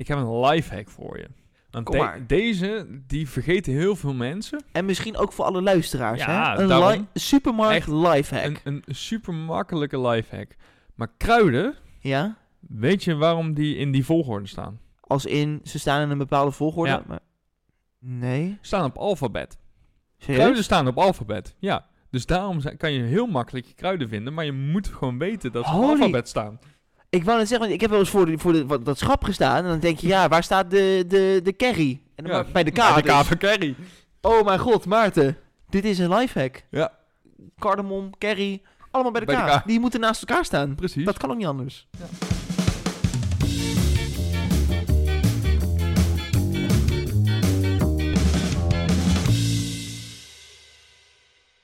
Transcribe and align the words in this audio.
Ik 0.00 0.08
heb 0.08 0.18
een 0.18 0.40
lifehack 0.40 0.88
voor 0.88 1.18
je. 1.18 1.28
Want 1.70 1.84
Kom 1.84 1.94
de- 1.94 2.02
maar. 2.02 2.26
deze, 2.26 2.86
die 3.06 3.28
vergeten 3.28 3.72
heel 3.72 3.96
veel 3.96 4.14
mensen. 4.14 4.62
En 4.72 4.84
misschien 4.84 5.16
ook 5.16 5.32
voor 5.32 5.44
alle 5.44 5.62
luisteraars, 5.62 6.20
Ja, 6.24 6.54
hè? 6.54 6.62
Een 6.62 6.68
daarom. 6.68 6.90
li- 7.12 7.20
supermarkt 7.20 7.74
Echt 7.76 7.88
lifehack. 7.88 8.60
Een, 8.64 8.82
een 8.84 8.94
super 8.94 9.34
makkelijke 9.34 10.00
lifehack. 10.00 10.56
Maar 10.94 11.08
kruiden, 11.16 11.74
Ja? 12.00 12.36
weet 12.60 13.04
je 13.04 13.14
waarom 13.16 13.54
die 13.54 13.76
in 13.76 13.92
die 13.92 14.04
volgorde 14.04 14.46
staan? 14.46 14.80
Als 15.00 15.24
in, 15.26 15.60
ze 15.64 15.78
staan 15.78 16.02
in 16.02 16.10
een 16.10 16.18
bepaalde 16.18 16.50
volgorde. 16.50 16.90
Ja. 16.90 17.02
Maar... 17.06 17.20
Nee. 17.98 18.58
Staan 18.60 18.84
op 18.84 18.96
alfabet. 18.96 19.58
Serieus? 20.18 20.38
Kruiden 20.38 20.64
staan 20.64 20.86
op 20.88 20.98
alfabet, 20.98 21.54
ja. 21.58 21.86
Dus 22.10 22.26
daarom 22.26 22.60
zijn- 22.60 22.76
kan 22.76 22.92
je 22.92 23.02
heel 23.02 23.26
makkelijk 23.26 23.66
je 23.66 23.74
kruiden 23.74 24.08
vinden, 24.08 24.34
maar 24.34 24.44
je 24.44 24.52
moet 24.52 24.88
gewoon 24.88 25.18
weten 25.18 25.52
dat 25.52 25.64
ze 25.66 25.70
op 25.72 25.76
Holy- 25.80 25.90
alfabet 25.90 26.28
staan. 26.28 26.58
Ik 27.10 27.24
wou 27.24 27.38
net 27.38 27.48
zeggen, 27.48 27.58
want 27.66 27.72
ik 27.74 27.80
heb 27.80 27.90
wel 27.90 27.98
eens 27.98 28.10
voor, 28.10 28.26
de, 28.26 28.38
voor 28.38 28.52
de, 28.52 28.66
wat, 28.66 28.84
dat 28.84 28.98
schap 28.98 29.24
gestaan. 29.24 29.56
En 29.56 29.70
dan 29.70 29.78
denk 29.80 29.98
je, 29.98 30.06
ja, 30.06 30.28
waar 30.28 30.42
staat 30.42 30.70
de, 30.70 31.04
de, 31.08 31.40
de 31.44 31.56
carry? 31.56 32.00
En 32.14 32.24
dan 32.24 32.32
Ja, 32.36 32.44
bij 32.52 32.64
de 32.64 32.70
K. 32.70 32.74
Bij 32.94 33.02
de 33.02 33.08
K 33.08 33.24
van 33.24 33.36
Kerry. 33.38 33.74
Oh 34.20 34.44
mijn 34.44 34.58
god, 34.58 34.86
Maarten. 34.86 35.36
Dit 35.68 35.84
is 35.84 35.98
een 35.98 36.14
lifehack. 36.14 36.62
Ja, 36.70 36.92
Cardamom, 37.58 38.18
curry, 38.18 38.62
allemaal 38.90 39.12
bij 39.12 39.20
de, 39.20 39.26
Bij. 39.26 39.62
Die 39.64 39.80
moeten 39.80 40.00
naast 40.00 40.20
elkaar 40.20 40.44
staan. 40.44 40.74
precies. 40.74 41.04
Dat 41.04 41.16
kan 41.18 41.30
ook 41.30 41.36
niet 41.36 41.46
anders. 41.46 41.86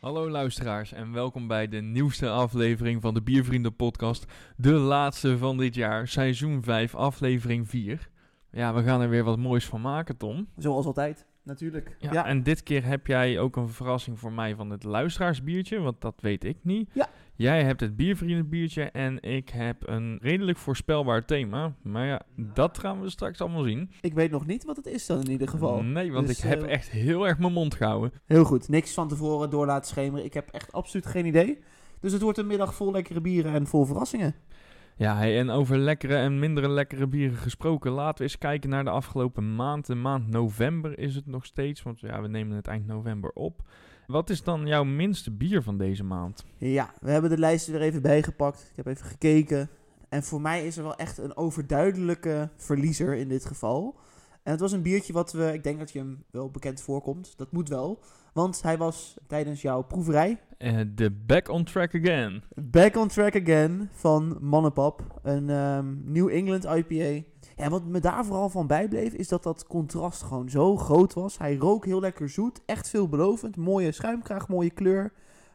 Hallo 0.07 0.31
luisteraars 0.31 0.93
en 0.93 1.13
welkom 1.13 1.47
bij 1.47 1.69
de 1.69 1.81
nieuwste 1.81 2.29
aflevering 2.29 3.03
van 3.03 3.15
de 3.15 3.23
Biervrienden 3.23 3.77
podcast. 3.77 4.25
De 4.57 4.73
laatste 4.73 5.39
van 5.39 5.57
dit 5.57 5.75
jaar, 5.75 6.09
seizoen 6.09 6.63
5, 6.63 6.95
aflevering 6.95 7.69
4. 7.69 8.11
Ja, 8.51 8.75
we 8.75 8.83
gaan 8.83 9.01
er 9.01 9.09
weer 9.09 9.25
wat 9.25 9.39
moois 9.39 9.67
van 9.67 9.81
maken, 9.81 10.17
Tom. 10.17 10.49
Zoals 10.57 10.87
altijd, 10.87 11.27
natuurlijk. 11.43 11.97
Ja, 11.99 12.27
En 12.27 12.43
dit 12.43 12.63
keer 12.63 12.85
heb 12.85 13.07
jij 13.07 13.39
ook 13.39 13.57
een 13.57 13.69
verrassing 13.69 14.19
voor 14.19 14.33
mij 14.33 14.55
van 14.55 14.71
het 14.71 14.85
luisteraarsbiertje, 14.85 15.79
want 15.79 16.01
dat 16.01 16.21
weet 16.21 16.45
ik 16.45 16.57
niet. 16.63 16.91
Ja. 16.93 17.09
Jij 17.37 17.65
hebt 17.65 17.81
het 17.81 17.97
biervriendenbiertje 17.97 18.83
en 18.83 19.23
ik 19.23 19.49
heb 19.49 19.89
een 19.89 20.19
redelijk 20.23 20.59
voorspelbaar 20.59 21.25
thema. 21.25 21.75
Maar 21.83 22.07
ja, 22.07 22.23
dat 22.37 22.79
gaan 22.79 23.01
we 23.01 23.11
straks 23.11 23.41
allemaal 23.41 23.63
zien. 23.63 23.91
Ik 24.01 24.15
weet 24.15 24.31
nog 24.31 24.47
niet 24.47 24.65
wat 24.65 24.77
het 24.77 24.87
is 24.87 25.07
dan 25.07 25.21
in 25.21 25.31
ieder 25.31 25.49
geval. 25.49 25.83
Nee, 25.83 26.13
want 26.13 26.27
Dus, 26.27 26.39
ik 26.39 26.45
heb 26.45 26.63
eh, 26.63 26.73
echt 26.73 26.91
heel 26.91 27.27
erg 27.27 27.39
mijn 27.39 27.53
mond 27.53 27.75
gehouden. 27.75 28.13
Heel 28.25 28.45
goed, 28.45 28.69
niks 28.69 28.95
van 28.95 29.09
tevoren 29.09 29.51
door 29.51 29.67
laten 29.67 29.89
schemeren. 29.89 30.25
Ik 30.25 30.35
heb 30.35 30.49
echt 30.51 30.73
absoluut 30.73 31.07
geen 31.07 31.27
idee. 31.27 31.59
Dus 32.01 32.13
het 32.13 32.23
wordt 32.23 32.39
een 32.39 32.47
middag 32.47 32.75
vol 32.75 32.93
lekkere 32.93 33.21
bieren 33.21 33.53
en 33.53 33.67
vol 33.67 33.85
verrassingen. 33.85 34.35
Ja, 34.97 35.17
hey, 35.17 35.39
en 35.39 35.51
over 35.51 35.79
lekkere 35.79 36.17
en 36.17 36.39
mindere 36.39 36.69
lekkere 36.69 37.07
bieren 37.07 37.37
gesproken, 37.37 37.91
laten 37.91 38.17
we 38.17 38.23
eens 38.23 38.39
kijken 38.39 38.71
naar 38.71 38.85
de 38.85 38.91
afgelopen 38.91 39.55
maand. 39.55 39.87
De 39.87 39.95
maand 39.95 40.29
november 40.29 40.99
is 40.99 41.15
het 41.15 41.27
nog 41.27 41.45
steeds, 41.45 41.83
want 41.83 42.01
ja, 42.01 42.23
we 42.23 42.29
nemen 42.29 42.57
het 42.57 42.67
eind 42.67 42.87
november 42.87 43.31
op. 43.31 43.63
Wat 44.07 44.31
is 44.31 44.43
dan 44.43 44.67
jouw 44.67 44.85
minste 44.85 45.31
bier 45.31 45.63
van 45.63 45.79
deze 45.79 46.05
maand? 46.05 46.45
Ja, 46.59 46.95
we 47.01 47.11
hebben 47.11 47.31
de 47.31 47.39
lijst 47.39 47.67
er 47.67 47.73
weer 47.73 47.83
even 47.83 48.03
bijgepakt. 48.03 48.61
Ik 48.71 48.77
heb 48.77 48.87
even 48.87 49.07
gekeken. 49.07 49.69
En 50.09 50.23
voor 50.23 50.41
mij 50.41 50.67
is 50.67 50.77
er 50.77 50.83
wel 50.83 50.97
echt 50.97 51.19
een 51.19 51.37
overduidelijke 51.37 52.51
verliezer 52.57 53.15
in 53.15 53.29
dit 53.29 53.45
geval. 53.45 53.97
En 54.43 54.53
het 54.53 54.61
was 54.61 54.73
een 54.73 54.83
biertje 54.83 55.13
wat 55.13 55.33
we, 55.33 55.53
ik 55.53 55.63
denk 55.63 55.79
dat 55.79 55.93
je 55.93 55.99
hem 55.99 56.25
wel 56.31 56.51
bekend 56.51 56.81
voorkomt. 56.81 57.35
Dat 57.37 57.53
moet 57.53 57.69
wel. 57.69 58.01
Want 58.33 58.63
hij 58.63 58.79
was 58.79 59.17
tijdens 59.27 59.63
jouw 59.63 59.83
proeverij 59.83 60.39
Eh, 60.59 60.81
De 60.95 61.11
Back 61.11 61.49
on 61.49 61.65
Track 61.65 61.95
Again. 61.95 62.43
Back 62.55 62.97
on 62.97 63.09
track 63.09 63.37
again 63.37 63.89
van 63.93 64.37
Mannepap. 64.41 65.21
Een 65.23 65.51
ehm, 65.51 65.95
New 66.13 66.29
England 66.29 66.65
IPA. 66.65 67.27
Ja, 67.57 67.69
wat 67.69 67.85
me 67.85 68.01
daar 68.01 68.25
vooral 68.25 68.49
van 68.49 68.67
bijbleef, 68.67 69.13
is 69.13 69.29
dat 69.29 69.43
dat 69.43 69.67
contrast 69.67 70.23
gewoon 70.23 70.49
zo 70.49 70.77
groot 70.77 71.15
was. 71.15 71.39
Hij 71.39 71.57
rook 71.57 71.85
heel 71.85 72.01
lekker 72.01 72.29
zoet, 72.29 72.61
echt 72.67 72.89
veelbelovend. 72.89 73.57
Mooie 73.57 73.93
schuimkraag, 73.93 74.49
mooie 74.49 74.71
kleur. 74.71 75.13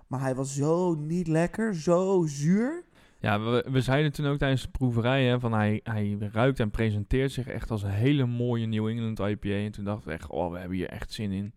Maar 0.08 0.20
hij 0.20 0.36
was 0.36 0.56
zo 0.56 0.96
niet 0.96 1.28
lekker, 1.28 1.76
zo 1.76 2.24
zuur. 2.28 2.84
Ja, 3.20 3.40
we, 3.40 3.66
we 3.72 3.82
zeiden 3.82 4.12
toen 4.12 4.26
ook 4.26 4.38
tijdens 4.38 4.62
de 4.62 4.70
proeverij 4.70 5.40
van 5.40 5.54
hij, 5.54 5.80
hij 5.84 6.18
ruikt 6.32 6.60
en 6.60 6.72
presenteert 6.72 7.32
zich 7.32 7.48
echt 7.48 7.72
als 7.72 7.84
een 7.84 7.90
hele 7.90 8.26
mooie 8.26 8.66
New 8.66 8.88
England 8.88 9.20
IPA. 9.20 9.50
En 9.50 9.72
toen 9.72 9.86
dachten 9.86 10.08
we 10.08 10.14
echt, 10.14 10.30
oh, 10.30 10.52
we 10.52 10.60
hebben 10.60 10.78
hier 10.78 10.90
echt 10.90 11.14
zin 11.14 11.32
in. 11.32 11.54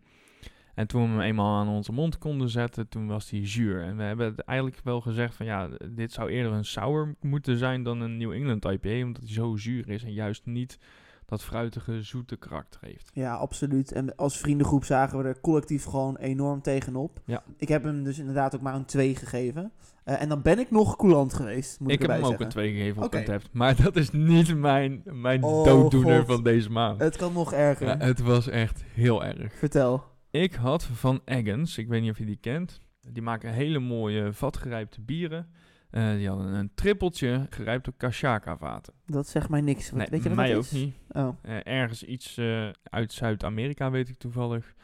En 0.75 0.87
toen 0.87 1.03
we 1.03 1.09
hem 1.09 1.21
eenmaal 1.21 1.61
aan 1.61 1.69
onze 1.69 1.93
mond 1.93 2.19
konden 2.19 2.49
zetten, 2.49 2.89
toen 2.89 3.07
was 3.07 3.31
hij 3.31 3.49
zuur. 3.49 3.83
En 3.83 3.97
we 3.97 4.03
hebben 4.03 4.27
het 4.27 4.41
eigenlijk 4.41 4.81
wel 4.85 5.01
gezegd 5.01 5.35
van 5.35 5.47
ja, 5.47 5.69
dit 5.91 6.12
zou 6.12 6.31
eerder 6.31 6.53
een 6.53 6.65
sour 6.65 7.15
moeten 7.21 7.57
zijn 7.59 7.83
dan 7.83 8.01
een 8.01 8.17
New 8.17 8.33
England 8.33 8.65
IPA. 8.65 9.05
Omdat 9.05 9.23
hij 9.23 9.33
zo 9.33 9.57
zuur 9.57 9.89
is 9.89 10.05
en 10.05 10.12
juist 10.12 10.47
niet 10.47 10.79
dat 11.27 11.45
fruitige, 11.45 12.03
zoete 12.03 12.37
karakter 12.37 12.81
heeft. 12.85 13.11
Ja, 13.15 13.35
absoluut. 13.35 13.93
En 13.93 14.17
als 14.17 14.39
vriendengroep 14.39 14.85
zagen 14.85 15.19
we 15.19 15.25
er 15.25 15.41
collectief 15.41 15.85
gewoon 15.85 16.17
enorm 16.17 16.62
tegenop. 16.62 17.21
Ja. 17.25 17.43
Ik 17.56 17.69
heb 17.69 17.83
hem 17.85 18.05
dus 18.05 18.19
inderdaad 18.19 18.55
ook 18.55 18.61
maar 18.61 18.75
een 18.75 18.85
2 18.85 19.17
gegeven. 19.17 19.73
Eh, 20.05 20.23
en 20.23 20.29
dan 20.29 20.43
ben 20.43 20.59
ik 20.59 20.71
nog 20.71 20.97
coulant 20.97 21.35
geweest, 21.35 21.81
moet 21.81 21.91
ik, 21.91 21.95
ik 21.95 22.01
heb 22.01 22.11
hem 22.11 22.19
ook 22.25 22.31
een 22.31 22.37
zeggen. 22.39 22.49
2 22.49 22.73
gegeven 22.73 23.03
op 23.03 23.15
een 23.15 23.25
tap. 23.25 23.43
Maar 23.53 23.83
dat 23.83 23.97
is 23.97 24.11
niet 24.11 24.56
mijn, 24.56 25.03
mijn 25.05 25.43
Oh, 25.43 25.65
dooddoener 25.65 26.19
God. 26.19 26.27
van 26.27 26.43
deze 26.43 26.71
maand. 26.71 27.01
Het 27.01 27.17
kan 27.17 27.33
nog 27.33 27.53
erger. 27.53 27.87
Ja, 27.87 27.97
het 27.99 28.21
was 28.21 28.49
echt 28.49 28.85
heel 28.95 29.25
erg. 29.25 29.55
Vertel. 29.55 30.05
Ik 30.34 30.55
had 30.55 30.84
van 30.84 31.21
Eggins, 31.25 31.78
ik 31.78 31.89
weet 31.89 32.03
niet 32.03 32.11
of 32.11 32.19
je 32.19 32.25
die 32.25 32.37
kent. 32.41 32.81
Die 33.12 33.22
maken 33.22 33.53
hele 33.53 33.78
mooie 33.78 34.33
vatgerijpte 34.33 35.00
bieren. 35.00 35.49
Eh, 35.91 36.12
die 36.15 36.28
hadden 36.28 36.47
een 36.47 36.71
trippeltje 36.75 37.47
gerijpt 37.50 37.89
op 37.89 37.99
Kashaka 37.99 38.56
vaten. 38.56 38.94
Dat 39.06 39.27
zegt 39.28 39.49
mij 39.49 39.61
niks. 39.61 39.91
Wat- 39.91 39.99
Nee, 39.99 40.06
weet 40.11 40.23
je 40.23 40.28
wat 40.28 40.37
mij 40.39 40.49
dat 40.49 40.56
ook 40.56 40.62
is? 40.62 40.71
niet. 40.71 40.94
Oh. 41.09 41.37
Eh, 41.43 41.56
ergens 41.67 42.03
iets 42.05 42.37
eh, 42.37 42.69
uit 42.83 43.12
Zuid-Amerika 43.12 43.91
weet 43.91 44.09
ik 44.09 44.17
toevallig. 44.17 44.75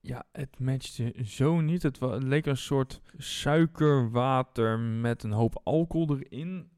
Ja, 0.00 0.24
het 0.32 0.58
matchte 0.58 1.14
zo 1.24 1.60
niet. 1.60 1.82
Het, 1.82 2.00
het 2.00 2.22
leek 2.22 2.46
een 2.46 2.56
soort 2.56 3.00
suikerwater 3.16 4.78
met 4.78 5.22
een 5.22 5.32
hoop 5.32 5.60
alcohol 5.64 6.18
erin. 6.18 6.68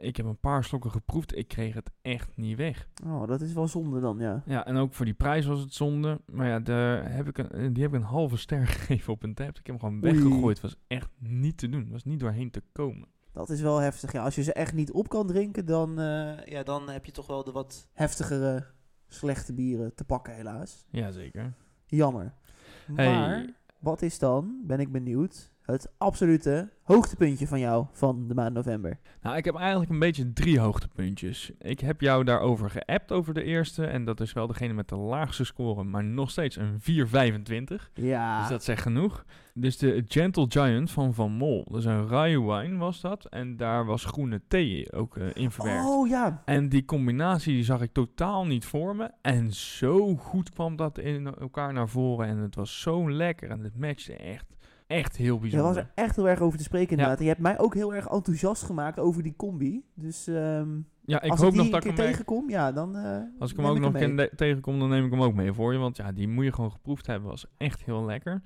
Ik 0.00 0.16
heb 0.16 0.26
een 0.26 0.40
paar 0.40 0.64
slokken 0.64 0.90
geproefd. 0.90 1.36
Ik 1.36 1.48
kreeg 1.48 1.74
het 1.74 1.90
echt 2.02 2.36
niet 2.36 2.56
weg. 2.56 2.88
oh, 3.04 3.26
dat 3.26 3.40
is 3.40 3.52
wel 3.52 3.68
zonde 3.68 4.00
dan, 4.00 4.18
ja. 4.18 4.42
Ja, 4.46 4.66
en 4.66 4.76
ook 4.76 4.94
voor 4.94 5.04
die 5.04 5.14
prijs 5.14 5.46
was 5.46 5.60
het 5.60 5.74
zonde. 5.74 6.20
Maar 6.26 6.46
ja, 6.48 6.60
daar 6.60 7.12
heb 7.12 7.28
ik 7.28 7.38
een, 7.38 7.72
die 7.72 7.82
heb 7.82 7.94
ik 7.94 8.00
een 8.00 8.06
halve 8.06 8.36
ster 8.36 8.66
gegeven 8.76 9.12
op 9.12 9.22
een 9.22 9.34
tap. 9.34 9.48
Ik 9.48 9.66
heb 9.66 9.66
hem 9.66 9.78
gewoon 9.78 10.04
Oei. 10.04 10.12
weggegooid. 10.12 10.62
Het 10.62 10.72
was 10.72 10.80
echt 10.86 11.10
niet 11.18 11.58
te 11.58 11.68
doen. 11.68 11.80
Het 11.80 11.90
was 11.90 12.04
niet 12.04 12.20
doorheen 12.20 12.50
te 12.50 12.62
komen. 12.72 13.08
Dat 13.32 13.50
is 13.50 13.60
wel 13.60 13.78
heftig. 13.78 14.12
Ja, 14.12 14.24
als 14.24 14.34
je 14.34 14.42
ze 14.42 14.52
echt 14.52 14.74
niet 14.74 14.92
op 14.92 15.08
kan 15.08 15.26
drinken, 15.26 15.66
dan, 15.66 16.00
eh, 16.00 16.44
ja, 16.44 16.62
dan 16.62 16.88
heb 16.88 17.04
je 17.04 17.12
toch 17.12 17.26
wel 17.26 17.44
de 17.44 17.52
wat 17.52 17.88
heftigere, 17.92 18.66
slechte 19.08 19.54
bieren 19.54 19.94
te 19.94 20.04
pakken, 20.04 20.34
helaas. 20.34 20.84
Jazeker. 20.90 21.54
Jammer. 21.86 22.34
Hey. 22.94 23.14
Maar, 23.14 23.46
wat 23.78 24.02
is 24.02 24.18
dan, 24.18 24.62
ben 24.66 24.80
ik 24.80 24.92
benieuwd, 24.92 25.52
het 25.66 25.92
absolute 25.98 26.70
hoogtepuntje 26.82 27.46
van 27.46 27.58
jou 27.58 27.86
van 27.92 28.28
de 28.28 28.34
maand 28.34 28.54
november? 28.54 28.98
Nou, 29.22 29.36
ik 29.36 29.44
heb 29.44 29.54
eigenlijk 29.54 29.90
een 29.90 29.98
beetje 29.98 30.32
drie 30.32 30.60
hoogtepuntjes. 30.60 31.50
Ik 31.58 31.80
heb 31.80 32.00
jou 32.00 32.24
daarover 32.24 32.70
geappt 32.70 33.12
over 33.12 33.34
de 33.34 33.42
eerste. 33.42 33.86
En 33.86 34.04
dat 34.04 34.20
is 34.20 34.32
wel 34.32 34.46
degene 34.46 34.72
met 34.72 34.88
de 34.88 34.96
laagste 34.96 35.44
score, 35.44 35.84
maar 35.84 36.04
nog 36.04 36.30
steeds 36.30 36.56
een 36.56 36.80
4,25. 36.80 37.92
Ja. 37.94 38.40
Dus 38.40 38.48
dat 38.48 38.64
zegt 38.64 38.82
genoeg. 38.82 39.24
Dus 39.54 39.78
de 39.78 40.04
Gentle 40.08 40.46
Giant 40.48 40.90
van 40.90 41.14
Van 41.14 41.32
Mol. 41.32 41.64
Dat 41.70 41.78
is 41.78 41.84
een 41.84 42.08
rye 42.08 42.42
wine 42.42 42.76
was 42.76 43.00
dat. 43.00 43.24
En 43.24 43.56
daar 43.56 43.84
was 43.84 44.04
groene 44.04 44.40
thee 44.48 44.92
ook 44.92 45.16
eh, 45.16 45.26
in 45.34 45.50
verwerkt. 45.50 45.86
Oh 45.86 46.08
ja. 46.08 46.42
En 46.44 46.68
die 46.68 46.84
combinatie 46.84 47.54
die 47.54 47.64
zag 47.64 47.80
ik 47.80 47.92
totaal 47.92 48.46
niet 48.46 48.64
voor 48.64 48.96
me. 48.96 49.10
En 49.22 49.52
zo 49.52 50.16
goed 50.16 50.50
kwam 50.50 50.76
dat 50.76 50.98
in 50.98 51.34
elkaar 51.34 51.72
naar 51.72 51.88
voren. 51.88 52.26
En 52.26 52.38
het 52.38 52.54
was 52.54 52.80
zo 52.80 53.10
lekker. 53.10 53.50
En 53.50 53.60
het 53.60 53.78
matchte 53.78 54.16
echt, 54.16 54.55
echt 54.86 55.16
heel 55.16 55.38
bijzonder. 55.38 55.66
was 55.66 55.76
er 55.76 55.90
echt 55.94 56.16
heel 56.16 56.28
erg 56.28 56.40
over 56.40 56.58
te 56.58 56.64
spreken 56.64 56.90
inderdaad. 56.90 57.18
Je 57.18 57.26
hebt 57.26 57.40
mij 57.40 57.58
ook 57.58 57.74
heel 57.74 57.94
erg 57.94 58.08
enthousiast 58.08 58.62
gemaakt 58.62 58.98
over 58.98 59.22
die 59.22 59.36
combi. 59.36 59.84
Dus 59.94 60.26
ehm, 60.26 60.68
ja, 61.04 61.22
ik 61.22 61.30
als 61.30 61.40
hoop 61.40 61.48
ik 61.48 61.54
die 61.54 61.62
nog 61.62 61.70
dat 61.72 61.84
een 61.84 61.90
ik 61.90 61.94
keer 61.94 62.04
hem 62.04 62.12
tegenkom, 62.12 62.50
ja, 62.50 62.72
dan 62.72 62.96
eh, 62.96 63.18
Als 63.38 63.50
ik 63.50 63.56
hem 63.56 63.66
ook 63.66 63.78
nog 63.78 63.92
mee. 63.92 64.14
ken- 64.14 64.30
tegenkom, 64.36 64.78
dan 64.78 64.88
neem 64.88 65.04
ik 65.04 65.10
hem 65.10 65.22
ook 65.22 65.34
mee 65.34 65.52
voor 65.52 65.72
je. 65.72 65.78
Want 65.78 65.96
ja, 65.96 66.12
die 66.12 66.28
moet 66.28 66.44
je 66.44 66.52
gewoon 66.52 66.72
geproefd 66.72 67.06
hebben. 67.06 67.28
Was 67.28 67.46
echt 67.56 67.84
heel 67.84 68.04
lekker. 68.04 68.42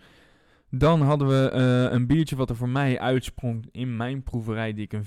Dan 0.73 1.01
hadden 1.03 1.29
we 1.29 1.51
eh, 1.51 1.93
een 1.93 2.07
biertje 2.07 2.37
wat 2.37 2.51
er 2.51 2.57
voor 2.57 2.69
mij 2.69 2.99
uitsprong 3.01 3.69
in 3.73 3.97
mijn 3.97 4.23
proeverij, 4.23 4.73
die 4.73 4.85
ik 4.85 4.93
een 4.93 5.05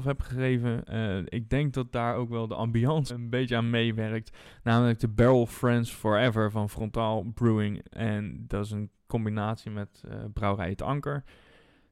4,5 0.00 0.04
heb 0.06 0.20
gegeven. 0.20 0.84
Eh, 0.84 1.16
ik 1.24 1.50
denk 1.50 1.72
dat 1.72 1.92
daar 1.92 2.14
ook 2.16 2.28
wel 2.28 2.46
de 2.48 2.54
ambiance 2.54 3.14
een 3.14 3.30
beetje 3.30 3.56
aan 3.56 3.70
meewerkt. 3.70 4.36
Namelijk 4.62 4.98
de 5.00 5.08
Barrel 5.08 5.46
Friends 5.46 5.90
Forever 5.92 6.50
van 6.50 6.68
Frontaal 6.70 7.22
Brewing. 7.34 7.84
En 7.90 8.44
dat 8.48 8.64
is 8.64 8.70
een 8.70 8.90
combinatie 9.12 9.70
met 9.70 10.02
eh 10.08 10.24
brouwerij 10.32 10.68
Het 10.68 10.82
Anker. 10.82 11.24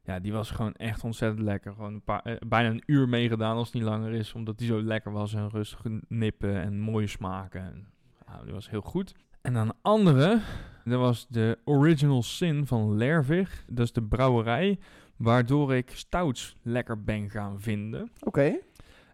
Ja, 0.03 0.19
die 0.19 0.33
was 0.33 0.51
gewoon 0.51 0.73
echt 0.73 1.03
ontzettend 1.03 1.41
lekker. 1.41 1.73
Gewoon 1.73 1.93
een 1.93 2.03
paar, 2.03 2.21
eh, 2.21 2.35
bijna 2.47 2.69
een 2.69 2.83
uur 2.85 3.09
meegedaan 3.09 3.55
als 3.55 3.65
het 3.65 3.75
niet 3.75 3.83
langer 3.83 4.11
is. 4.11 4.33
Omdat 4.33 4.57
die 4.57 4.67
zo 4.67 4.81
lekker 4.81 5.11
was 5.11 5.33
en 5.33 5.49
rustig 5.49 5.81
nippen 6.07 6.61
en 6.61 6.79
mooie 6.79 7.07
smaken. 7.07 7.61
En, 7.61 7.87
nou, 8.27 8.43
die 8.43 8.53
was 8.53 8.69
heel 8.69 8.81
goed. 8.81 9.15
En 9.41 9.53
dan 9.53 9.67
een 9.67 9.75
andere, 9.81 10.39
dat 10.83 10.99
was 10.99 11.27
de 11.27 11.57
Original 11.63 12.23
Sin 12.23 12.67
van 12.67 12.95
Lervig. 12.95 13.65
Dat 13.67 13.85
is 13.85 13.93
de 13.93 14.03
brouwerij 14.03 14.79
waardoor 15.15 15.75
ik 15.75 15.89
stouts 15.89 16.55
lekker 16.61 17.03
ben 17.03 17.29
gaan 17.29 17.61
vinden. 17.61 18.11
Oké. 18.19 18.57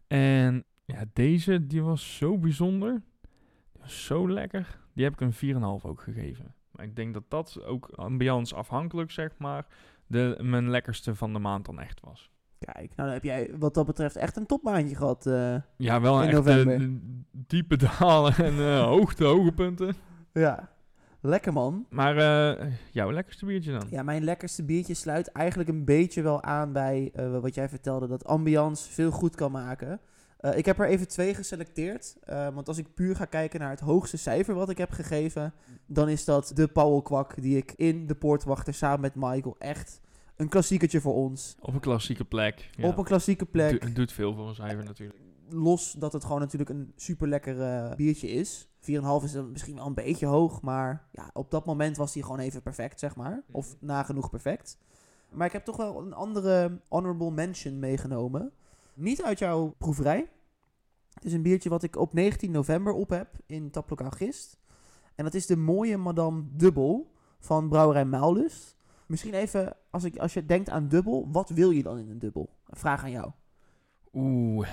En 0.07 0.63
ja, 0.85 1.05
deze 1.13 1.67
die 1.67 1.83
was 1.83 2.17
zo 2.17 2.37
bijzonder. 2.37 3.01
zo 3.85 4.29
lekker. 4.29 4.79
Die 4.93 5.03
heb 5.03 5.13
ik 5.13 5.21
een 5.21 5.33
4,5 5.33 5.85
ook 5.85 6.01
gegeven. 6.01 6.55
Ik 6.81 6.95
denk 6.95 7.13
dat 7.13 7.23
dat 7.27 7.63
ook 7.65 7.89
ambiance 7.95 8.55
afhankelijk, 8.55 9.11
zeg 9.11 9.31
maar, 9.37 9.65
de, 10.07 10.37
mijn 10.41 10.69
lekkerste 10.69 11.15
van 11.15 11.33
de 11.33 11.39
maand 11.39 11.65
dan 11.65 11.79
echt 11.79 11.99
was. 12.01 12.29
Kijk, 12.59 12.75
nou 12.77 12.91
dan 12.95 13.09
heb 13.09 13.23
jij 13.23 13.51
wat 13.59 13.73
dat 13.73 13.85
betreft 13.85 14.15
echt 14.15 14.37
een 14.37 14.45
topmaandje 14.45 14.95
gehad. 14.95 15.25
eh. 15.25 15.55
Ja, 15.77 16.01
wel 16.01 16.15
In 16.21 16.27
echt 16.27 16.33
november. 16.35 16.89
diepe 17.31 17.75
dalen 17.77 18.33
en 18.35 18.53
eh, 18.59 18.83
hoogte, 18.93 19.23
hoge 19.25 19.51
punten. 19.51 19.95
ja, 20.33 20.69
lekker 21.21 21.53
man. 21.53 21.85
Maar 21.89 22.17
eh, 22.17 22.71
jouw 22.91 23.11
lekkerste 23.11 23.45
biertje 23.45 23.71
dan? 23.71 23.87
Ja, 23.89 24.03
mijn 24.03 24.23
lekkerste 24.23 24.63
biertje 24.63 24.93
sluit 24.93 25.27
eigenlijk 25.31 25.69
een 25.69 25.85
beetje 25.85 26.21
wel 26.21 26.43
aan 26.43 26.73
bij 26.73 27.11
wat 27.41 27.55
jij 27.55 27.69
vertelde, 27.69 28.07
dat 28.07 28.25
ambiance 28.25 28.91
veel 28.91 29.11
goed 29.11 29.35
kan 29.35 29.51
maken. 29.51 29.99
Eh, 30.37 30.57
ik 30.57 30.65
heb 30.65 30.79
er 30.79 30.87
even 30.87 31.07
twee 31.07 31.33
geselecteerd, 31.33 32.17
eh, 32.23 32.49
want 32.53 32.67
als 32.67 32.77
ik 32.77 32.93
puur 32.93 33.15
ga 33.15 33.25
kijken 33.25 33.59
naar 33.59 33.69
het 33.69 33.79
hoogste 33.79 34.17
cijfer 34.17 34.53
wat 34.55 34.69
ik 34.69 34.77
heb 34.77 34.91
gegeven, 34.91 35.53
dan 35.85 36.09
is 36.09 36.25
dat 36.25 36.51
de 36.55 36.67
Powell 36.67 37.01
Kwak 37.01 37.41
die 37.41 37.57
ik 37.57 37.73
in 37.75 38.07
de 38.07 38.15
Poortwachter 38.15 38.73
samen 38.73 39.01
met 39.01 39.15
Michael 39.15 39.55
echt 39.59 40.01
een 40.35 40.49
klassiekertje 40.49 41.01
voor 41.01 41.13
ons. 41.13 41.55
Op 41.59 41.73
een 41.73 41.79
klassieke 41.79 42.25
plek. 42.25 42.69
Ja. 42.75 42.87
Op 42.87 42.97
een 42.97 43.03
klassieke 43.03 43.45
plek. 43.45 43.81
Do- 43.81 43.93
doet 43.93 44.11
veel 44.11 44.33
voor 44.33 44.47
een 44.47 44.55
cijfer 44.55 44.83
natuurlijk. 44.83 45.19
los 45.49 45.91
dat 45.91 46.13
het 46.13 46.23
gewoon 46.25 46.39
natuurlijk 46.39 46.69
een 46.69 46.91
super 46.95 47.27
lekker 47.27 47.61
eh, 47.61 47.95
biertje 47.95 48.27
is. 48.27 48.67
4,5 48.79 49.23
is 49.23 49.31
dan 49.31 49.51
misschien 49.51 49.75
wel 49.75 49.85
een 49.85 49.93
beetje 49.93 50.25
hoog, 50.25 50.61
maar 50.61 51.07
ja, 51.11 51.29
op 51.33 51.51
dat 51.51 51.65
moment 51.65 51.97
was 51.97 52.13
hij 52.13 52.23
gewoon 52.23 52.39
even 52.39 52.61
perfect, 52.61 52.99
zeg 52.99 53.15
maar. 53.15 53.43
Of 53.51 53.75
nagenoeg 53.79 54.29
perfect. 54.29 54.77
Maar 55.29 55.47
ik 55.47 55.53
heb 55.53 55.65
toch 55.65 55.77
wel 55.77 56.01
een 56.01 56.13
andere 56.13 56.79
honorable 56.87 57.31
mention 57.31 57.79
meegenomen. 57.79 58.51
Niet 58.97 59.23
uit 59.23 59.39
jouw 59.39 59.75
proeverij. 59.77 60.29
Het 61.13 61.25
is 61.25 61.33
een 61.33 61.41
biertje 61.41 61.69
wat 61.69 61.83
ik 61.83 61.95
op 61.95 62.13
19 62.13 62.51
november 62.51 62.93
op 62.93 63.09
heb 63.09 63.29
in 63.45 63.69
Taplokaal 63.71 64.09
Gist. 64.09 64.57
En 65.15 65.23
dat 65.23 65.33
is 65.33 65.45
de 65.45 65.57
mooie 65.57 65.97
Madame 65.97 66.43
Dubbel 66.51 67.13
van 67.39 67.69
Brouwerij 67.69 68.05
Maulus. 68.05 68.75
Misschien 69.07 69.33
even, 69.33 69.75
als, 69.89 70.03
ik, 70.03 70.17
als 70.17 70.33
je 70.33 70.45
denkt 70.45 70.69
aan 70.69 70.87
dubbel, 70.87 71.27
wat 71.31 71.49
wil 71.49 71.69
je 71.69 71.83
dan 71.83 71.97
in 71.97 72.09
een 72.09 72.19
dubbel? 72.19 72.49
Een 72.65 72.77
vraag 72.77 73.03
aan 73.03 73.11
jou. 73.11 73.31
Oeh. 74.13 74.67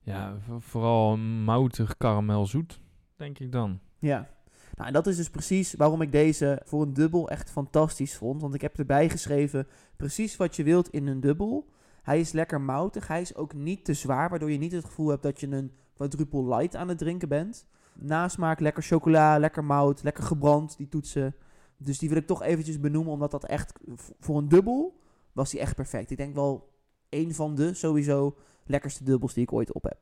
Ja, 0.00 0.36
vooral 0.58 1.16
moutig 1.16 1.96
karamelzoet, 1.96 2.80
denk 3.16 3.38
ik 3.38 3.52
dan. 3.52 3.80
Ja. 3.98 4.28
Nou, 4.74 4.88
en 4.88 4.92
dat 4.92 5.06
is 5.06 5.16
dus 5.16 5.30
precies 5.30 5.74
waarom 5.74 6.02
ik 6.02 6.12
deze 6.12 6.62
voor 6.64 6.82
een 6.82 6.92
dubbel 6.92 7.28
echt 7.28 7.50
fantastisch 7.50 8.16
vond. 8.16 8.40
Want 8.40 8.54
ik 8.54 8.60
heb 8.60 8.78
erbij 8.78 9.08
geschreven 9.08 9.66
precies 9.96 10.36
wat 10.36 10.56
je 10.56 10.62
wilt 10.62 10.88
in 10.88 11.06
een 11.06 11.20
dubbel. 11.20 11.74
Hij 12.06 12.20
is 12.20 12.32
lekker 12.32 12.60
moutig. 12.60 13.06
Hij 13.08 13.20
is 13.20 13.34
ook 13.34 13.54
niet 13.54 13.84
te 13.84 13.94
zwaar, 13.94 14.28
waardoor 14.30 14.50
je 14.50 14.58
niet 14.58 14.72
het 14.72 14.84
gevoel 14.84 15.08
hebt 15.08 15.22
dat 15.22 15.40
je 15.40 15.46
een 15.46 15.72
quadruple 15.94 16.56
light 16.56 16.76
aan 16.76 16.88
het 16.88 16.98
drinken 16.98 17.28
bent. 17.28 17.66
Nasmaak, 17.94 18.60
lekker 18.60 18.82
chocola, 18.82 19.38
lekker 19.38 19.64
mout, 19.64 20.02
lekker 20.02 20.24
gebrand, 20.24 20.76
die 20.76 20.88
toetsen. 20.88 21.34
Dus 21.76 21.98
die 21.98 22.08
wil 22.08 22.18
ik 22.18 22.26
toch 22.26 22.42
eventjes 22.42 22.80
benoemen, 22.80 23.12
omdat 23.12 23.30
dat 23.30 23.44
echt 23.44 23.72
voor 24.20 24.38
een 24.38 24.48
dubbel 24.48 25.00
was 25.32 25.50
die 25.50 25.60
echt 25.60 25.74
perfect. 25.74 26.10
Ik 26.10 26.16
denk 26.16 26.34
wel 26.34 26.72
één 27.08 27.34
van 27.34 27.54
de 27.54 27.74
sowieso 27.74 28.36
lekkerste 28.64 29.04
dubbels 29.04 29.34
die 29.34 29.42
ik 29.42 29.52
ooit 29.52 29.72
op 29.72 29.82
heb. 29.82 29.98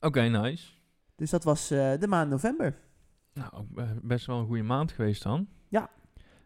Oké, 0.00 0.20
nice. 0.20 0.72
Dus 1.16 1.30
dat 1.30 1.44
was 1.44 1.70
eh, 1.70 1.92
de 1.98 2.06
maand 2.08 2.30
november. 2.30 2.78
Nou, 3.32 3.64
be- 3.68 3.98
best 4.02 4.26
wel 4.26 4.38
een 4.38 4.46
goede 4.46 4.62
maand 4.62 4.92
geweest 4.92 5.22
dan. 5.22 5.48
Ja. 5.68 5.90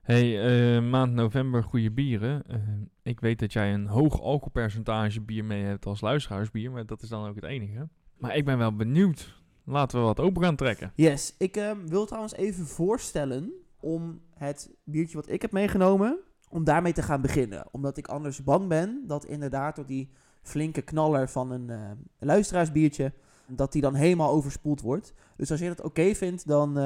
Hey, 0.05 0.77
eh, 0.77 0.83
maand 0.91 1.13
november 1.13 1.63
goede 1.63 1.91
bieren. 1.91 2.43
Eh, 2.47 2.57
ik 3.03 3.21
weet 3.21 3.39
dat 3.39 3.53
jij 3.53 3.73
een 3.75 3.87
hoog 3.87 4.21
alcoholpercentage 4.21 5.21
bier 5.21 5.45
mee 5.45 5.65
hebt 5.65 5.87
als 5.87 6.01
luisteraarsbier, 6.01 6.71
maar 6.71 6.87
dat 6.87 7.03
is 7.03 7.09
dan 7.09 7.29
ook 7.29 7.35
het 7.35 7.45
enige. 7.45 7.89
Maar 8.19 8.37
ik 8.37 8.45
ben 8.45 8.59
wel 8.59 8.77
benieuwd. 8.77 9.43
Laten 9.65 9.99
we 9.99 10.05
wat 10.05 10.21
open 10.21 10.43
gaan 10.43 10.57
trekken. 10.57 10.93
Yes, 10.95 11.35
ik 11.39 11.57
ehm, 11.57 11.87
wil 11.87 12.07
trouwens 12.07 12.35
even 12.35 12.67
voorstellen 12.67 13.53
om 13.81 14.21
het 14.35 14.71
biertje 14.85 15.17
wat 15.17 15.29
ik 15.29 15.43
heb 15.43 15.53
meegenomen, 15.53 16.19
om 16.49 16.65
daarmee 16.65 16.93
te 16.93 17.03
gaan 17.03 17.21
beginnen. 17.21 17.67
Omdat 17.71 17.97
ik 17.97 18.07
anders 18.07 18.43
bang 18.43 18.69
ben 18.69 19.05
dat 19.07 19.25
inderdaad 19.25 19.77
door 19.77 19.87
die 19.87 20.11
flinke 20.43 20.83
knaller 20.83 21.29
van 21.29 21.51
een 21.51 21.71
eh, 21.71 21.91
luisteraarsbiertje, 22.19 23.13
dat 23.47 23.73
die 23.73 23.83
dan 23.83 23.95
helemaal 23.95 24.31
overspoeld 24.31 24.81
wordt. 24.81 25.15
Dus 25.37 25.51
als 25.51 25.61
je 25.61 25.69
dat 25.69 25.83
oké 25.83 26.15
vindt, 26.15 26.47
dan 26.47 26.79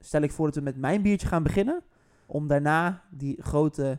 stel 0.00 0.22
ik 0.22 0.32
voor 0.32 0.46
dat 0.46 0.54
we 0.54 0.60
met 0.60 0.76
mijn 0.76 1.02
biertje 1.02 1.28
gaan 1.28 1.42
beginnen. 1.42 1.82
Om 2.26 2.48
daarna 2.48 3.02
die 3.10 3.42
grote 3.42 3.98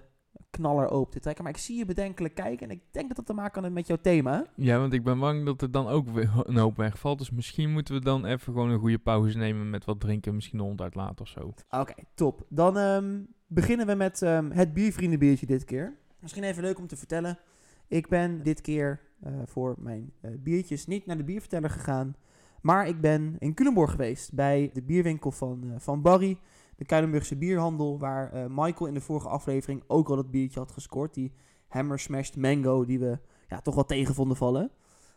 knaller 0.49 0.89
open 0.89 1.11
te 1.11 1.19
trekken. 1.19 1.43
Maar 1.43 1.53
ik 1.53 1.59
zie 1.59 1.77
je 1.77 1.85
bedenkelijk 1.85 2.35
kijken 2.35 2.69
en 2.69 2.75
ik 2.75 2.81
denk 2.91 3.07
dat 3.07 3.15
dat 3.15 3.25
te 3.25 3.33
maken 3.33 3.51
kan 3.51 3.63
hebben 3.63 3.79
met 3.79 3.87
jouw 3.87 4.01
thema. 4.01 4.45
Ja, 4.55 4.79
want 4.79 4.93
ik 4.93 5.03
ben 5.03 5.19
bang 5.19 5.45
dat 5.45 5.61
er 5.61 5.71
dan 5.71 5.87
ook 5.87 6.09
weer 6.09 6.31
een 6.43 6.57
hoop 6.57 6.77
wegvalt. 6.77 7.17
Dus 7.17 7.31
misschien 7.31 7.71
moeten 7.71 7.93
we 7.93 8.01
dan 8.01 8.25
even 8.25 8.53
gewoon 8.53 8.69
een 8.69 8.79
goede 8.79 8.99
pauze 8.99 9.37
nemen 9.37 9.69
met 9.69 9.85
wat 9.85 9.99
drinken. 9.99 10.35
Misschien 10.35 10.57
de 10.57 10.63
hond 10.63 10.81
uitlaten 10.81 11.21
of 11.21 11.27
zo. 11.27 11.53
Oké, 11.69 11.93
top. 12.13 12.45
Dan 12.49 12.77
ehm, 12.77 13.21
beginnen 13.47 13.87
we 13.87 13.93
met 13.93 14.21
ehm, 14.21 14.51
het 14.51 14.73
biervriendenbiertje 14.73 15.45
dit 15.45 15.63
keer. 15.63 15.97
Misschien 16.19 16.43
even 16.43 16.63
leuk 16.63 16.77
om 16.77 16.87
te 16.87 16.97
vertellen. 16.97 17.39
Ik 17.87 18.07
ben 18.07 18.43
dit 18.43 18.61
keer 18.61 19.01
eh, 19.21 19.33
voor 19.45 19.75
mijn 19.79 20.11
eh, 20.21 20.31
biertjes 20.39 20.87
niet 20.87 21.05
naar 21.05 21.17
de 21.17 21.23
bierverteller 21.23 21.69
gegaan. 21.69 22.15
Maar 22.61 22.87
ik 22.87 23.01
ben 23.01 23.35
in 23.39 23.53
Culemborg 23.53 23.91
geweest 23.91 24.33
bij 24.33 24.69
de 24.73 24.81
bierwinkel 24.81 25.31
van, 25.31 25.63
eh, 25.63 25.75
van 25.77 26.01
Barry. 26.01 26.39
De 26.75 26.85
Kuilenburgse 26.85 27.35
bierhandel. 27.35 27.99
Waar 27.99 28.31
eh, 28.31 28.45
Michael 28.49 28.85
in 28.85 28.93
de 28.93 29.01
vorige 29.01 29.27
aflevering 29.27 29.83
ook 29.87 30.09
al 30.09 30.15
dat 30.15 30.31
biertje 30.31 30.59
had 30.59 30.71
gescoord. 30.71 31.13
Die 31.13 31.31
Hammer 31.67 31.99
Smashed 31.99 32.35
Mango 32.35 32.85
die 32.85 32.99
we 32.99 33.19
ja, 33.47 33.61
toch 33.61 33.75
wel 33.75 33.85
tegen 33.85 34.15
vonden 34.15 34.37
vallen. 34.37 34.71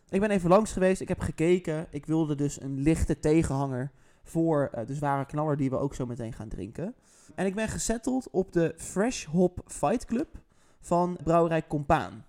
Ik 0.09 0.19
ben 0.19 0.31
even 0.31 0.49
langs 0.49 0.71
geweest. 0.71 1.01
Ik 1.01 1.07
heb 1.07 1.19
gekeken. 1.19 1.87
Ik 1.89 2.05
wilde 2.05 2.35
dus 2.35 2.61
een 2.61 2.79
lichte 2.79 3.19
tegenhanger 3.19 3.91
voor 4.23 4.69
eh, 4.71 4.85
de 4.85 4.95
zware 4.95 5.25
knaller 5.25 5.57
die 5.57 5.69
we 5.69 5.77
ook 5.77 5.95
zo 5.95 6.05
meteen 6.05 6.33
gaan 6.33 6.49
drinken. 6.49 6.95
En 7.35 7.45
ik 7.45 7.55
ben 7.55 7.67
gesetteld 7.67 8.29
op 8.29 8.53
de 8.53 8.73
Fresh 8.77 9.25
Hop 9.25 9.61
Fight 9.65 10.05
Club 10.05 10.27
van 10.79 11.17
brouwerij 11.23 11.67
Compaan. 11.67 12.25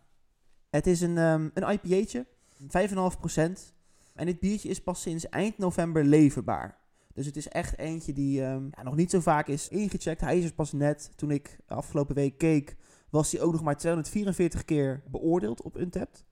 Het 0.70 0.86
is 0.86 1.00
een, 1.00 1.18
ehm 1.18 1.48
een 1.54 1.70
IPA'tje, 1.70 2.26
5,5%. 2.62 3.74
En 4.14 4.26
dit 4.26 4.40
biertje 4.40 4.68
is 4.68 4.82
pas 4.82 5.02
sinds 5.02 5.28
eind 5.28 5.58
november 5.58 6.04
leverbaar. 6.04 6.79
Dus 7.14 7.26
het 7.26 7.36
is 7.36 7.48
echt 7.48 7.78
eentje 7.78 8.12
die 8.12 8.42
ehm, 8.42 8.64
ja, 8.70 8.82
nog 8.82 8.96
niet 8.96 9.10
zo 9.10 9.20
vaak 9.20 9.48
is 9.48 9.68
ingecheckt. 9.68 10.20
Hij 10.20 10.38
is 10.38 10.44
er 10.44 10.54
pas 10.54 10.72
net, 10.72 11.12
toen 11.16 11.30
ik 11.30 11.58
afgelopen 11.66 12.14
week 12.14 12.38
keek, 12.38 12.76
was 13.10 13.32
hij 13.32 13.40
ook 13.40 13.52
nog 13.52 13.62
maar 13.62 13.76
244 13.76 14.64
keer 14.64 15.02
beoordeeld 15.10 15.62
op 15.62 15.76
Untapped. 15.76 16.24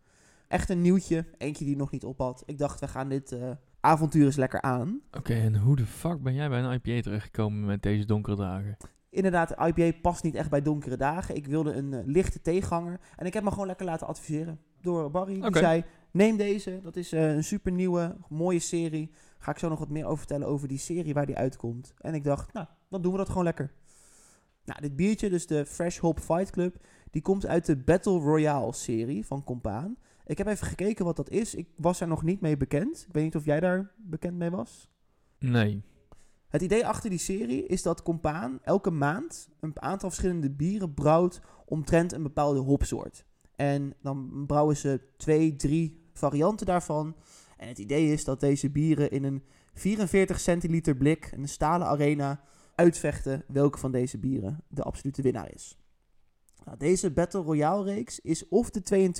Echt 0.49 0.69
een 0.69 0.81
nieuwtje, 0.81 1.25
eentje 1.39 1.65
die 1.65 1.77
nog 1.77 1.91
niet 1.91 2.05
op 2.05 2.19
had. 2.19 2.43
Ik 2.47 2.59
dacht, 2.59 2.81
we 2.81 2.89
gaan 2.89 3.09
dit 3.09 3.33
eh, 3.33 3.51
avontuur 3.81 4.25
eens 4.25 4.37
lekker 4.37 4.63
aan. 4.63 5.01
Oké, 5.13 5.35
en 5.35 5.57
hoe 5.57 5.77
de 5.77 5.87
fuck 5.87 6.23
ben 6.23 6.35
jij 6.35 6.49
bij 6.49 6.63
een 6.63 6.73
IPA 6.73 7.01
terechtgekomen 7.01 7.65
met 7.65 7.83
deze 7.83 8.05
donkere 8.05 8.37
dagen? 8.37 8.77
Inderdaad, 9.11 9.49
de 9.49 9.73
IPA 9.75 9.99
past 10.03 10.23
niet 10.23 10.35
echt 10.35 10.51
bij 10.51 10.63
donkere 10.63 10.97
dagen. 10.97 11.37
Ik 11.37 11.47
wilde 11.47 11.73
een 11.73 11.93
eh, 11.93 12.01
lichte 12.05 12.41
tegenhanger. 12.41 13.01
En 13.17 13.27
ik 13.27 13.35
heb 13.35 13.43
me 13.43 13.51
gewoon 13.51 13.67
lekker 13.67 13.87
laten 13.87 14.07
adviseren 14.07 14.61
door 14.81 15.11
Barry. 15.11 15.41
Die 15.41 15.57
zei, 15.57 15.85
neem 16.11 16.37
deze. 16.37 16.81
Dat 16.83 16.97
is 16.97 17.13
eh, 17.13 17.35
een 17.35 17.45
super 17.45 17.73
nieuwe, 17.73 18.17
mooie 18.29 18.59
serie. 18.59 19.11
Ga 19.39 19.51
ik 19.51 19.59
zo 19.59 19.69
nog 19.69 19.79
wat 19.79 19.89
meer 19.89 20.05
over 20.05 20.19
vertellen 20.19 20.47
over 20.47 20.69
die 20.69 20.79
serie 20.79 21.15
waar 21.15 21.27
die 21.27 21.37
uitkomt. 21.37 21.95
En 21.99 22.15
ik 22.15 22.25
dacht, 22.25 22.53
nou, 22.53 22.67
dan 22.89 23.03
doen 23.03 23.13
we 23.13 23.19
dat 23.19 23.29
gewoon 23.29 23.45
lekker. 23.45 23.73
Nou, 24.65 24.81
dit 24.81 24.97
biertje, 24.97 25.31
dus 25.31 25.47
de 25.47 25.67
Fresh 25.67 25.99
Hop 25.99 26.21
Fight 26.21 26.51
Club, 26.51 26.77
die 27.11 27.23
komt 27.23 27.47
uit 27.47 27.67
de 27.67 27.77
Battle 27.77 28.19
Royale 28.19 28.73
serie 28.73 29.27
van 29.27 29.45
Compaan. 29.45 29.97
Ik 30.27 30.39
heb 30.39 30.47
even 30.47 30.67
gekeken 30.67 31.05
wat 31.05 31.17
dat 31.17 31.31
is. 31.31 31.55
Ik 31.55 31.69
was 31.77 32.01
er 32.01 32.09
nog 32.09 32.23
niet 32.23 32.41
mee 32.41 32.57
bekend. 32.57 33.05
Ik 33.09 33.13
weet 33.13 33.25
niet 33.25 33.37
of 33.37 33.45
jij 33.45 33.61
daar 33.61 33.93
bekend 33.97 34.37
mee 34.37 34.51
was. 34.51 34.89
Nee. 35.39 35.83
Het 36.49 36.63
idee 36.63 36.87
achter 36.87 37.11
die 37.11 37.19
serie 37.19 37.67
is 37.67 37.83
dat 37.83 38.03
Compaan 38.03 38.59
elke 38.63 38.91
maand 38.91 39.49
een 39.61 39.81
aantal 39.81 40.09
verschillende 40.09 40.51
bieren 40.51 40.95
brouwt 40.95 41.41
omtrent 41.65 42.13
een 42.13 42.23
bepaalde 42.23 42.61
hopsoort. 42.61 43.25
En 43.57 43.95
dan 44.03 44.45
brouwen 44.47 44.77
ze 44.77 45.01
twee, 45.17 45.57
drie 45.57 46.03
varianten 46.13 46.67
daarvan. 46.67 47.17
En 47.59 47.69
het 47.69 47.79
idee 47.79 48.13
is 48.13 48.25
dat 48.25 48.41
deze 48.41 48.71
bieren 48.71 49.11
in 49.11 49.25
een 49.25 49.43
44 49.75 50.41
centiliter 50.41 50.97
blik, 50.97 51.31
een 51.33 51.49
stalen 51.49 51.87
arena, 51.87 52.41
uitvechten 52.75 53.45
welke 53.47 53.79
van 53.79 53.93
deze 53.93 54.19
bieren 54.19 54.61
de 54.69 54.83
absolute 54.83 55.23
winnaar 55.23 55.55
is. 55.55 55.79
Nou, 56.65 56.79
deze 56.79 57.11
Battle 57.11 57.43
Royale 57.43 57.85
reeks 57.85 58.21
is 58.21 58.49
of 58.49 58.71
de 58.71 59.11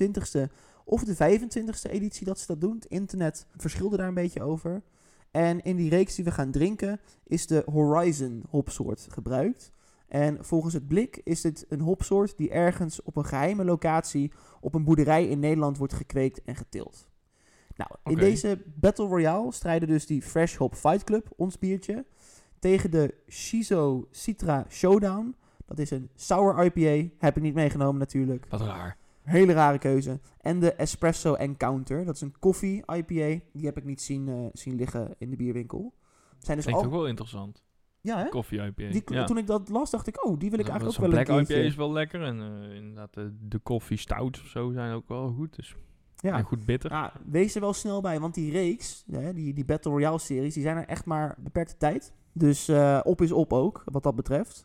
22e 0.49 0.53
of 0.85 1.05
de 1.05 1.15
25e 1.15 1.91
editie 1.91 2.27
dat 2.27 2.39
ze 2.39 2.47
dat 2.47 2.61
doen. 2.61 2.75
Het 2.75 2.85
internet 2.85 3.47
verschilde 3.57 3.97
daar 3.97 4.09
een 4.09 4.15
beetje 4.15 4.43
over. 4.43 4.83
En 5.31 5.63
in 5.63 5.77
die 5.77 5.91
reeks 5.91 6.15
die 6.15 6.25
we 6.25 6.31
gaan 6.31 6.51
drinken 6.51 7.01
is 7.25 7.47
de 7.47 7.63
Horizon 7.67 8.43
hopsoort 8.49 9.07
gebruikt. 9.11 9.73
En 10.09 10.45
volgens 10.45 10.75
het 10.75 10.89
blik 10.89 11.21
is 11.25 11.41
dit 11.41 11.67
een 11.69 11.81
hopsoort 11.81 12.37
die 12.37 12.51
ergens 12.51 13.03
op 13.03 13.17
een 13.17 13.25
geheime 13.25 13.65
locatie 13.65 14.33
op 14.61 14.75
een 14.75 14.85
boerderij 14.85 15.29
in 15.29 15.39
Nederland 15.39 15.79
wordt 15.79 15.93
gekweekt 15.93 16.43
en 16.45 16.57
geteeld. 16.57 17.08
Nou, 17.79 17.91
in 18.05 18.17
deze 18.17 18.63
Battle 18.75 19.07
Royale 19.07 19.53
strijden 19.53 19.89
dus 19.89 20.07
die 20.07 20.23
Fresh 20.23 20.57
Hop 20.57 20.75
Fight 20.75 21.05
Club, 21.05 21.29
ons 21.37 21.59
biertje, 21.59 22.05
tegen 22.59 22.91
de 22.91 23.15
Shizo 23.29 24.09
Citra 24.11 24.67
Showdown. 24.69 25.35
Dat 25.67 25.79
is 25.79 25.91
een 25.91 26.11
sour 26.15 26.65
IPA, 26.65 27.15
heb 27.19 27.37
ik 27.37 27.43
niet 27.43 27.55
meegenomen 27.55 27.99
natuurlijk. 27.99 28.47
Wat 28.49 28.61
raar. 28.61 28.97
Hele 29.23 29.53
rare 29.53 29.79
keuze. 29.79 30.21
En 30.41 30.61
de 30.61 30.73
Espresso 30.73 31.35
Encounter. 31.35 32.05
Dat 32.05 32.15
is 32.15 32.21
een 32.21 32.39
koffie 32.39 32.77
IPA. 32.77 33.45
Die 33.53 33.65
heb 33.65 33.77
ik 33.77 33.85
niet 33.85 34.03
zien, 34.03 34.29
eh, 34.29 34.35
zien 34.53 34.75
liggen 34.77 35.15
in 35.19 35.31
de 35.31 35.37
bierwinkel. 35.37 35.95
Zijn 36.39 36.57
dus 36.57 36.67
Klinkt 36.67 36.85
al... 36.85 36.91
ook 36.91 36.97
wel 36.97 37.07
interessant. 37.07 37.63
Ja, 38.01 38.19
hè? 38.19 38.29
Koffie 38.29 38.63
IPA. 38.63 38.91
Die, 38.91 39.03
ja. 39.07 39.25
Toen 39.25 39.39
ik 39.39 39.47
dat 39.47 39.69
las, 39.69 39.91
dacht 39.91 40.07
ik, 40.07 40.27
oh, 40.27 40.39
die 40.39 40.51
wil 40.51 40.59
ik 40.59 40.67
Ja, 40.67 40.71
eigenlijk 40.71 41.01
ook 41.01 41.11
wel 41.11 41.19
een 41.19 41.25
Black. 41.25 41.41
IPA 41.41 41.55
is 41.55 41.75
wel 41.75 41.93
lekker. 41.93 42.23
En 42.23 42.41
eh, 42.41 42.77
inderdaad, 42.77 43.15
de, 43.15 43.37
de 43.41 43.59
koffie 43.59 43.99
stout 43.99 44.41
of 44.41 44.47
zo 44.47 44.73
zijn 44.73 44.93
ook 44.93 45.09
wel 45.09 45.33
goed. 45.33 45.57
Dus 45.57 45.75
Ja. 46.21 46.37
en 46.37 46.45
goed 46.45 46.65
bitter. 46.65 46.91
Ja, 46.91 47.13
wees 47.27 47.55
er 47.55 47.61
wel 47.61 47.73
snel 47.73 48.01
bij, 48.01 48.21
want 48.21 48.35
die 48.35 48.51
reeks, 48.51 49.05
hè, 49.11 49.33
die, 49.33 49.53
die 49.55 49.65
Battle 49.65 49.91
Royale 49.91 50.19
series, 50.19 50.55
die 50.55 50.63
zijn 50.63 50.77
er 50.77 50.87
echt 50.87 51.05
maar 51.05 51.35
beperkte 51.39 51.77
tijd. 51.77 52.13
Dus 52.33 52.69
eh, 52.69 53.01
op 53.03 53.23
is 53.23 53.33
op 53.33 53.53
ook, 53.53 53.83
wat 53.85 54.03
dat 54.03 54.15
betreft. 54.15 54.65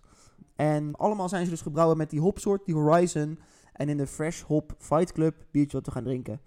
En 0.55 0.95
allemaal 0.95 1.29
zijn 1.29 1.43
ze 1.43 1.49
dus 1.49 1.61
gebrouwen 1.61 1.97
met 1.97 2.09
die 2.09 2.19
hopsoort, 2.19 2.65
die 2.65 2.75
Horizon. 2.75 3.39
En 3.73 3.89
in 3.89 3.97
de 3.97 4.07
Fresh 4.07 4.41
Hop 4.41 4.75
Fight 4.77 5.11
Club, 5.11 5.35
biertje 5.51 5.77
wat 5.77 5.85
we 5.85 5.91
gaan 5.91 6.03
drinken, 6.03 6.41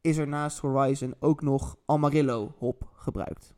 is 0.00 0.16
er 0.16 0.28
naast 0.28 0.58
Horizon 0.58 1.14
ook 1.18 1.42
nog 1.42 1.76
Amarillo 1.86 2.54
hop 2.58 2.90
gebruikt. 2.94 3.54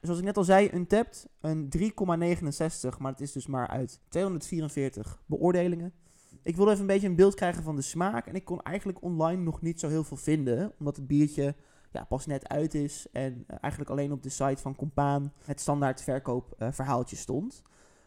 Zoals 0.00 0.18
ik 0.18 0.24
net 0.24 0.36
al 0.36 0.44
zei, 0.44 0.70
Untapped, 0.74 1.28
een 1.40 1.68
3,69, 1.78 2.98
maar 2.98 3.12
het 3.12 3.20
is 3.20 3.32
dus 3.32 3.46
maar 3.46 3.66
uit 3.66 4.00
244 4.08 5.22
beoordelingen. 5.26 5.92
Ik 6.42 6.56
wilde 6.56 6.70
even 6.70 6.82
een 6.82 6.86
beetje 6.86 7.08
een 7.08 7.16
beeld 7.16 7.34
krijgen 7.34 7.62
van 7.62 7.76
de 7.76 7.82
smaak. 7.82 8.26
En 8.26 8.34
ik 8.34 8.44
kon 8.44 8.62
eigenlijk 8.62 9.02
online 9.02 9.42
nog 9.42 9.60
niet 9.60 9.80
zo 9.80 9.88
heel 9.88 10.04
veel 10.04 10.16
vinden. 10.16 10.72
Omdat 10.78 10.96
het 10.96 11.06
biertje 11.06 11.54
ja, 11.92 12.04
pas 12.04 12.26
net 12.26 12.48
uit 12.48 12.74
is. 12.74 13.06
En 13.12 13.44
eh, 13.46 13.56
eigenlijk 13.60 13.90
alleen 13.90 14.12
op 14.12 14.22
de 14.22 14.28
site 14.28 14.62
van 14.62 14.76
Compaan 14.76 15.32
het 15.44 15.60
standaard 15.60 16.02
verkoopverhaaltje 16.02 17.16
stond. 17.16 17.62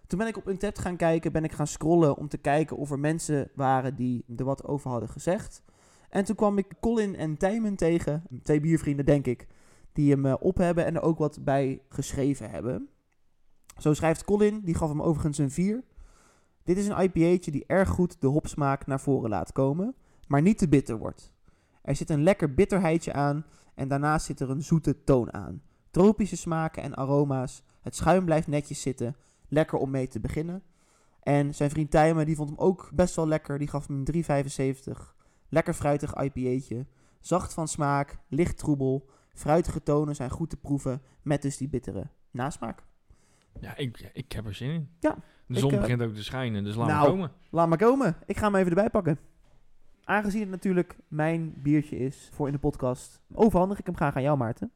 Toen 0.08 0.20
ben 0.20 0.28
ik 0.28 0.38
op 0.38 0.48
Untapped 0.48 0.80
gaan 0.80 0.96
kijken, 0.96 1.32
ben 1.32 1.44
ik 1.44 1.52
gaan 1.52 1.68
scrollen 1.68 2.18
om 2.18 2.28
te 2.28 2.38
kijken 2.38 2.78
of 2.78 2.92
er 2.92 3.00
mensen 3.00 3.50
waren 3.56 3.96
die 3.96 4.26
er 4.38 4.46
wat 4.46 4.64
over 4.64 4.90
hadden 4.90 5.10
gezegd. 5.10 5.64
En 6.10 6.24
toen 6.24 6.36
kwam 6.36 6.58
ik 6.58 6.74
Colin 6.80 7.16
en 7.16 7.38
Tijmen 7.38 7.76
tegen, 7.76 8.24
twee 8.44 8.60
biervrienden 8.60 9.06
denk 9.06 9.28
ik, 9.28 9.48
die 9.94 10.12
hem 10.12 10.26
eh, 10.26 10.34
op 10.40 10.58
hebben 10.58 10.86
en 10.86 10.96
er 10.96 11.02
ook 11.02 11.18
wat 11.18 11.44
bij 11.44 11.82
geschreven 11.90 12.50
hebben. 12.50 12.90
Zo 13.78 13.94
schrijft 13.94 14.24
Colin, 14.24 14.62
die 14.64 14.76
gaf 14.76 14.90
hem 14.90 15.02
overigens 15.02 15.38
een 15.38 15.52
4. 15.52 15.84
Dit 16.66 16.78
is 16.78 16.88
een 16.88 17.02
IPA'tje 17.02 17.52
die 17.52 17.64
erg 17.68 17.90
goed 17.90 18.22
de 18.22 18.28
hopsmaak 18.28 18.86
naar 18.86 19.00
voren 19.00 19.30
laat 19.30 19.52
komen, 19.52 19.96
maar 20.28 20.42
niet 20.42 20.58
te 20.58 20.70
bitter 20.70 20.98
wordt. 20.98 21.34
Er 21.82 21.96
zit 21.96 22.10
een 22.10 22.24
lekker 22.24 22.54
bitterheidje 22.54 23.14
aan 23.14 23.46
en 23.76 23.88
daarnaast 23.88 24.26
zit 24.26 24.40
er 24.40 24.50
een 24.50 24.64
zoete 24.64 25.04
toon 25.04 25.34
aan. 25.34 25.62
Tropische 25.92 26.38
smaken 26.38 26.84
en 26.84 26.96
aroma's. 26.96 27.64
Het 27.82 27.96
schuim 27.96 28.26
blijft 28.26 28.48
netjes 28.48 28.82
zitten. 28.82 29.16
Lekker 29.48 29.78
om 29.78 29.90
mee 29.90 30.08
te 30.08 30.20
beginnen. 30.20 30.64
En 31.20 31.56
zijn 31.56 31.70
vriend 31.70 31.92
Tijmen, 31.92 32.26
die 32.26 32.36
vond 32.36 32.50
hem 32.50 32.60
ook 32.60 32.90
best 32.94 33.16
wel 33.16 33.28
lekker. 33.28 33.58
Die 33.60 33.68
gaf 33.68 33.88
hem 33.88 34.04
een 34.06 34.54
3,75. 34.96 35.16
Lekker 35.50 35.74
fruitig 35.74 36.14
IPA'tje. 36.14 36.86
Zacht 37.20 37.54
van 37.54 37.68
smaak, 37.68 38.18
licht 38.28 38.58
troebel. 38.58 39.10
Fruitige 39.34 39.84
tonen 39.84 40.16
zijn 40.16 40.30
goed 40.30 40.50
te 40.50 40.58
proeven. 40.58 41.02
Met 41.22 41.42
dus 41.42 41.58
die 41.58 41.70
bittere 41.70 42.08
nasmaak. 42.32 42.84
Ja, 43.62 43.78
ik, 43.78 44.10
ik 44.14 44.32
heb 44.32 44.46
er 44.46 44.54
zin 44.54 44.70
in. 44.70 44.90
Ja, 45.00 45.16
De 45.48 45.54
ik, 45.54 45.60
zon 45.60 45.72
eh, 45.72 45.80
begint 45.80 46.02
ook 46.02 46.14
te 46.14 46.24
schijnen, 46.24 46.64
dus 46.64 46.76
laat 46.76 46.88
maar 46.88 46.96
Nou. 46.96 47.10
komen. 47.10 47.32
Laat 47.50 47.68
maar 47.68 47.78
komen. 47.78 48.16
Ik 48.26 48.38
ga 48.38 48.46
hem 48.46 48.56
even 48.56 48.70
erbij 48.70 48.90
pakken. 48.90 49.20
Aangezien 50.04 50.42
het 50.42 50.50
natuurlijk 50.50 50.96
mijn 51.08 51.54
biertje 51.58 51.98
is 51.98 52.30
voor 52.34 52.48
in 52.48 52.54
de 52.54 52.60
podcast, 52.60 53.22
overhandig 53.34 53.80
ik 53.80 53.86
hem 53.86 53.96
graag 53.96 54.16
aan 54.16 54.22
jou, 54.22 54.38
Maarten. 54.38 54.72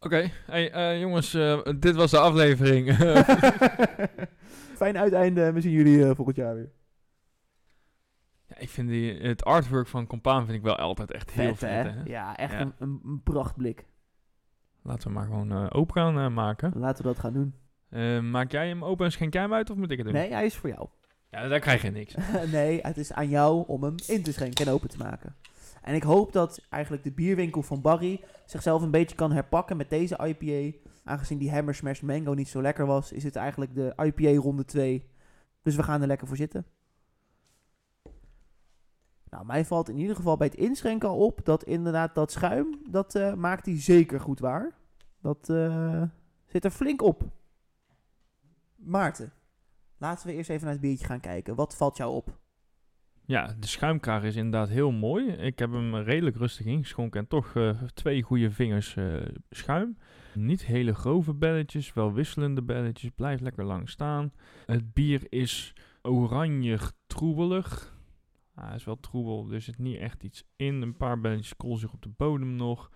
Oké, 0.00 0.30
hey, 0.46 0.70
eh, 0.72 1.00
jongens, 1.00 1.34
eh, 1.34 1.60
dit 1.78 1.94
was 1.94 2.10
de 2.10 2.18
aflevering. 2.18 2.94
Fijn 4.76 4.98
uiteinde. 4.98 5.52
We 5.52 5.60
zien 5.60 5.72
jullie 5.72 6.14
volgend 6.14 6.36
jaar 6.36 6.54
weer. 6.54 6.70
ja, 8.46 8.58
ik 8.58 8.68
vind 8.68 8.88
die, 8.88 9.12
het 9.20 9.44
artwork 9.44 9.86
van 9.86 10.06
Compaan 10.06 10.44
vind 10.44 10.56
ik 10.56 10.62
wel 10.62 10.76
altijd 10.76 11.10
echt 11.12 11.30
heel 11.30 11.54
vet. 11.54 11.84
hè? 11.94 12.02
Ja, 12.04 12.36
echt 12.36 12.52
Ja. 12.52 12.72
Een, 12.78 13.20
prachtblik. 13.24 13.86
Laten 14.82 15.08
we 15.08 15.14
maar 15.14 15.24
gewoon 15.26 15.52
eh, 15.52 15.66
open 15.68 15.94
gaan 15.94 16.34
maken. 16.34 16.72
Laten 16.74 17.02
we 17.02 17.08
dat 17.12 17.18
gaan 17.18 17.32
doen. 17.32 17.54
Eh, 17.88 18.20
maak 18.20 18.50
jij 18.50 18.68
hem 18.68 18.84
open 18.84 19.04
en 19.04 19.12
schenk 19.12 19.32
jij 19.32 19.42
hem 19.42 19.52
uit 19.52 19.70
of 19.70 19.76
moet 19.76 19.90
ik 19.90 19.96
het 19.96 20.06
doen? 20.06 20.16
Nee, 20.16 20.32
hij 20.32 20.46
is 20.46 20.56
voor 20.56 20.68
jou. 20.68 20.88
Ja, 21.30 21.48
daar 21.48 21.60
krijg 21.60 21.82
je 21.82 21.90
niks. 21.90 22.14
nee, 22.52 22.80
het 22.80 22.96
is 22.96 23.12
aan 23.12 23.28
jou 23.28 23.64
om 23.66 23.82
hem 23.82 23.94
in 24.06 24.22
te 24.22 24.32
schenken 24.32 24.66
en 24.66 24.72
open 24.72 24.88
te 24.88 24.98
maken. 24.98 25.36
En 25.82 25.94
ik 25.94 26.02
hoop 26.02 26.32
dat 26.32 26.66
eigenlijk 26.70 27.04
de 27.04 27.12
bierwinkel 27.12 27.62
van 27.62 27.80
Barry 27.80 28.20
zichzelf 28.46 28.82
een 28.82 28.90
beetje 28.90 29.16
kan 29.16 29.32
herpakken 29.32 29.76
met 29.76 29.90
deze 29.90 30.18
IPA. 30.26 30.78
Aangezien 31.04 31.38
die 31.38 31.50
Hammer 31.50 31.74
Smash 31.74 32.00
Mango 32.00 32.32
niet 32.32 32.48
zo 32.48 32.62
lekker 32.62 32.86
was, 32.86 33.12
is 33.12 33.24
het 33.24 33.36
eigenlijk 33.36 33.74
de 33.74 33.92
IPA 33.96 34.40
ronde 34.40 34.64
2. 34.64 35.10
Dus 35.62 35.76
we 35.76 35.82
gaan 35.82 36.00
er 36.00 36.06
lekker 36.06 36.26
voor 36.26 36.36
zitten. 36.36 36.66
Nou, 39.30 39.46
mij 39.46 39.64
valt 39.64 39.88
in 39.88 39.98
ieder 39.98 40.16
geval 40.16 40.36
bij 40.36 40.46
het 40.46 40.56
inschenken 40.56 41.08
al 41.08 41.16
op 41.16 41.40
dat 41.44 41.64
inderdaad 41.64 42.14
dat 42.14 42.32
schuim, 42.32 42.82
dat 42.90 43.14
eh, 43.14 43.34
maakt 43.34 43.66
hij 43.66 43.80
zeker 43.80 44.20
goed 44.20 44.40
waar. 44.40 44.74
Dat 45.20 45.48
eh, 45.48 46.02
zit 46.46 46.64
er 46.64 46.70
flink 46.70 47.02
op. 47.02 47.24
Maarten, 48.88 49.32
laten 49.98 50.26
we 50.26 50.32
eerst 50.32 50.50
even 50.50 50.64
naar 50.64 50.72
het 50.72 50.80
biertje 50.80 51.06
gaan 51.06 51.20
kijken. 51.20 51.54
Wat 51.54 51.76
valt 51.76 51.96
jou 51.96 52.14
op? 52.14 52.38
Ja, 53.24 53.54
de 53.58 53.66
schuimkraag 53.66 54.22
is 54.22 54.36
inderdaad 54.36 54.68
heel 54.68 54.90
mooi. 54.90 55.28
Ik 55.28 55.58
heb 55.58 55.72
hem 55.72 55.96
redelijk 55.96 56.36
rustig 56.36 56.66
ingeschonken 56.66 57.20
en 57.20 57.26
toch 57.26 57.54
eh, 57.54 57.82
twee 57.94 58.22
goede 58.22 58.50
vingers 58.50 58.96
eh, 58.96 59.14
schuim. 59.50 59.98
Niet 60.34 60.64
hele 60.64 60.94
grove 60.94 61.34
belletjes, 61.34 61.92
wel 61.92 62.12
wisselende 62.12 62.62
belletjes. 62.62 63.10
Blijft 63.10 63.42
lekker 63.42 63.64
lang 63.64 63.88
staan. 63.88 64.32
Het 64.66 64.92
bier 64.92 65.26
is 65.28 65.74
oranje 66.02 66.78
troebelig. 67.06 67.96
Ah, 68.54 68.66
hij 68.66 68.76
is 68.76 68.84
wel 68.84 69.00
troebel, 69.00 69.52
er 69.52 69.60
zit 69.60 69.78
niet 69.78 69.98
echt 69.98 70.22
iets 70.22 70.44
in. 70.56 70.82
Een 70.82 70.96
paar 70.96 71.20
belletjes 71.20 71.56
koolzuur 71.56 71.90
op 71.92 72.02
de 72.02 72.12
bodem 72.16 72.54
nog. 72.54 72.90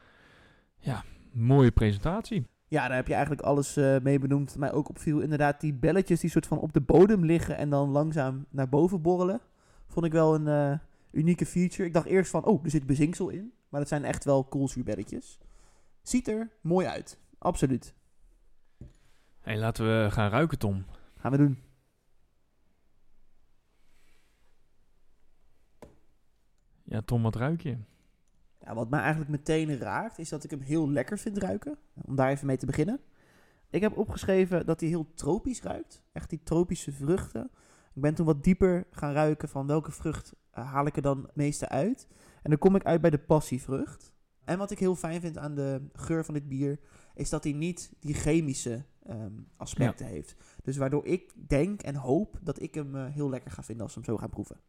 Ja, 0.79 1.05
mooie 1.33 1.71
presentatie. 1.71 2.47
Ja, 2.73 2.87
daar 2.89 2.97
heb 2.97 3.07
je 3.07 3.13
eigenlijk 3.13 3.43
alles 3.43 3.77
eh, 3.77 3.97
mee 4.03 4.19
benoemd. 4.19 4.57
Mij 4.57 4.73
ook 4.73 4.89
opviel, 4.89 5.21
inderdaad, 5.21 5.61
die 5.61 5.75
belletjes 5.75 6.21
die 6.21 6.31
soort 6.31 6.47
van 6.47 6.59
op 6.59 6.73
de 6.73 6.81
bodem 6.81 7.25
liggen 7.25 7.57
en 7.57 7.71
dan 7.71 7.91
langzaam 7.91 8.47
naar 8.51 8.69
boven 8.69 9.03
borrelen. 9.03 9.41
Vond 9.87 10.07
ik 10.07 10.13
wel 10.13 10.35
een 10.35 10.49
eh, 10.49 10.79
unieke 11.11 11.47
feature. 11.47 11.85
Ik 11.85 11.95
dacht 11.95 12.07
eerst 12.07 12.31
van, 12.31 12.45
oh, 12.45 12.65
er 12.65 12.71
zit 12.71 12.87
bezinksel 12.87 13.29
in. 13.29 13.53
Maar 13.69 13.81
dat 13.81 13.89
zijn 13.89 14.05
echt 14.05 14.25
wel 14.25 14.45
koolzuurbelletjes. 14.45 15.39
Ziet 16.03 16.29
er 16.29 16.51
mooi 16.61 16.87
uit. 16.87 17.19
Absoluut. 17.39 17.95
Hey, 19.41 19.59
laten 19.59 19.85
we 19.85 20.11
gaan 20.11 20.31
ruiken, 20.31 20.59
Tom. 20.59 20.85
Gaan 21.17 21.31
we 21.31 21.37
doen. 21.37 21.59
Ja, 26.83 27.03
Tom, 27.05 27.23
wat 27.23 27.37
ruik 27.37 27.61
je? 27.61 27.77
Ja, 28.65 28.75
wat 28.75 28.91
mij 28.91 29.01
eigenlijk 29.01 29.31
meteen 29.31 29.79
raakt, 29.79 30.19
is 30.19 30.29
dat 30.29 30.45
ik 30.45 30.51
hem 30.51 30.61
heel 30.61 30.91
lekker 30.91 31.19
vind 31.19 31.39
ruiken. 31.39 31.79
Om 32.05 32.17
daar 32.17 32.31
even 32.31 32.47
mee 32.47 32.57
te 32.57 32.67
beginnen. 32.67 33.01
Ik 33.71 33.81
heb 33.81 33.97
opgeschreven 33.97 34.67
dat 34.67 34.81
hij 34.81 34.89
heel 34.89 35.15
tropisch 35.15 35.63
ruikt. 35.63 36.03
Echt 36.13 36.31
die 36.31 36.43
tropische 36.43 36.93
vruchten. 36.93 37.51
Ik 37.95 38.03
ben 38.03 38.15
toen 38.15 38.27
wat 38.27 38.45
dieper 38.45 38.87
gaan 38.91 39.13
ruiken 39.13 39.49
van 39.49 39.67
welke 39.67 39.93
vrucht 39.93 40.35
eh, 40.51 40.73
haal 40.73 40.87
ik 40.87 40.97
er 40.97 41.03
dan 41.03 41.23
het 41.23 41.37
meeste 41.37 41.69
uit. 41.69 42.07
En 42.43 42.51
dan 42.51 42.59
kom 42.59 42.77
ik 42.77 42.85
uit 42.85 43.01
bij 43.01 43.11
de 43.11 43.19
passievrucht. 43.19 44.13
En 44.45 44.59
wat 44.59 44.71
ik 44.71 44.79
heel 44.79 44.97
fijn 44.97 45.21
vind 45.21 45.39
aan 45.39 45.55
de 45.55 45.89
geur 45.93 46.25
van 46.25 46.35
dit 46.35 46.49
bier, 46.49 46.79
is 47.15 47.31
dat 47.31 47.45
hij 47.45 47.53
niet 47.53 47.93
die 48.01 48.15
chemische 48.15 48.85
ehm, 49.03 49.33
aspecten 49.57 50.07
heeft. 50.07 50.37
Dus 50.63 50.77
waardoor 50.77 51.07
ik 51.07 51.33
denk 51.49 51.83
en 51.83 51.95
hoop 51.95 52.39
dat 52.43 52.61
ik 52.61 52.75
hem 52.75 52.97
eh, 52.97 53.07
heel 53.07 53.31
lekker 53.31 53.51
ga 53.51 53.63
vinden 53.63 53.85
als 53.85 53.95
we 53.95 54.01
hem 54.01 54.11
zo 54.11 54.17
gaan 54.17 54.31
proeven. 54.31 54.61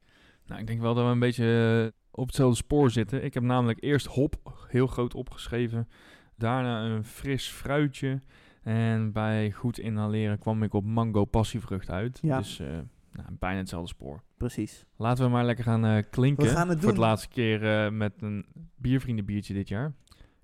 Nou, 0.46 0.62
ik 0.62 0.68
denk 0.68 0.82
wel 0.82 0.94
dat 0.94 1.06
we 1.06 1.12
een 1.12 1.20
beetje 1.20 1.82
eh, 1.84 2.00
op 2.12 2.26
hetzelfde 2.26 2.56
spoor 2.56 2.92
zitten. 2.92 3.24
Ik 3.24 3.34
heb 3.34 3.44
namelijk 3.44 3.84
eerst 3.84 4.06
hop 4.06 4.36
heel 4.68 4.88
groot 4.88 5.14
opgeschreven. 5.14 5.88
Daarna 6.36 6.84
een 6.84 7.04
fris 7.04 7.48
fruitje. 7.48 8.22
En 8.64 9.12
bij 9.12 9.52
goed 9.52 9.80
inhaleren 9.80 10.40
kwam 10.40 10.64
ik 10.64 10.74
op 10.74 10.86
mango 10.86 11.26
passievrucht 11.26 11.90
uit. 11.90 12.20
Ja. 12.22 12.38
Dus 12.38 12.60
eh, 12.60 12.68
nou, 13.12 13.28
bijna 13.40 13.58
hetzelfde 13.58 13.88
spoor. 13.88 14.24
Precies. 14.38 14.86
Laten 14.98 15.24
we 15.24 15.30
maar 15.30 15.46
lekker 15.46 15.64
gaan 15.64 15.86
eh, 15.86 16.04
klinken. 16.10 16.44
We 16.44 16.50
gaan 16.50 16.70
het 16.70 16.80
Voor 16.80 16.88
doen. 16.88 17.00
de 17.00 17.06
laatste 17.06 17.28
keer 17.28 17.94
met 17.94 18.22
een 18.22 18.46
biervriendenbiertje 18.76 19.54
dit 19.54 19.68
jaar. 19.68 19.94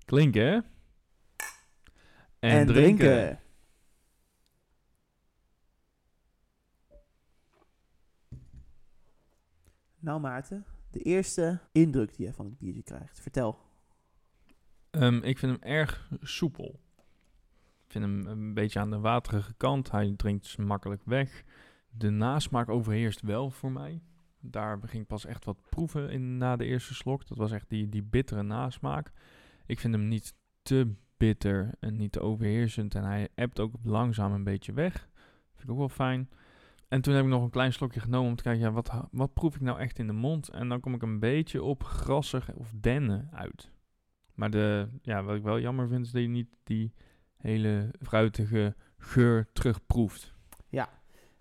Klinken, 0.04 0.46
hè? 0.46 0.58
En, 2.38 2.66
drinken. 2.66 3.38
Nou 10.00 10.20
Maarten, 10.20 10.64
de 10.90 11.00
eerste 11.00 11.60
indruk 11.72 12.16
die 12.16 12.26
je 12.26 12.32
van 12.32 12.44
het 12.44 12.58
biertje 12.58 12.82
krijgt. 12.82 13.20
Vertel. 13.20 13.58
Ehm, 14.90 15.16
ik 15.16 15.38
vind 15.38 15.52
hem 15.52 15.72
erg 15.72 16.10
soepel. 16.20 16.80
Ik 17.84 17.96
vind 17.96 18.04
hem 18.04 18.26
een 18.26 18.54
beetje 18.54 18.78
aan 18.78 18.90
de 18.90 18.98
waterige 18.98 19.54
kant. 19.54 19.90
Hij 19.90 20.14
drinkt 20.16 20.58
makkelijk 20.58 21.02
weg. 21.04 21.44
De 21.90 22.10
nasmaak 22.10 22.68
overheerst 22.68 23.20
wel 23.20 23.50
voor 23.50 23.72
mij. 23.72 24.02
Daar 24.40 24.78
begin 24.78 25.00
ik 25.00 25.06
pas 25.06 25.24
echt 25.24 25.44
wat 25.44 25.68
proeven 25.68 26.10
in 26.10 26.36
na 26.36 26.56
de 26.56 26.64
eerste 26.64 26.94
slok. 26.94 27.26
Dat 27.26 27.38
was 27.38 27.52
echt 27.52 27.68
die, 27.68 27.88
die 27.88 28.02
bittere 28.02 28.42
nasmaak. 28.42 29.12
Ik 29.66 29.80
vind 29.80 29.94
hem 29.94 30.08
niet 30.08 30.34
te 30.62 30.92
bitter 31.16 31.74
en 31.80 31.96
niet 31.96 32.12
te 32.12 32.20
overheersend. 32.20 32.94
En 32.94 33.04
hij 33.04 33.28
ebt 33.34 33.60
ook 33.60 33.74
langzaam 33.82 34.32
een 34.32 34.44
beetje 34.44 34.72
weg. 34.72 35.08
Vind 35.54 35.62
ik 35.62 35.70
ook 35.70 35.78
wel 35.78 35.88
fijn. 35.88 36.30
En 36.90 37.00
toen 37.00 37.14
heb 37.14 37.24
ik 37.24 37.30
nog 37.30 37.42
een 37.42 37.50
klein 37.50 37.72
slokje 37.72 38.00
genomen 38.00 38.30
om 38.30 38.36
te 38.36 38.42
kijken, 38.42 38.62
ja, 38.62 38.72
wat, 38.72 38.90
wat 39.10 39.32
proef 39.32 39.54
ik 39.54 39.60
nou 39.60 39.78
echt 39.78 39.98
in 39.98 40.06
de 40.06 40.12
mond? 40.12 40.48
En 40.48 40.68
dan 40.68 40.80
kom 40.80 40.94
ik 40.94 41.02
een 41.02 41.18
beetje 41.18 41.62
op 41.62 41.84
grassig 41.84 42.52
of 42.54 42.72
dennen 42.80 43.28
uit. 43.32 43.70
Maar 44.34 44.50
de, 44.50 44.88
ja, 45.02 45.22
wat 45.22 45.36
ik 45.36 45.42
wel 45.42 45.60
jammer 45.60 45.88
vind, 45.88 46.06
is 46.06 46.12
dat 46.12 46.22
je 46.22 46.28
niet 46.28 46.56
die 46.64 46.94
hele 47.36 47.90
fruitige 48.00 48.74
geur 48.98 49.48
terugproeft. 49.52 50.34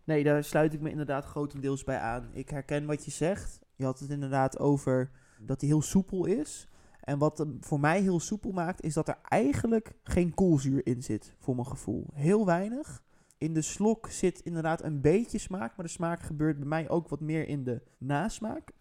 Nee, 0.10 0.24
daar 0.24 0.44
sluit 0.44 0.74
ik 0.74 0.82
me 0.82 0.90
inderdaad 0.90 1.26
grotendeels 1.26 1.84
bij 1.84 2.00
aan. 2.00 2.30
Ik 2.34 2.50
herken 2.50 2.86
wat 2.86 3.06
je 3.06 3.12
zegt. 3.12 3.60
Je 3.76 3.84
had 3.86 4.00
het 4.00 4.10
inderdaad 4.10 4.60
over 4.60 5.12
dat 5.40 5.62
hij 5.62 5.70
heel 5.70 5.82
soepel 5.82 6.26
is. 6.26 6.68
En 7.00 7.18
wat 7.18 7.38
hem 7.38 7.58
voor 7.60 7.80
mij 7.80 8.02
heel 8.02 8.20
soepel 8.20 8.52
maakt, 8.52 8.82
is 8.82 8.94
dat 8.94 9.08
er 9.08 9.18
eigenlijk 9.24 9.92
geen 10.04 10.34
koolzuur 10.34 10.86
in 10.86 11.04
zit, 11.04 11.36
voor 11.40 11.56
mijn 11.56 11.68
gevoel. 11.68 12.08
Heel 12.14 12.46
weinig. 12.46 13.04
In 13.40 13.54
de 13.54 13.62
slok 13.62 14.08
zit 14.08 14.40
inderdaad 14.40 14.84
een 14.84 15.02
beetje 15.02 15.38
smaak, 15.38 15.76
maar 15.76 15.86
de 15.86 15.92
smaak 15.92 16.22
gebeurt 16.22 16.58
bij 16.58 16.68
mij 16.68 16.90
ook 16.90 17.08
wat 17.08 17.20
meer 17.20 17.48
in 17.48 17.64
de 17.64 17.82
nasmaak. 17.98 18.72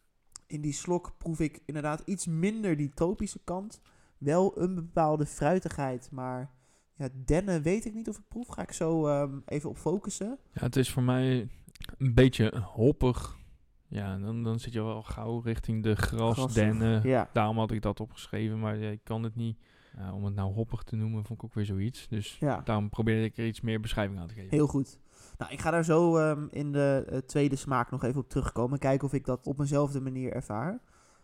In 0.47 0.61
die 0.61 0.73
slok 0.73 1.15
proef 1.19 1.41
ik 1.41 1.63
inderdaad 1.67 2.03
iets 2.05 2.27
minder 2.27 2.77
die 2.77 2.91
tropische 2.95 3.41
kant. 3.45 3.81
Wel 4.19 4.61
een 4.61 4.75
bepaalde 4.75 5.27
fruitigheid, 5.27 6.11
maar 6.11 6.51
ja, 6.97 7.09
dennen 7.25 7.63
weet 7.63 7.85
ik 7.85 7.95
niet 7.95 8.09
of 8.09 8.19
ik 8.19 8.29
proef. 8.29 8.49
Ga 8.49 8.63
ik 8.63 8.73
zo 8.73 9.07
ehm, 9.07 9.39
even 9.47 9.71
op 9.71 9.79
focussen. 9.79 10.39
Ja, 10.53 10.61
het 10.63 10.77
is 10.77 10.91
voor 10.91 11.03
mij 11.03 11.49
een 11.99 12.15
beetje 12.15 12.59
hoppig. 12.59 13.37
Ja, 13.89 14.19
dan, 14.19 14.43
dan 14.43 14.61
zit 14.61 14.73
je 14.73 14.83
wel 14.83 15.03
gauw 15.03 15.41
richting 15.41 15.83
de 15.83 15.97
grasdennen. 15.97 17.09
Ja. 17.09 17.31
Daarom 17.33 17.59
had 17.59 17.71
ik 17.71 17.83
dat 17.83 18.01
opgeschreven, 18.01 18.59
maar 18.59 18.77
ja, 18.77 18.91
ik 18.91 19.05
kan 19.05 19.23
het 19.23 19.35
niet. 19.35 19.59
Ja, 19.99 20.13
om 20.13 20.25
het 20.25 20.35
nou 20.35 20.53
hoppig 20.53 20.83
te 20.83 20.97
noemen, 20.97 21.25
vond 21.25 21.39
ik 21.39 21.45
ook 21.45 21.55
weer 21.55 21.65
zoiets. 21.65 22.09
Dus 22.09 22.37
Ja. 22.39 22.61
daarom 22.65 22.89
probeerde 22.89 23.25
ik 23.25 23.37
er 23.37 23.47
iets 23.47 23.61
meer 23.61 23.81
beschrijving 23.81 24.19
aan 24.19 24.29
te 24.29 24.35
geven. 24.35 24.51
Heel 24.51 24.67
goed. 24.67 24.99
Nou, 25.39 25.53
ik 25.53 25.61
ga 25.61 25.71
daar 25.71 25.85
zo 25.85 26.17
ehm, 26.17 26.47
in 26.51 26.73
de 26.73 27.05
eh, 27.09 27.19
tweede 27.19 27.57
smaak 27.57 27.91
nog 27.91 28.03
even 28.05 28.21
op 28.21 28.29
terugkomen. 28.29 28.79
Kijken 28.79 29.07
of 29.07 29.13
ik 29.13 29.25
dat 29.25 29.47
op 29.47 29.59
eenzelfde 29.61 30.01
manier 30.01 30.33
ervaar. 30.33 30.81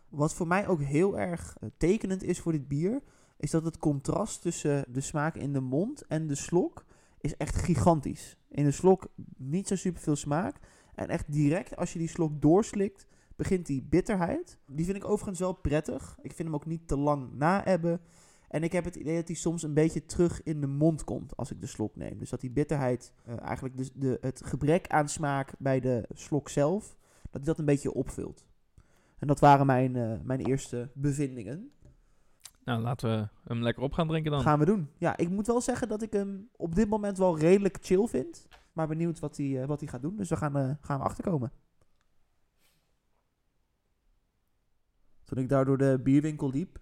Wat 0.09 0.33
voor 0.33 0.47
mij 0.47 0.67
ook 0.67 0.81
heel 0.81 1.19
erg 1.19 1.57
eh, 1.59 1.69
tekenend 1.77 2.23
is 2.23 2.39
voor 2.39 2.51
dit 2.51 2.67
bier, 2.67 3.01
is 3.37 3.51
dat 3.51 3.63
het 3.65 3.77
contrast 3.77 4.41
tussen 4.41 4.85
de 4.93 5.01
smaak 5.01 5.35
in 5.35 5.53
de 5.53 5.59
mond 5.59 6.05
en 6.07 6.27
de 6.27 6.35
slok 6.35 6.85
is 7.19 7.37
echt 7.37 7.55
gigantisch. 7.55 8.37
In 8.49 8.63
de 8.63 8.71
slok 8.71 9.07
niet 9.37 9.67
zo 9.67 9.75
super 9.75 10.01
veel 10.01 10.15
smaak. 10.15 10.55
En 10.95 11.07
echt 11.07 11.31
direct 11.31 11.75
als 11.75 11.93
je 11.93 11.99
die 11.99 12.07
slok 12.07 12.41
doorslikt, 12.41 13.07
begint 13.35 13.65
die 13.65 13.83
bitterheid. 13.83 14.59
Die 14.67 14.85
vind 14.85 14.97
ik 14.97 15.05
overigens 15.05 15.39
wel 15.39 15.53
prettig. 15.53 16.17
Ik 16.21 16.33
vind 16.33 16.47
hem 16.47 16.55
ook 16.55 16.65
niet 16.65 16.87
te 16.87 16.97
lang 16.97 17.33
na-ebben. 17.33 18.01
En 18.55 18.63
ik 18.63 18.71
heb 18.71 18.83
het 18.85 18.95
idee 18.95 19.15
dat 19.15 19.27
hij 19.27 19.35
soms 19.35 19.63
een 19.63 19.73
beetje 19.73 20.05
terug 20.05 20.43
in 20.43 20.61
de 20.61 20.67
mond 20.67 21.03
komt 21.03 21.35
als 21.37 21.51
ik 21.51 21.61
de 21.61 21.67
slok 21.67 21.95
neem. 21.95 22.17
Dus 22.17 22.29
dat 22.29 22.41
die 22.41 22.51
bitterheid, 22.51 23.13
eh, 23.25 23.39
eigenlijk 23.39 23.77
de, 23.77 23.89
de, 23.93 24.17
het 24.21 24.41
gebrek 24.45 24.87
aan 24.87 25.09
smaak 25.09 25.53
bij 25.57 25.79
de 25.79 26.05
slok 26.13 26.49
zelf, 26.49 26.95
dat 27.21 27.31
hij 27.31 27.43
dat 27.43 27.59
een 27.59 27.65
beetje 27.65 27.93
opvult. 27.93 28.45
En 29.19 29.27
dat 29.27 29.39
waren 29.39 29.65
mijn, 29.65 29.95
eh, 29.95 30.19
mijn 30.23 30.39
eerste 30.39 30.89
bevindingen. 30.93 31.71
Nou, 32.63 32.81
laten 32.81 33.09
we 33.09 33.27
hem 33.47 33.61
lekker 33.61 33.83
op 33.83 33.93
gaan 33.93 34.07
drinken 34.07 34.31
dan. 34.31 34.41
Gaan 34.41 34.59
we 34.59 34.65
doen. 34.65 34.89
Ja, 34.97 35.17
ik 35.17 35.29
moet 35.29 35.47
wel 35.47 35.61
zeggen 35.61 35.87
dat 35.87 36.01
ik 36.01 36.13
hem 36.13 36.49
op 36.55 36.75
dit 36.75 36.89
moment 36.89 37.17
wel 37.17 37.39
redelijk 37.39 37.77
chill 37.81 38.07
vind. 38.07 38.47
Maar 38.73 38.87
benieuwd 38.87 39.19
wat 39.19 39.37
hij, 39.37 39.61
eh, 39.61 39.67
wat 39.67 39.79
hij 39.79 39.89
gaat 39.89 40.01
doen. 40.01 40.15
Dus 40.15 40.29
we 40.29 40.35
gaan, 40.35 40.77
gaan 40.81 40.99
we 40.99 41.05
achterkomen. 41.05 41.51
Toen 45.23 45.37
ik 45.37 45.49
daar 45.49 45.65
door 45.65 45.77
de 45.77 45.99
bierwinkel 46.03 46.49
liep, 46.49 46.79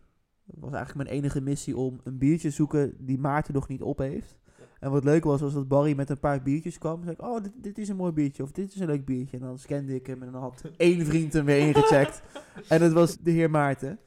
was 0.60 0.74
eigenlijk 0.74 1.10
mijn 1.10 1.18
enige 1.20 1.42
missie 1.42 1.78
om 1.78 2.00
een 2.04 2.18
biertje 2.18 2.50
te 2.50 2.56
zoeken 2.56 2.94
die 2.98 3.20
Maarten 3.20 3.54
nog 3.54 3.68
niet 3.68 3.82
op 3.82 3.98
heeft. 3.98 4.38
En 4.80 4.92
wat 4.92 5.04
leuk 5.04 5.24
was, 5.24 5.42
was 5.42 5.54
dat 5.54 5.68
Barry 5.68 5.96
met 5.96 6.10
een 6.10 6.20
paar 6.20 6.42
biertjes 6.42 6.78
kwam. 6.78 7.04
Zei 7.04 7.16
ik, 7.16 7.22
oh, 7.22 7.44
dit, 7.44 7.52
dit 7.56 7.78
is 7.78 7.90
een 7.90 7.96
mooi 7.96 8.12
biertje. 8.12 8.44
Of 8.44 8.52
dit 8.52 8.74
is 8.74 8.80
een 8.80 8.88
leuk 8.88 9.06
biertje. 9.06 9.38
En 9.38 9.44
dan 9.44 9.58
scande 9.58 9.96
ik 9.96 10.08
hem 10.08 10.24
en 10.24 10.32
dan 10.32 10.42
had 10.42 10.64
één 10.78 11.06
vriend 11.06 11.34
hem 11.34 11.46
weer 11.46 11.68
ingecheckt. 11.68 12.22
en 12.70 12.82
het 12.82 12.94
was 12.94 13.18
de 13.18 13.32
heer 13.32 13.50
Maarten. 13.50 14.00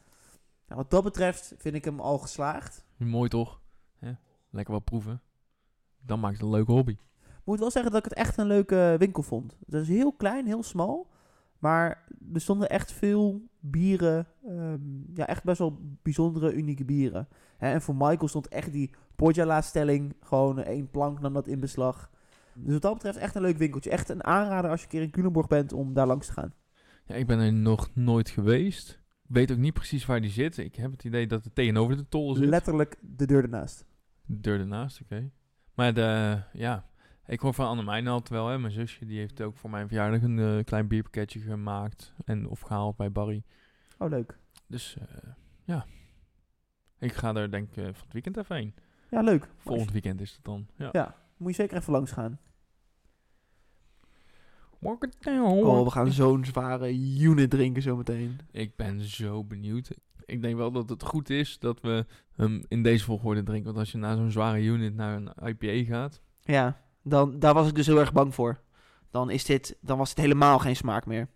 Nou, 0.67 0.81
wat 0.81 0.91
dat 0.91 1.03
betreft 1.03 1.55
vind 1.59 1.75
ik 1.75 1.85
hem 1.85 2.01
al 2.01 2.19
geslaagd. 2.19 2.85
Mooi 2.97 3.29
toch? 3.29 3.61
Lekker 4.51 4.75
wat 4.75 4.85
proeven. 4.85 5.23
Dan 6.01 6.21
maakt 6.21 6.35
het 6.35 6.43
een 6.43 6.51
leuke 6.51 6.73
hobby. 6.73 6.97
moet 7.45 7.59
wel 7.59 7.71
zeggen 7.71 7.93
dat 7.93 8.05
ik 8.05 8.11
het 8.11 8.19
echt 8.19 8.37
een 8.37 8.47
leuke 8.47 8.97
winkel 8.99 9.23
vond. 9.23 9.57
Het 9.67 9.75
is 9.83 9.89
heel 9.89 10.13
klein, 10.13 10.47
heel 10.47 10.63
smal. 10.63 11.11
Maar 11.59 12.05
er 12.33 12.41
stonden 12.41 12.69
echt 12.69 12.93
veel 12.93 13.43
bieren. 13.61 14.27
ehm, 14.47 14.81
ja, 15.15 15.27
echt 15.27 15.45
best 15.45 15.59
wel 15.59 15.79
bijzondere, 16.03 16.55
unieke 16.55 16.85
bieren. 16.85 17.29
En 17.59 17.83
voor 17.83 17.95
Michael 17.95 18.29
stond 18.29 18.49
echt 18.49 18.73
die 18.73 18.91
Podjala-stelling. 19.17 20.15
Gewoon 20.21 20.59
één 20.63 20.91
plank 20.91 21.21
nam 21.21 21.33
dat 21.33 21.47
in 21.47 21.61
beslag. 21.61 22.11
Dus 22.55 22.73
wat 22.73 22.83
dat 22.83 22.95
betreft 22.95 23.17
echt 23.17 23.35
een 23.35 23.43
leuk 23.43 23.57
winkeltje. 23.57 23.91
Echt 23.91 24.09
een 24.09 24.25
aanrader 24.25 24.71
als 24.71 24.81
je 24.81 24.87
een 24.87 24.93
keer 24.93 25.03
in 25.03 25.11
Culemborg 25.11 25.47
bent 25.47 25.73
om 25.73 25.95
daar 25.95 26.07
langs 26.07 26.27
te 26.27 26.33
gaan. 26.33 26.55
Ja, 27.07 27.15
ik 27.15 27.27
ben 27.27 27.39
er 27.39 27.53
nog 27.53 27.91
nooit 27.95 28.29
geweest. 28.31 29.01
Weet 29.27 29.53
ook 29.53 29.59
niet 29.59 29.75
precies 29.75 30.07
waar 30.07 30.21
die 30.21 30.31
zit. 30.31 30.59
Ik 30.59 30.77
heb 30.77 30.91
het 30.91 31.05
idee 31.05 31.27
dat 31.27 31.45
het 31.45 31.55
tegenover 31.55 31.97
de 31.97 32.09
tol 32.09 32.35
zit. 32.35 32.49
Letterlijk 32.49 32.97
de 33.01 33.27
deur 33.27 33.43
ernaast. 33.43 33.87
De 34.27 34.41
deur 34.41 34.61
ernaast, 34.61 35.01
oké. 35.01 35.31
Maar 35.75 35.95
de, 35.95 36.39
ja, 36.53 36.87
ik 37.27 37.41
hoor 37.41 37.55
van 37.55 37.67
Annemijn 37.67 38.07
altijd 38.09 38.29
wel, 38.29 38.49
hè. 38.49 38.59
Mijn 38.59 38.73
zusje, 38.73 39.05
die 39.05 39.19
heeft 39.19 39.41
ook 39.41 39.57
voor 39.57 39.71
mijn 39.71 39.87
verjaardag 39.87 40.23
een 40.23 40.39
eh, 40.39 40.65
klein 40.65 40.89
bierpakketje 40.89 41.41
gemaakt. 41.41 42.15
En, 42.25 42.49
of 42.49 42.61
gehaald 42.61 42.97
bij 42.97 43.13
Barry. 43.13 43.43
Oh, 43.99 44.09
leuk. 44.09 44.39
Dus, 44.67 44.97
eh, 44.97 45.31
ja. 45.65 45.87
Ik 46.99 47.13
ga 47.13 47.35
er 47.35 47.51
denk 47.51 47.71
ik 47.71 47.77
eh, 47.77 47.85
van 47.85 48.03
het 48.03 48.13
weekend 48.13 48.37
even 48.37 48.57
heen. 48.57 48.75
Ja, 49.11 49.21
leuk. 49.21 49.49
Volgend 49.57 49.93
weekend 49.93 50.21
is 50.21 50.33
het 50.33 50.45
dan. 50.45 50.67
Ja. 50.77 50.89
Ja. 50.93 51.15
Moet 51.37 51.51
je 51.51 51.63
zeker 51.63 51.77
even 51.77 51.93
langs 51.93 52.13
gaan. 52.13 52.39
Oh, 54.81 55.85
we 55.85 55.91
gaan 55.91 56.13
zo'n 56.13 56.45
zware 56.45 56.99
unit 57.19 57.51
drinken 57.51 57.83
zometeen. 57.83 58.39
Ik 58.51 58.77
ben 58.77 59.01
zo 59.01 59.45
benieuwd. 59.45 59.91
Ik 60.25 60.43
denk 60.43 60.57
wel 60.57 60.73
dat 60.73 60.89
het 60.89 61.03
goed 61.03 61.31
is 61.31 61.59
dat 61.59 61.81
we 61.81 62.07
hem 62.33 62.65
in 62.69 62.83
deze 62.83 63.05
volgorde 63.05 63.43
drinken. 63.43 63.67
Want 63.67 63.79
als 63.79 63.93
je 63.93 63.99
na 63.99 64.17
zo'n 64.17 64.31
zware 64.31 64.63
unit 64.63 64.95
naar 64.95 65.17
een 65.17 65.31
IPA 65.49 65.95
gaat... 65.95 66.21
Ja, 66.43 66.86
dan, 67.09 67.39
daar 67.39 67.55
was 67.55 67.69
ik 67.69 67.75
dus 67.75 67.87
heel 67.87 67.99
erg 68.01 68.13
bang 68.13 68.35
voor. 68.35 68.61
Dan, 69.11 69.31
is 69.31 69.45
dit, 69.45 69.77
dan 69.81 69.99
was 69.99 70.09
het 70.11 70.19
helemaal 70.19 70.59
geen 70.59 70.77
smaak 70.77 71.07
meer. 71.07 71.29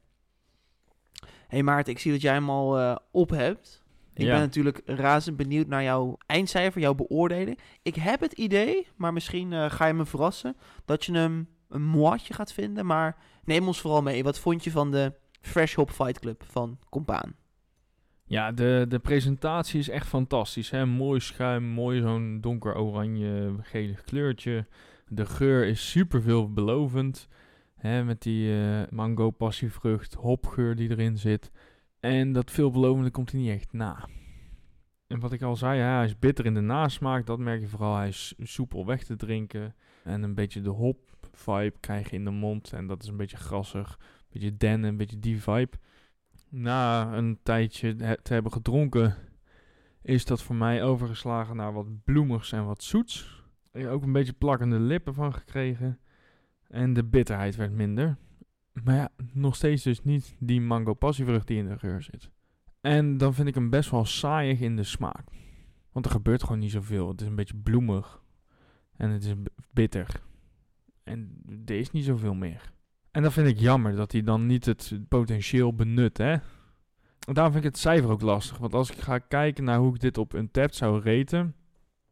Hé 1.20 1.26
hey 1.56 1.62
Maarten, 1.62 1.92
ik 1.92 1.98
zie 1.98 2.12
dat 2.12 2.20
jij 2.20 2.32
hem 2.32 2.50
al 2.50 2.78
eh, 2.78 2.96
op 3.10 3.30
hebt. 3.30 3.82
Ik 4.14 4.24
Ja. 4.26 4.32
ben 4.32 4.40
natuurlijk 4.40 4.80
razend 4.84 5.36
benieuwd 5.36 5.66
naar 5.66 5.82
jouw 5.82 6.16
eindcijfer, 6.26 6.80
jouw 6.80 6.94
beoordeling. 6.94 7.58
Ik 7.82 7.94
heb 7.94 8.20
het 8.20 8.32
idee, 8.32 8.86
maar 8.96 9.12
misschien 9.12 9.52
eh, 9.52 9.70
ga 9.70 9.86
je 9.86 9.92
me 9.94 10.04
verrassen, 10.06 10.56
dat 10.84 11.04
je 11.04 11.12
hem 11.12 11.48
een 11.68 11.82
moatje 11.82 12.34
gaat 12.34 12.52
vinden. 12.52 12.86
Maar 12.86 13.16
neem 13.44 13.66
ons 13.66 13.80
vooral 13.80 14.02
mee. 14.02 14.22
Wat 14.22 14.38
vond 14.38 14.64
je 14.64 14.70
van 14.70 14.90
de 14.90 15.14
Fresh 15.40 15.74
Hop 15.74 15.90
Fight 15.90 16.18
Club 16.18 16.42
van 16.46 16.78
Compaan? 16.88 17.34
Ja, 18.24 18.52
de, 18.52 18.84
de 18.88 18.98
presentatie 18.98 19.78
is 19.80 19.88
echt 19.88 20.06
fantastisch. 20.06 20.70
Hè? 20.70 20.86
Mooi 20.86 21.20
schuim, 21.20 21.64
mooi 21.64 22.00
zo'n 22.00 22.38
donker 22.40 22.76
oranje, 22.76 23.54
gelig 23.60 24.02
kleurtje. 24.02 24.66
De 25.12 25.26
geur 25.26 25.66
is 25.66 25.90
super 25.90 26.22
veelbelovend. 26.22 27.28
Hè? 27.74 28.04
Met 28.04 28.22
die 28.22 28.62
eh, 28.62 28.82
mango, 28.90 29.30
passievrucht, 29.30 30.14
hopgeur 30.14 30.76
die 30.76 30.90
erin 30.90 31.18
zit. 31.18 31.50
En 32.00 32.32
dat 32.32 32.50
veelbelovende 32.50 33.10
komt 33.10 33.30
er 33.30 33.38
niet 33.38 33.50
echt 33.50 33.72
na. 33.72 34.08
En 35.06 35.20
wat 35.20 35.32
ik 35.32 35.42
al 35.42 35.56
zei, 35.56 35.80
hij 35.80 36.04
is 36.04 36.18
bitter 36.18 36.46
in 36.46 36.54
de 36.54 36.60
nasmaak. 36.60 37.26
Dat 37.26 37.38
merk 37.38 37.60
je 37.60 37.68
vooral. 37.68 37.96
Hij 37.96 38.08
is 38.08 38.34
soepel 38.38 38.86
weg 38.86 39.04
te 39.04 39.16
drinken. 39.16 39.74
En 40.04 40.22
een 40.22 40.34
beetje 40.34 40.60
de 40.60 40.70
hop 40.70 40.98
vibe 41.32 41.78
krijg 41.80 42.10
je 42.10 42.16
in 42.16 42.24
de 42.24 42.30
mond. 42.30 42.72
En 42.72 42.86
dat 42.86 43.02
is 43.02 43.08
een 43.08 43.16
beetje 43.16 43.36
grassig. 43.36 43.98
Een 44.00 44.26
beetje 44.28 44.56
den, 44.56 44.82
een 44.82 44.96
beetje 44.96 45.18
die 45.18 45.42
vibe 45.42 45.78
na 46.50 47.12
een 47.12 47.38
tijdje 47.42 47.96
te 48.22 48.32
hebben 48.32 48.52
gedronken, 48.52 49.16
is 50.02 50.24
dat 50.24 50.42
voor 50.42 50.56
mij 50.56 50.82
overgeslagen 50.82 51.56
naar 51.56 51.72
wat 51.72 52.04
bloemigs 52.04 52.52
en 52.52 52.66
wat 52.66 52.82
zoets. 52.82 53.39
Ook 53.72 54.02
een 54.02 54.12
beetje 54.12 54.32
plakkende 54.32 54.78
lippen 54.78 55.14
van 55.14 55.34
gekregen. 55.34 55.98
En 56.66 56.92
de 56.92 57.04
bitterheid 57.04 57.56
werd 57.56 57.72
minder. 57.72 58.16
Maar 58.72 58.94
ja, 58.94 59.08
nog 59.32 59.56
steeds 59.56 59.82
dus 59.82 60.02
niet 60.02 60.36
die 60.38 60.60
mango 60.60 60.94
passievrucht 60.94 61.46
die 61.46 61.58
in 61.58 61.68
de 61.68 61.78
geur 61.78 62.02
zit. 62.02 62.30
En 62.80 63.16
dan 63.16 63.34
vind 63.34 63.48
ik 63.48 63.54
hem 63.54 63.70
best 63.70 63.90
wel 63.90 64.04
saaiig 64.04 64.60
in 64.60 64.76
de 64.76 64.82
smaak. 64.82 65.28
Want 65.92 66.04
er 66.04 66.10
gebeurt 66.10 66.42
gewoon 66.42 66.58
niet 66.58 66.70
zoveel. 66.70 67.08
Het 67.08 67.20
is 67.20 67.26
een 67.26 67.34
beetje 67.34 67.56
bloemig. 67.56 68.22
En 68.96 69.10
het 69.10 69.24
is 69.24 69.34
bitter. 69.72 70.22
En 71.02 71.42
er 71.64 71.78
is 71.78 71.90
niet 71.90 72.04
zoveel 72.04 72.34
meer. 72.34 72.72
En 73.10 73.22
dat 73.22 73.32
vind 73.32 73.48
ik 73.48 73.58
jammer 73.58 73.96
dat 73.96 74.12
hij 74.12 74.22
dan 74.22 74.46
niet 74.46 74.64
het 74.66 74.92
potentieel 75.08 75.74
benut, 75.74 76.18
hè. 76.18 76.36
Daarom 77.18 77.52
vind 77.52 77.64
ik 77.64 77.70
het 77.70 77.80
cijfer 77.80 78.10
ook 78.10 78.20
lastig. 78.20 78.58
Want 78.58 78.74
als 78.74 78.90
ik 78.90 78.98
ga 78.98 79.18
kijken 79.18 79.64
naar 79.64 79.78
hoe 79.78 79.94
ik 79.94 80.00
dit 80.00 80.18
op 80.18 80.32
een 80.32 80.50
tap 80.50 80.72
zou 80.72 81.02
raten, 81.02 81.54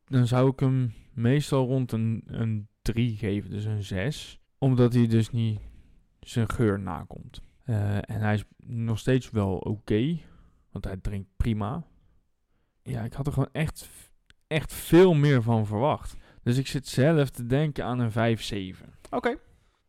dan 0.04 0.26
zou 0.26 0.50
ik 0.50 0.60
hem 0.60 0.92
meestal 1.18 1.66
rond 1.66 1.92
een, 1.92 2.22
een 2.26 2.68
3 2.82 3.16
geven, 3.16 3.50
dus 3.50 3.64
een 3.64 3.82
6. 3.82 4.40
Omdat 4.58 4.92
hij 4.92 5.06
dus 5.06 5.30
niet 5.30 5.60
zijn 6.20 6.50
geur 6.50 6.80
nakomt. 6.80 7.40
Eh, 7.64 7.96
en 7.96 8.20
hij 8.20 8.34
is 8.34 8.44
nog 8.66 8.98
steeds 8.98 9.30
wel 9.30 9.56
oké, 9.56 10.18
want 10.70 10.84
hij 10.84 10.96
drinkt 10.96 11.28
prima. 11.36 11.84
Ja, 12.82 13.02
ik 13.02 13.12
had 13.12 13.26
er 13.26 13.32
gewoon 13.32 13.52
echt, 13.52 13.88
echt 14.46 14.72
veel 14.72 15.14
meer 15.14 15.42
van 15.42 15.66
verwacht. 15.66 16.16
Dus 16.42 16.56
ik 16.56 16.66
zit 16.66 16.86
zelf 16.86 17.30
te 17.30 17.46
denken 17.46 17.84
aan 17.84 17.98
een 17.98 18.12
5-7. 18.76 18.84
Oké. 19.10 19.36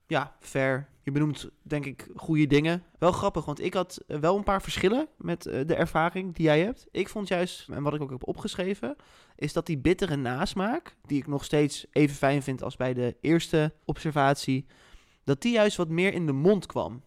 Ja, 0.07 0.35
fair. 0.39 0.87
Je 1.09 1.15
benoemt 1.15 1.49
denk 1.61 1.85
ik 1.85 2.07
goede 2.15 2.47
dingen. 2.47 2.83
Wel 2.99 3.11
grappig, 3.11 3.45
want 3.45 3.61
ik 3.61 3.73
had 3.73 4.03
eh, 4.07 4.17
wel 4.17 4.37
een 4.37 4.43
paar 4.43 4.61
verschillen 4.61 5.07
met 5.17 5.45
eh, 5.45 5.67
de 5.67 5.75
ervaring 5.75 6.35
die 6.35 6.45
jij 6.45 6.59
hebt. 6.59 6.87
Ik 6.91 7.09
vond 7.09 7.27
juist, 7.27 7.69
en 7.69 7.83
wat 7.83 7.93
ik 7.93 8.01
ook 8.01 8.09
heb 8.09 8.27
opgeschreven, 8.27 8.95
is 9.35 9.53
dat 9.53 9.65
die 9.65 9.77
bittere 9.77 10.15
nasmaak, 10.15 10.95
die 11.05 11.17
ik 11.17 11.27
nog 11.27 11.43
steeds 11.43 11.85
even 11.91 12.15
fijn 12.15 12.43
vind 12.43 12.63
als 12.63 12.75
bij 12.75 12.93
de 12.93 13.17
eerste 13.21 13.73
observatie, 13.85 14.65
dat 15.23 15.41
die 15.41 15.51
juist 15.51 15.77
wat 15.77 15.89
meer 15.89 16.13
in 16.13 16.25
de 16.25 16.31
mond 16.31 16.65
kwam. 16.65 17.03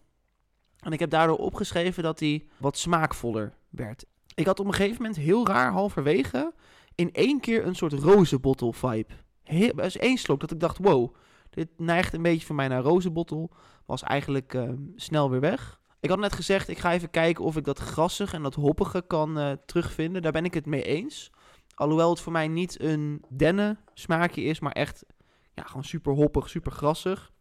En 0.79 0.91
ik 0.91 0.99
heb 0.99 1.09
daardoor 1.09 1.37
opgeschreven 1.37 2.03
dat 2.03 2.17
die 2.17 2.49
wat 2.57 2.77
smaakvoller 2.77 3.53
werd. 3.69 4.05
Ik 4.35 4.45
had 4.45 4.59
op 4.59 4.65
een 4.65 4.73
gegeven 4.73 5.01
moment 5.01 5.19
heel 5.19 5.47
raar 5.47 5.71
halverwege 5.71 6.53
in 6.95 7.11
één 7.11 7.39
keer 7.39 7.65
een 7.65 7.75
soort 7.75 7.93
rozenbottel 7.93 8.73
vibe. 8.73 9.13
Heel, 9.43 9.75
dat 9.75 9.95
één 9.95 10.17
slok 10.17 10.39
dat 10.39 10.51
ik 10.51 10.59
dacht, 10.59 10.77
wow, 10.77 11.15
dit 11.53 11.67
neigt 11.77 12.13
een 12.13 12.21
beetje 12.21 12.45
voor 12.45 12.55
mij 12.55 12.67
naar 12.67 12.81
rozenbottel. 12.81 13.51
Was 13.85 14.03
eigenlijk 14.03 14.53
eh, 14.53 14.69
snel 14.95 15.29
weer 15.29 15.39
weg. 15.39 15.79
Ik 15.99 16.09
had 16.09 16.19
net 16.19 16.33
gezegd, 16.33 16.67
ik 16.67 16.77
ga 16.77 16.93
even 16.93 17.09
kijken 17.09 17.43
of 17.43 17.57
ik 17.57 17.63
dat 17.63 17.79
grassig 17.79 18.33
en 18.33 18.43
dat 18.43 18.55
hoppige 18.55 19.03
kan 19.07 19.39
eh, 19.39 19.51
terugvinden. 19.65 20.21
Daar 20.21 20.31
ben 20.31 20.45
ik 20.45 20.53
het 20.53 20.65
mee 20.65 20.83
eens. 20.83 21.31
Alhoewel 21.75 22.09
het 22.09 22.19
voor 22.19 22.31
mij 22.31 22.47
niet 22.47 22.81
een 22.81 23.25
dennen 23.29 23.79
smaakje 23.93 24.41
is, 24.41 24.59
maar 24.59 24.71
echt 24.71 25.05
ja, 25.53 25.63
gewoon 25.63 25.83
super 25.83 26.13
hoppig, 26.13 26.49
super 26.49 26.71
grassig. 26.71 27.31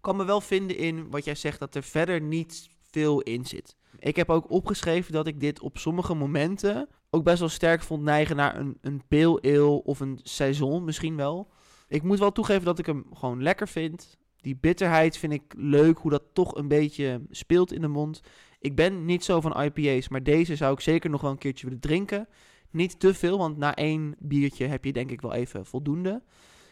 Kan 0.00 0.16
me 0.16 0.24
wel 0.24 0.40
vinden 0.40 0.76
in 0.76 1.10
wat 1.10 1.24
jij 1.24 1.34
zegt, 1.34 1.58
dat 1.58 1.74
er 1.74 1.82
verder 1.82 2.20
niet 2.20 2.68
veel 2.90 3.20
in 3.20 3.44
zit. 3.44 3.76
Ik 3.98 4.16
heb 4.16 4.30
ook 4.30 4.50
opgeschreven 4.50 5.12
dat 5.12 5.26
ik 5.26 5.40
dit 5.40 5.60
op 5.60 5.78
sommige 5.78 6.14
momenten 6.14 6.88
ook 7.10 7.24
best 7.24 7.38
wel 7.38 7.48
sterk 7.48 7.82
vond 7.82 8.02
neigen 8.02 8.36
naar 8.36 8.56
een, 8.56 8.78
een 8.80 9.02
ale 9.40 9.82
of 9.84 10.00
een 10.00 10.20
saison 10.22 10.84
misschien 10.84 11.16
wel. 11.16 11.50
Ik 11.88 12.02
moet 12.02 12.18
wel 12.18 12.32
toegeven 12.32 12.64
dat 12.64 12.78
ik 12.78 12.86
hem 12.86 13.06
gewoon 13.12 13.42
lekker 13.42 13.68
vind. 13.68 14.18
Die 14.42 14.56
bitterheid 14.56 15.16
vind 15.16 15.32
ik 15.32 15.42
leuk, 15.56 15.98
hoe 15.98 16.10
dat 16.10 16.22
toch 16.32 16.54
een 16.54 16.68
beetje 16.68 17.22
speelt 17.30 17.72
in 17.72 17.80
de 17.80 17.88
mond. 17.88 18.20
Ik 18.60 18.74
ben 18.76 19.04
niet 19.04 19.24
zo 19.24 19.40
van 19.40 19.62
IPA's, 19.62 20.08
maar 20.08 20.22
deze 20.22 20.56
zou 20.56 20.72
ik 20.72 20.80
zeker 20.80 21.10
nog 21.10 21.20
wel 21.20 21.30
een 21.30 21.38
keertje 21.38 21.64
willen 21.64 21.80
drinken. 21.80 22.28
Niet 22.70 23.00
te 23.00 23.14
veel, 23.14 23.38
want 23.38 23.56
na 23.56 23.74
één 23.74 24.14
biertje 24.18 24.66
heb 24.66 24.84
je 24.84 24.92
denk 24.92 25.10
ik 25.10 25.20
wel 25.20 25.32
even 25.32 25.66
voldoende. 25.66 26.22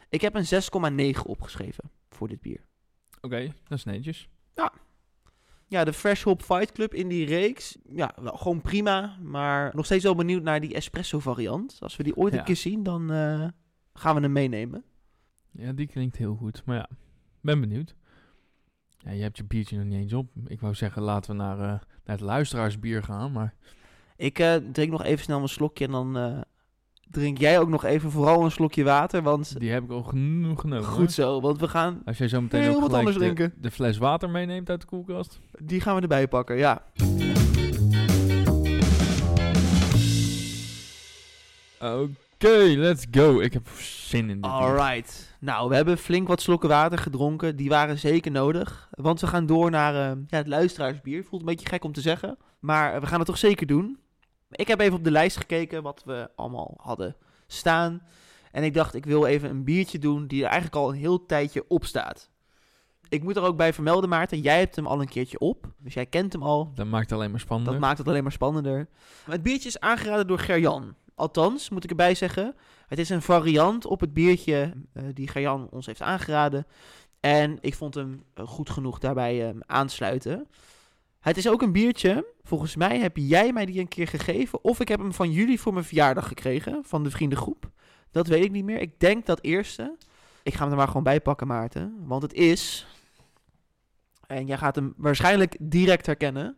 Ik 0.08 0.20
heb 0.20 0.34
een 0.34 1.12
6,9 1.14 1.20
opgeschreven 1.26 1.90
voor 2.10 2.28
dit 2.28 2.40
bier. 2.40 2.64
Oké, 3.20 3.52
dat 3.68 3.78
is 3.78 3.84
netjes. 3.84 4.28
Ja, 5.66 5.84
de 5.84 5.92
Fresh 5.92 6.22
Hop 6.22 6.42
Fight 6.42 6.72
Club 6.72 6.94
in 6.94 7.08
die 7.08 7.26
reeks. 7.26 7.78
Ja, 7.92 8.14
wel, 8.20 8.36
gewoon 8.36 8.60
prima. 8.60 9.16
Maar 9.22 9.74
nog 9.74 9.84
steeds 9.84 10.04
wel 10.04 10.14
benieuwd 10.14 10.42
naar 10.42 10.60
die 10.60 10.74
espresso 10.74 11.18
variant. 11.18 11.76
Als 11.80 11.96
we 11.96 12.02
die 12.02 12.16
ooit 12.16 12.32
Ja. 12.32 12.38
een 12.38 12.44
keer 12.44 12.56
zien, 12.56 12.82
dan 12.82 13.10
eh, 13.12 13.48
gaan 13.92 14.14
we 14.14 14.20
hem 14.20 14.32
meenemen. 14.32 14.84
Ja, 15.50 15.72
die 15.72 15.86
klinkt 15.86 16.16
heel 16.16 16.34
goed. 16.34 16.62
Maar 16.64 16.76
ja, 16.76 16.88
ben 17.40 17.60
benieuwd. 17.60 17.94
Ja, 18.98 19.10
je 19.10 19.22
hebt 19.22 19.36
je 19.36 19.44
biertje 19.44 19.76
nog 19.76 19.86
niet 19.86 19.98
eens 20.00 20.12
op. 20.12 20.26
Ik 20.46 20.60
wou 20.60 20.74
zeggen, 20.74 21.02
laten 21.02 21.30
we 21.30 21.36
naar, 21.36 21.58
eh, 21.58 21.64
naar 21.64 21.80
het 22.16 22.20
luisteraarsbier 22.20 23.02
gaan. 23.02 23.32
Maar 23.32 23.54
Ik 24.16 24.38
eh, 24.38 24.54
drink 24.72 24.90
nog 24.90 25.04
even 25.04 25.24
snel 25.24 25.40
een 25.42 25.48
slokje 25.48 25.84
en 25.84 25.90
dan 25.90 26.16
eh, 26.18 26.38
drink 27.10 27.38
jij 27.38 27.58
ook 27.58 27.68
nog 27.68 27.84
even 27.84 28.10
vooral 28.10 28.44
een 28.44 28.50
slokje 28.50 28.84
water. 28.84 29.22
Want 29.22 29.58
die 29.60 29.70
heb 29.70 29.82
ik 29.84 29.90
al 29.90 30.02
genoeg 30.02 30.60
genomen. 30.60 30.84
hoor. 30.84 30.94
goed 30.94 31.12
zo, 31.12 31.40
want 31.40 31.60
we 31.60 31.68
gaan, 31.68 32.02
Als 32.04 32.18
jij 32.18 32.28
zo 32.28 32.40
meteen 32.40 32.60
Heel 32.62 32.74
ook 32.74 32.80
wat 32.80 32.92
anders 32.92 33.16
de, 33.16 33.22
drinken. 33.22 33.52
de 33.60 33.70
fles 33.70 33.98
water 33.98 34.30
meeneemt 34.30 34.70
uit 34.70 34.80
de 34.80 34.86
koelkast. 34.86 35.40
die 35.58 35.80
gaan 35.80 35.94
we 35.96 36.00
erbij 36.02 36.28
pakken, 36.28 36.56
ja. 36.56 36.84
Oké, 41.80 42.08
let's 42.48 43.06
go. 43.10 43.40
Ik 43.40 43.52
heb 43.52 43.68
zin 43.78 44.30
in 44.30 44.40
dit. 44.40 44.50
Alright. 44.50 45.36
Nou, 45.40 45.68
we 45.68 45.74
hebben 45.74 45.98
flink 45.98 46.28
wat 46.28 46.40
slokken 46.40 46.68
water 46.68 46.98
gedronken. 46.98 47.56
Die 47.56 47.68
waren 47.68 47.98
zeker 47.98 48.30
nodig. 48.30 48.88
Want 48.90 49.20
we 49.20 49.26
gaan 49.26 49.46
door 49.46 49.70
naar 49.70 49.94
eh, 49.94 50.16
ja, 50.26 50.36
het 50.36 50.46
luisteraarsbier. 50.46 51.24
Voelt 51.24 51.40
een 51.40 51.46
beetje 51.46 51.68
gek 51.68 51.84
om 51.84 51.92
te 51.92 52.00
zeggen. 52.00 52.38
Maar 52.60 53.00
we 53.00 53.06
gaan 53.06 53.18
het 53.18 53.26
toch 53.26 53.38
zeker 53.38 53.66
doen. 53.66 53.98
Ik 54.50 54.68
heb 54.68 54.80
even 54.80 54.96
op 54.96 55.04
de 55.04 55.10
lijst 55.10 55.36
gekeken 55.36 55.82
wat 55.82 56.02
we 56.04 56.30
allemaal 56.36 56.74
hadden 56.76 57.16
staan. 57.46 58.02
En 58.52 58.64
ik 58.64 58.74
dacht, 58.74 58.94
ik 58.94 59.04
wil 59.04 59.26
even 59.26 59.50
een 59.50 59.64
biertje 59.64 59.98
doen 59.98 60.26
die 60.26 60.42
er 60.42 60.48
eigenlijk 60.48 60.76
al 60.76 60.88
een 60.88 60.98
heel 60.98 61.26
tijdje 61.26 61.64
op 61.68 61.84
staat. 61.84 62.30
Ik 63.08 63.22
moet 63.22 63.36
er 63.36 63.42
ook 63.42 63.56
bij 63.56 63.72
vermelden, 63.72 64.08
Maarten. 64.08 64.40
Jij 64.40 64.58
hebt 64.58 64.76
hem 64.76 64.86
al 64.86 65.00
een 65.00 65.08
keertje 65.08 65.38
op. 65.38 65.66
Dus 65.78 65.94
jij 65.94 66.06
kent 66.06 66.32
hem 66.32 66.42
al. 66.42 66.72
Dat 66.74 66.86
maakt 66.86 67.10
het 67.10 67.18
alleen 67.18 67.30
maar 67.30 67.40
spannender. 67.40 67.72
Dat 67.72 67.82
maakt 67.82 67.98
het 67.98 68.08
alleen 68.08 68.22
maar 68.22 68.32
spannender. 68.32 68.88
Het 69.24 69.42
biertje 69.42 69.68
is 69.68 69.80
aangeraden 69.80 70.26
door 70.26 70.38
Gerjan. 70.38 70.94
Althans, 71.14 71.68
moet 71.68 71.84
ik 71.84 71.90
erbij 71.90 72.14
zeggen, 72.14 72.54
het 72.86 72.98
is 72.98 73.08
een 73.08 73.22
variant 73.22 73.86
op 73.86 74.00
het 74.00 74.12
biertje 74.12 74.72
eh, 74.92 75.02
die 75.14 75.28
Gerjan 75.28 75.68
ons 75.70 75.86
heeft 75.86 76.02
aangeraden. 76.02 76.66
En 77.20 77.58
ik 77.60 77.74
vond 77.74 77.94
hem 77.94 78.24
eh, 78.34 78.46
goed 78.46 78.70
genoeg 78.70 78.98
daarbij 78.98 79.48
eh, 79.48 79.54
aansluiten. 79.66 80.46
Het 81.20 81.36
is 81.36 81.48
ook 81.48 81.62
een 81.62 81.72
biertje, 81.72 82.26
volgens 82.42 82.76
mij 82.76 82.98
heb 82.98 83.16
jij 83.16 83.52
mij 83.52 83.66
die 83.66 83.80
een 83.80 83.88
keer 83.88 84.08
gegeven. 84.08 84.64
Of 84.64 84.80
ik 84.80 84.88
heb 84.88 85.00
hem 85.00 85.12
van 85.12 85.30
jullie 85.30 85.60
voor 85.60 85.72
mijn 85.72 85.84
verjaardag 85.84 86.28
gekregen, 86.28 86.82
van 86.84 87.02
de 87.04 87.10
vriendengroep. 87.10 87.70
Dat 88.10 88.26
weet 88.26 88.44
ik 88.44 88.50
niet 88.50 88.64
meer. 88.64 88.80
Ik 88.80 89.00
denk 89.00 89.26
dat 89.26 89.42
eerste. 89.42 89.96
Ik 90.42 90.54
ga 90.54 90.62
hem 90.62 90.70
er 90.70 90.76
maar 90.76 90.86
gewoon 90.86 91.02
bij 91.02 91.20
pakken, 91.20 91.46
Maarten. 91.46 91.94
Want 91.98 92.22
het 92.22 92.32
is... 92.32 92.86
En 94.26 94.46
jij 94.46 94.58
gaat 94.58 94.74
hem 94.74 94.94
waarschijnlijk 94.96 95.56
direct 95.60 96.06
herkennen. 96.06 96.56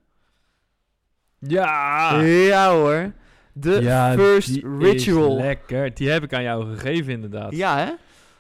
Ja! 1.39 2.21
Ja 2.21 2.73
hoor. 2.73 3.13
De. 3.53 3.81
Ja, 3.83 4.13
First 4.13 4.49
die 4.49 4.77
Ritual. 4.79 5.37
is 5.37 5.43
lekker. 5.43 5.95
Die 5.95 6.09
heb 6.11 6.23
ik 6.23 6.33
aan 6.33 6.43
jou 6.43 6.75
gegeven 6.77 7.13
inderdaad. 7.13 7.53
Ja 7.57 7.77
hè? 7.79 7.91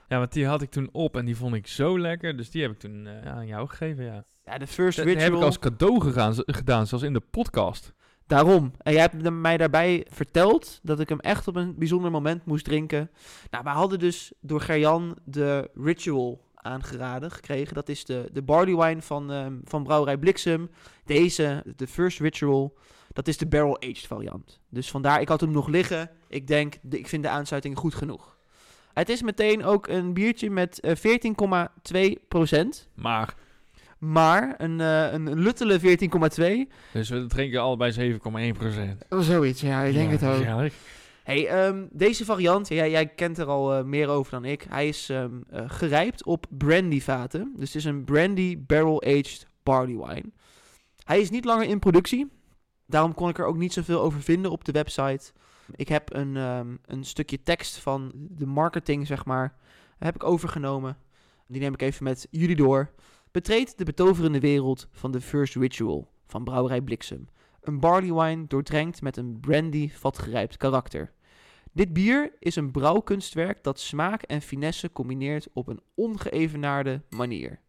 Ja, 0.08 0.18
want 0.18 0.32
die 0.32 0.46
had 0.46 0.62
ik 0.62 0.70
toen 0.70 0.88
op 0.92 1.16
en 1.16 1.24
die 1.24 1.36
vond 1.36 1.54
ik 1.54 1.66
zo 1.66 1.98
lekker. 1.98 2.36
Dus 2.36 2.50
die 2.50 2.62
heb 2.62 2.70
ik 2.70 2.78
toen 2.78 3.06
eh, 3.06 3.32
aan 3.32 3.46
jou 3.46 3.68
gegeven, 3.68 4.04
ja. 4.04 4.24
Ja, 4.44 4.58
de 4.58 4.66
First 4.66 4.96
Dat 4.96 5.06
die 5.06 5.14
Ritual. 5.14 5.30
heb 5.32 5.40
ik 5.40 5.46
als 5.46 5.58
cadeau 5.58 6.00
gegaan, 6.00 6.34
gedaan, 6.36 6.86
zoals 6.86 7.02
in 7.04 7.12
de 7.12 7.20
podcast. 7.30 7.92
Daarom. 8.26 8.72
En 8.78 8.92
jij 8.92 9.00
hebt 9.00 9.30
mij 9.30 9.56
daarbij 9.56 10.06
verteld 10.10 10.80
dat 10.82 11.00
ik 11.00 11.08
hem 11.08 11.20
echt 11.20 11.48
op 11.48 11.56
een 11.56 11.74
bijzonder 11.78 12.10
moment 12.10 12.44
moest 12.46 12.64
drinken. 12.64 13.10
Nou, 13.50 13.64
wij 13.64 13.72
hadden 13.72 13.98
dus 13.98 14.32
door 14.40 14.60
Gerjan 14.60 15.16
de 15.24 15.70
Ritual 15.74 16.50
aangeraden 16.54 17.30
gekregen. 17.30 17.74
Dat 17.74 17.88
is 17.88 18.04
de, 18.04 18.28
de 18.32 18.42
barley 18.42 18.76
wine 18.76 19.02
van, 19.02 19.32
ehm, 19.32 19.54
van 19.64 19.82
brouwerij 19.82 20.16
Bliksem. 20.18 20.70
Deze, 21.04 21.62
de 21.76 21.86
First 21.86 22.20
Ritual, 22.20 22.74
dat 23.12 23.28
is 23.28 23.36
de 23.36 23.46
barrel-aged 23.46 24.06
variant. 24.06 24.60
Dus 24.68 24.90
vandaar, 24.90 25.20
ik 25.20 25.28
had 25.28 25.40
hem 25.40 25.50
nog 25.50 25.68
liggen. 25.68 26.10
Ik 26.28 26.46
denk, 26.46 26.74
de, 26.82 26.98
ik 26.98 27.08
vind 27.08 27.22
de 27.22 27.28
aansluiting 27.28 27.78
goed 27.78 27.94
genoeg. 27.94 28.36
Het 28.94 29.08
is 29.08 29.22
meteen 29.22 29.64
ook 29.64 29.86
een 29.86 30.12
biertje 30.12 30.50
met 30.50 30.80
eh, 30.80 30.96
14,2%. 30.96 32.88
Maar, 32.94 33.34
Maar 33.98 34.54
een, 34.58 34.80
eh 34.80 35.12
een 35.12 35.38
luttele 35.38 35.80
14,2. 35.80 35.86
dus 36.92 37.08
we 37.08 37.26
drinken 37.26 37.60
allebei 37.60 38.12
7,1 38.12 38.18
procent. 38.58 39.04
Oh, 39.08 39.20
zoiets, 39.20 39.60
ja, 39.60 39.82
ik 39.82 39.94
denk 39.94 40.10
het 40.10 40.24
ook. 40.24 40.70
Hey, 41.22 41.48
ehm, 41.48 41.86
deze 41.90 42.24
variant, 42.24 42.68
ja, 42.68 42.86
jij 42.86 43.06
kent 43.06 43.38
er 43.38 43.46
al 43.46 43.74
eh, 43.74 43.84
meer 43.84 44.08
over 44.08 44.32
dan 44.32 44.44
ik. 44.44 44.66
Hij 44.68 44.88
is 44.88 45.08
eh, 45.08 45.24
gerijpt 45.66 46.24
op 46.24 46.46
brandyvaten. 46.50 47.52
Dus 47.56 47.66
het 47.66 47.76
is 47.76 47.84
een 47.84 48.04
brandy 48.04 48.58
barrel-aged 48.66 49.46
barley 49.62 49.96
wine. 49.96 50.24
Hij 51.04 51.20
is 51.20 51.30
niet 51.30 51.44
langer 51.44 51.68
in 51.68 51.78
productie. 51.78 52.30
Daarom 52.92 53.14
kon 53.14 53.28
ik 53.28 53.38
er 53.38 53.44
ook 53.44 53.56
niet 53.56 53.72
zoveel 53.72 54.00
over 54.00 54.22
vinden 54.22 54.50
op 54.50 54.64
de 54.64 54.72
website. 54.72 55.32
Ik 55.74 55.88
heb 55.88 56.14
een, 56.14 56.36
ehm, 56.36 56.76
een 56.86 57.04
stukje 57.04 57.42
tekst 57.42 57.76
van 57.76 58.12
de 58.14 58.46
marketing, 58.46 59.06
zeg 59.06 59.24
maar, 59.24 59.56
heb 59.98 60.14
ik 60.14 60.24
overgenomen. 60.24 60.96
Die 61.46 61.60
neem 61.60 61.72
ik 61.72 61.82
even 61.82 62.04
met 62.04 62.26
jullie 62.30 62.56
door. 62.56 62.90
Betreed 63.30 63.78
de 63.78 63.84
betoverende 63.84 64.40
wereld 64.40 64.88
van 64.90 65.10
de 65.10 65.20
First 65.20 65.54
Ritual 65.54 66.10
van 66.26 66.44
Brouwerij 66.44 66.80
Bliksem. 66.80 67.28
Een 67.60 67.80
barley 67.80 68.12
wine 68.12 68.46
doordrenkt 68.46 69.02
met 69.02 69.16
een 69.16 69.40
brandy 69.40 69.90
vatgerijpt 69.90 70.56
karakter. 70.56 71.12
Dit 71.72 71.92
bier 71.92 72.32
is 72.38 72.56
een 72.56 72.70
brouwkunstwerk 72.70 73.62
dat 73.64 73.80
smaak 73.80 74.22
en 74.22 74.42
finesse 74.42 74.92
combineert 74.92 75.48
op 75.52 75.68
een 75.68 75.80
ongeëvenaarde 75.94 77.02
manier. 77.08 77.60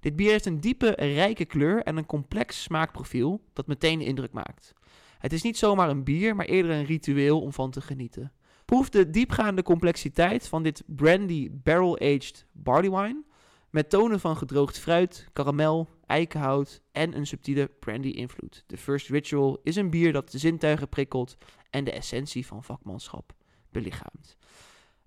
Dit 0.00 0.16
bier 0.16 0.30
heeft 0.30 0.46
een 0.46 0.60
diepe, 0.60 0.90
rijke 0.96 1.44
kleur 1.44 1.82
en 1.82 1.96
een 1.96 2.06
complex 2.06 2.62
smaakprofiel 2.62 3.40
dat 3.52 3.66
meteen 3.66 3.98
de 3.98 4.04
indruk 4.04 4.32
maakt. 4.32 4.72
Het 5.18 5.32
is 5.32 5.42
niet 5.42 5.58
zomaar 5.58 5.88
een 5.88 6.04
bier, 6.04 6.36
maar 6.36 6.46
eerder 6.46 6.70
een 6.70 6.84
ritueel 6.84 7.40
om 7.40 7.52
van 7.52 7.70
te 7.70 7.80
genieten. 7.80 8.32
Proef 8.64 8.88
de 8.88 9.10
diepgaande 9.10 9.62
complexiteit 9.62 10.48
van 10.48 10.62
dit 10.62 10.82
brandy 10.86 11.48
barrel-aged 11.52 12.46
barley 12.52 13.22
met 13.70 13.90
tonen 13.90 14.20
van 14.20 14.36
gedroogd 14.36 14.78
fruit, 14.78 15.28
karamel, 15.32 15.88
eikenhout 16.06 16.82
en 16.92 17.16
een 17.16 17.26
subtiele 17.26 17.70
brandy-invloed. 17.80 18.64
De 18.66 18.76
First 18.76 19.08
Ritual 19.08 19.60
is 19.62 19.76
een 19.76 19.90
bier 19.90 20.12
dat 20.12 20.30
de 20.30 20.38
zintuigen 20.38 20.88
prikkelt 20.88 21.36
en 21.70 21.84
de 21.84 21.92
essentie 21.92 22.46
van 22.46 22.64
vakmanschap 22.64 23.32
belichaamt. 23.70 24.36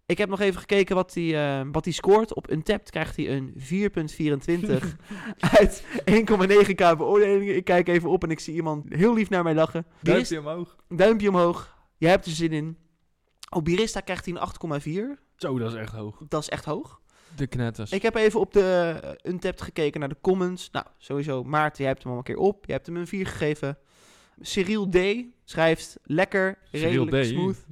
Ik 0.06 0.18
heb 0.18 0.30
nog 0.30 0.40
even 0.40 0.60
gekeken 0.60 0.96
wat 0.96 1.14
hij 1.14 1.60
eh, 1.60 1.68
wat 1.72 1.84
hij 1.84 1.94
scoort. 1.94 2.34
Op 2.34 2.52
Untapped 2.52 2.90
krijgt 2.90 3.16
hij 3.16 3.30
een 3.30 3.54
4.24 3.58 3.64
uit 5.58 5.84
1,9k 6.12 6.76
beoordelingen. 6.76 7.56
Ik 7.56 7.66
kijk 7.66 7.88
even 7.88 8.10
op 8.10 8.24
en 8.24 8.32
ik 8.32 8.40
zie 8.40 8.54
iemand 8.54 8.86
heel 8.90 9.14
lief 9.14 9.30
naar 9.30 9.44
mij 9.44 9.54
lachen. 9.54 9.86
Duimpje 10.02 10.40
omhoog. 10.40 10.76
duimpje 10.90 11.30
omhoog. 11.30 11.78
Jij 11.98 12.10
hebt 12.10 12.26
er 12.26 12.32
zin 12.32 12.52
in. 12.52 12.78
Op 13.50 13.66
Birista 13.66 14.00
krijgt 14.00 14.26
hij 14.26 14.36
een 14.36 15.14
8,4. 15.18 15.22
Zo, 15.36 15.58
dat 15.58 15.72
is 15.72 15.78
echt 15.78 15.94
hoog. 15.94 16.22
Dat 16.28 16.42
is 16.42 16.50
echt 16.50 16.66
hoog. 16.66 17.02
De 17.36 17.48
knetters. 17.48 17.92
Ik 17.92 18.02
heb 18.02 18.16
even 18.16 18.40
op 18.40 18.54
de 18.54 19.00
uh, 19.04 19.32
Untapped 19.32 19.62
gekeken 19.62 20.00
naar 20.00 20.10
de 20.10 20.18
comments. 20.22 20.70
Nou, 20.72 20.86
sowieso, 20.98 21.44
Maarten, 21.44 21.84
jij 21.84 21.88
hebt 21.88 22.04
hem 22.04 22.12
al 22.12 22.18
een 22.18 22.24
keer 22.24 22.38
op. 22.38 22.66
Je 22.66 22.72
hebt 22.72 22.86
hem 22.86 22.96
een 22.96 23.08
4 23.08 23.28
gegeven. 23.28 23.78
Cyril 24.40 24.90
D. 24.90 24.98
schrijft 25.44 25.98
lekker, 26.04 26.58
Cyril 26.72 26.88
redelijk 26.90 27.26
D. 27.26 27.28
smooth. 27.28 27.66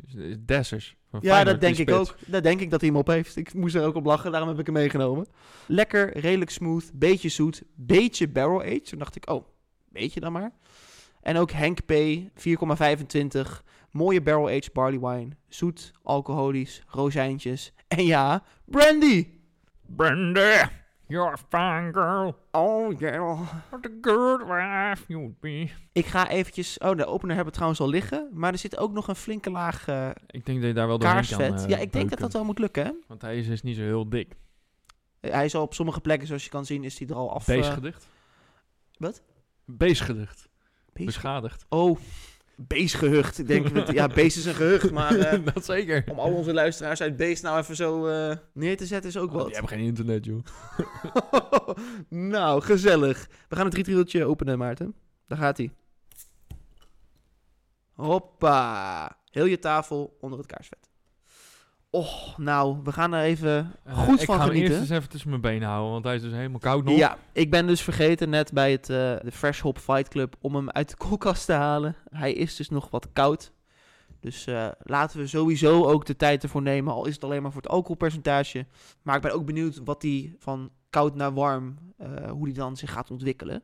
Dessers. 0.48 0.96
Ja, 1.12 1.19
Feyenoord, 1.19 1.45
dat 1.45 1.62
denk 1.62 1.78
ik 1.78 1.91
ook. 1.91 2.15
Dat 2.26 2.43
denk 2.43 2.60
ik 2.60 2.69
dat 2.69 2.82
hij 2.82 2.89
hem 2.89 3.00
op 3.00 3.08
heeft. 3.08 3.36
Ik 3.36 3.54
moest 3.54 3.76
er 3.76 3.86
ook 3.86 3.95
op 3.95 4.06
lachen, 4.06 4.32
daarom 4.32 4.50
heb 4.50 4.60
ik 4.60 4.65
hem 4.65 4.76
meegenomen. 4.76 5.28
Lekker, 5.67 6.17
redelijk 6.17 6.52
smooth, 6.52 6.91
beetje 6.93 7.30
zoet, 7.30 7.62
beetje 7.76 8.28
barrel 8.28 8.62
aged. 8.62 8.89
Toen 8.89 9.00
dacht 9.00 9.15
ik, 9.15 9.30
oh, 9.30 9.45
beetje 9.89 10.19
dan 10.19 10.32
maar. 10.32 10.52
En 11.21 11.38
ook 11.38 11.52
Henk 11.52 11.86
P, 11.86 11.93
4,25. 11.93 13.63
Mooie 13.91 14.21
barrel 14.21 14.47
aged 14.47 14.74
barley 14.74 15.00
wine. 15.00 15.30
Zoet, 15.47 15.91
alcoholisch, 16.04 16.84
rozijntjes. 16.88 17.74
En 17.88 18.06
ja, 18.06 18.43
brandy. 18.65 19.28
Brenda, 19.95 20.71
you're 21.12 21.32
a 21.32 21.38
fine 21.50 21.91
girl. 21.93 22.36
Oh 22.52 23.00
yeah. 23.00 23.39
What 23.69 23.86
a 23.86 23.89
good 24.02 24.41
wife 24.47 25.04
you'd 25.08 25.39
be. 25.39 25.69
Ik 25.91 26.06
ga 26.06 26.30
eventjes... 26.30 26.78
Oh, 26.78 26.97
de 26.97 27.06
opener 27.06 27.28
hebben 27.36 27.45
we 27.45 27.52
trouwens 27.52 27.82
al 27.82 27.89
liggen. 27.89 28.30
Maar 28.34 28.52
er 28.52 28.58
zit 28.58 28.78
ook 28.78 28.91
nog 28.91 29.08
een 29.08 29.15
flinke 29.15 29.50
laag 29.50 29.88
eh, 29.88 30.10
Ik 30.28 30.45
denk 30.45 30.58
dat 30.60 30.67
je 30.67 30.74
daar 30.74 30.88
wel 30.88 30.97
doorheen 31.00 31.28
kan 31.28 31.38
kaarsvet. 31.38 31.63
eh, 31.63 31.69
ja, 31.69 31.78
ik 31.78 31.80
denk 31.80 31.91
dat 31.91 32.02
beuken. 32.02 32.19
dat 32.19 32.34
wel 32.34 32.43
moet 32.43 32.60
lukken, 32.60 32.86
hè? 32.86 32.91
Want 33.08 33.21
hij 33.21 33.38
is 33.38 33.47
dus 33.47 33.62
niet 33.62 33.76
zo 33.76 33.82
heel 33.82 34.10
dik. 34.10 34.34
Hij 35.19 35.45
is 35.45 35.56
al 35.56 35.62
op 35.62 35.74
sommige 35.74 36.02
plekken, 36.02 36.28
zoals 36.28 36.43
je 36.43 36.50
kan 36.50 36.65
zien, 36.65 36.84
is 36.84 37.00
hij 37.00 37.08
er 37.08 37.15
al 37.15 37.32
af... 37.34 37.47
eh, 37.47 37.56
Beesgedicht. 37.56 38.08
wat? 38.97 39.21
Beesgedicht. 39.65 40.50
beest- 40.93 41.06
Beschadigd. 41.06 41.65
Oh, 41.69 41.97
beestgehucht. 42.67 43.39
Ik 43.39 43.47
denk, 43.47 43.91
ja, 43.91 44.08
beest 44.08 44.38
is 44.38 44.45
een 44.45 44.54
gehucht, 44.56 44.91
maar 44.91 45.15
eh, 45.19 45.45
dat 45.54 45.65
zeker. 45.65 46.04
om 46.12 46.19
al 46.19 46.34
onze 46.34 46.54
luisteraars 46.54 47.02
uit 47.02 47.17
beest 47.17 47.43
nou 47.43 47.60
even 47.60 47.76
zo 47.76 48.08
eh, 48.08 48.36
neer 48.54 48.78
te 48.78 48.86
zetten 48.86 49.10
is 49.10 49.17
ook 49.17 49.30
Oh, 49.30 49.36
wat. 49.36 49.45
die 49.45 49.54
hebben 49.54 49.71
geen 49.71 49.86
internet, 49.86 50.26
joh. 50.26 50.43
nou, 52.36 52.62
gezellig. 52.62 53.28
We 53.50 53.56
gaan 53.56 53.65
het 53.65 53.74
rietriedeltje 53.74 54.26
openen, 54.26 54.58
Maarten. 54.58 54.95
Daar 55.28 55.38
gaat 55.38 55.58
hij. 55.58 55.71
Hoppa. 57.93 59.17
Heel 59.30 59.45
je 59.45 59.60
tafel 59.60 60.17
onder 60.19 60.39
het 60.39 60.47
kaarsvet. 60.47 60.89
Oh, 61.94 62.38
nou, 62.38 62.78
we 62.84 62.92
gaan 62.92 63.14
er 63.14 63.24
even 63.24 63.72
Eh, 63.84 63.98
goed 63.98 64.20
ik 64.20 64.26
van 64.26 64.36
ga 64.36 64.42
hem 64.42 64.52
genieten. 64.52 64.76
eerst 64.78 64.90
eens 64.90 64.98
even 65.00 65.10
tussen 65.10 65.30
mijn 65.30 65.42
benen 65.42 65.68
houden, 65.68 65.92
want 65.92 66.04
hij 66.06 66.16
is 66.16 66.22
dus 66.22 66.32
helemaal 66.32 66.60
koud 66.60 66.84
nog. 66.84 66.98
Ja, 66.98 67.18
ik 67.32 67.50
ben 67.52 67.68
dus 67.68 67.82
vergeten 67.82 68.30
net 68.30 68.54
bij 68.54 68.72
het, 68.72 68.90
eh, 68.90 68.96
de 68.98 69.32
Fresh 69.32 69.62
Hop 69.62 69.78
Fight 69.78 70.08
Club 70.08 70.36
om 70.42 70.56
hem 70.56 70.70
uit 70.70 70.90
de 70.90 70.96
koelkast 70.98 71.46
te 71.46 71.54
halen. 71.54 71.96
Hij 72.10 72.34
is 72.34 72.56
dus 72.56 72.70
nog 72.70 72.90
wat 72.90 73.08
koud. 73.14 73.52
Dus 74.20 74.48
eh, 74.48 74.68
laten 74.84 75.20
we 75.20 75.28
sowieso 75.28 75.86
ook 75.86 76.06
de 76.06 76.16
tijd 76.16 76.44
ervoor 76.44 76.62
nemen, 76.62 76.94
al 76.94 77.06
is 77.06 77.14
het 77.14 77.24
alleen 77.24 77.42
maar 77.42 77.52
voor 77.52 77.62
het 77.62 77.72
alcoholpercentage. 77.72 78.66
Maar 79.02 79.16
ik 79.16 79.22
ben 79.22 79.34
ook 79.34 79.46
benieuwd 79.46 79.82
wat 79.84 80.02
die 80.02 80.36
van 80.40 80.70
koud 80.90 81.16
naar 81.16 81.34
warm, 81.34 81.78
hoe 82.30 82.46
die 82.46 82.54
dan 82.54 82.78
zich 82.78 82.92
gaat 82.92 83.12
ontwikkelen. 83.12 83.64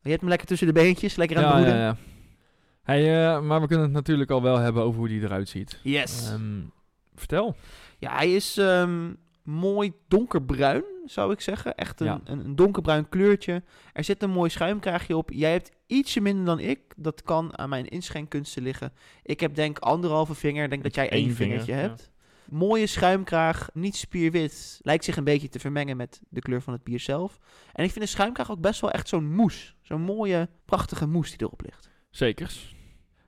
Je 0.00 0.08
hebt 0.08 0.20
hem 0.20 0.30
lekker 0.30 0.48
tussen 0.48 0.66
de 0.66 0.72
beentjes, 0.72 1.16
lekker 1.16 1.36
aan 1.36 1.42
het 1.42 1.52
ja, 1.52 1.58
broeden. 1.58 1.80
ja, 1.80 1.96
ja. 2.94 3.36
Eh, 3.36 3.40
maar 3.42 3.60
we 3.60 3.66
kunnen 3.66 3.84
het 3.84 3.94
natuurlijk 3.94 4.30
al 4.30 4.42
wel 4.42 4.56
hebben 4.56 4.82
over 4.82 4.98
hoe 4.98 5.08
die 5.08 5.22
eruit 5.22 5.48
ziet. 5.48 5.80
Yes. 5.82 6.30
Ehm, 6.30 6.60
vertel. 7.18 7.56
Ja, 7.98 8.16
hij 8.16 8.34
is 8.34 8.56
ehm, 8.56 9.12
mooi 9.42 9.92
donkerbruin, 10.08 10.84
zou 11.04 11.32
ik 11.32 11.40
zeggen. 11.40 11.74
Echt 11.74 12.00
een, 12.00 12.06
Ja. 12.06 12.20
een, 12.24 12.44
een 12.44 12.56
donkerbruin 12.56 13.08
kleurtje. 13.08 13.62
Er 13.92 14.04
zit 14.04 14.22
een 14.22 14.30
mooi 14.30 14.50
schuimkraagje 14.50 15.16
op. 15.16 15.30
Jij 15.30 15.52
hebt 15.52 15.70
ietsje 15.86 16.20
minder 16.20 16.44
dan 16.44 16.58
ik. 16.58 16.80
Dat 16.96 17.22
kan 17.22 17.58
aan 17.58 17.68
mijn 17.68 17.86
inschenkkunsten 17.88 18.62
liggen. 18.62 18.92
Ik 19.22 19.40
heb 19.40 19.54
denk 19.54 19.78
anderhalve 19.78 20.34
vinger. 20.34 20.68
Denk 20.68 20.82
dat 20.82 20.94
jij 20.94 21.10
één 21.10 21.22
vinger, 21.22 21.36
vingertje 21.36 21.72
ja. 21.72 21.78
hebt. 21.78 22.10
Mooie 22.50 22.86
schuimkraag, 22.86 23.68
niet 23.72 23.96
spierwit. 23.96 24.78
Lijkt 24.82 25.04
zich 25.04 25.16
een 25.16 25.24
beetje 25.24 25.48
te 25.48 25.58
vermengen 25.58 25.96
met 25.96 26.20
de 26.28 26.40
kleur 26.40 26.62
van 26.62 26.72
het 26.72 26.84
bier 26.84 27.00
zelf. 27.00 27.38
En 27.72 27.84
ik 27.84 27.90
vind 27.90 28.04
de 28.04 28.10
schuimkraag 28.10 28.50
ook 28.50 28.60
best 28.60 28.80
wel 28.80 28.90
echt 28.90 29.08
zo'n 29.08 29.34
moes. 29.34 29.76
Zo'n 29.82 30.00
mooie, 30.00 30.48
prachtige 30.64 31.06
moes 31.06 31.30
die 31.30 31.46
erop 31.46 31.62
ligt. 31.62 31.90
Zekers. 32.10 32.74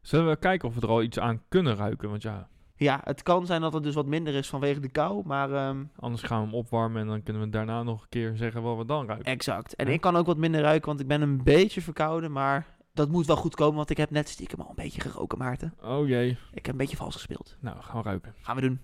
Zullen 0.02 0.28
we 0.28 0.36
kijken 0.38 0.68
of 0.68 0.74
we 0.74 0.80
er 0.80 0.88
al 0.88 1.02
iets 1.02 1.18
aan 1.18 1.42
kunnen 1.48 1.76
ruiken? 1.76 2.10
Want 2.10 2.22
ja, 2.22 2.48
Ja, 2.78 3.00
het 3.04 3.22
kan 3.22 3.46
zijn 3.46 3.60
dat 3.60 3.72
het 3.72 3.82
dus 3.82 3.94
wat 3.94 4.06
minder 4.06 4.34
is 4.34 4.48
vanwege 4.48 4.80
de 4.80 4.88
kou. 4.88 5.22
Maar 5.26 5.52
ehm, 5.52 5.84
anders 5.96 6.22
gaan 6.22 6.38
we 6.40 6.44
hem 6.46 6.54
opwarmen 6.54 7.00
en 7.00 7.06
dan 7.08 7.22
kunnen 7.22 7.42
we 7.42 7.48
daarna 7.48 7.82
nog 7.82 8.02
een 8.02 8.08
keer 8.08 8.36
zeggen 8.36 8.62
wat 8.62 8.76
we 8.76 8.84
dan 8.84 9.06
ruiken. 9.06 9.32
Exact. 9.32 9.74
En 9.74 9.86
Ja. 9.86 9.92
ik 9.92 10.00
kan 10.00 10.16
ook 10.16 10.26
wat 10.26 10.36
minder 10.36 10.60
ruiken, 10.60 10.86
want 10.88 11.00
ik 11.00 11.06
ben 11.06 11.22
een 11.22 11.42
beetje 11.42 11.82
verkouden. 11.82 12.32
Maar 12.32 12.66
dat 12.92 13.08
moet 13.08 13.26
wel 13.26 13.36
goed 13.36 13.54
komen, 13.54 13.76
want 13.76 13.90
ik 13.90 13.96
heb 13.96 14.10
net 14.10 14.28
stiekem 14.28 14.60
al 14.60 14.68
een 14.68 14.74
beetje 14.74 15.00
geroken, 15.00 15.38
Maarten. 15.38 15.74
Oh 15.82 16.08
jee. 16.08 16.30
Ik 16.52 16.66
heb 16.66 16.68
een 16.68 16.76
beetje 16.80 16.96
vals 16.96 17.14
gespeeld. 17.14 17.56
Nou, 17.60 17.82
gaan 17.82 17.96
we 17.96 18.02
ruiken. 18.02 18.34
Gaan 18.40 18.56
we 18.56 18.62
doen. 18.62 18.80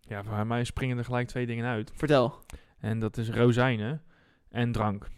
Ja, 0.00 0.24
voor 0.24 0.46
mij 0.46 0.64
springen 0.64 0.98
er 0.98 1.04
gelijk 1.04 1.28
twee 1.28 1.46
dingen 1.46 1.66
uit. 1.66 1.92
Vertel. 1.94 2.44
En 2.78 2.98
dat 2.98 3.16
is 3.16 3.30
rozijnen 3.30 4.02
en 4.48 4.72
drank. 4.72 5.08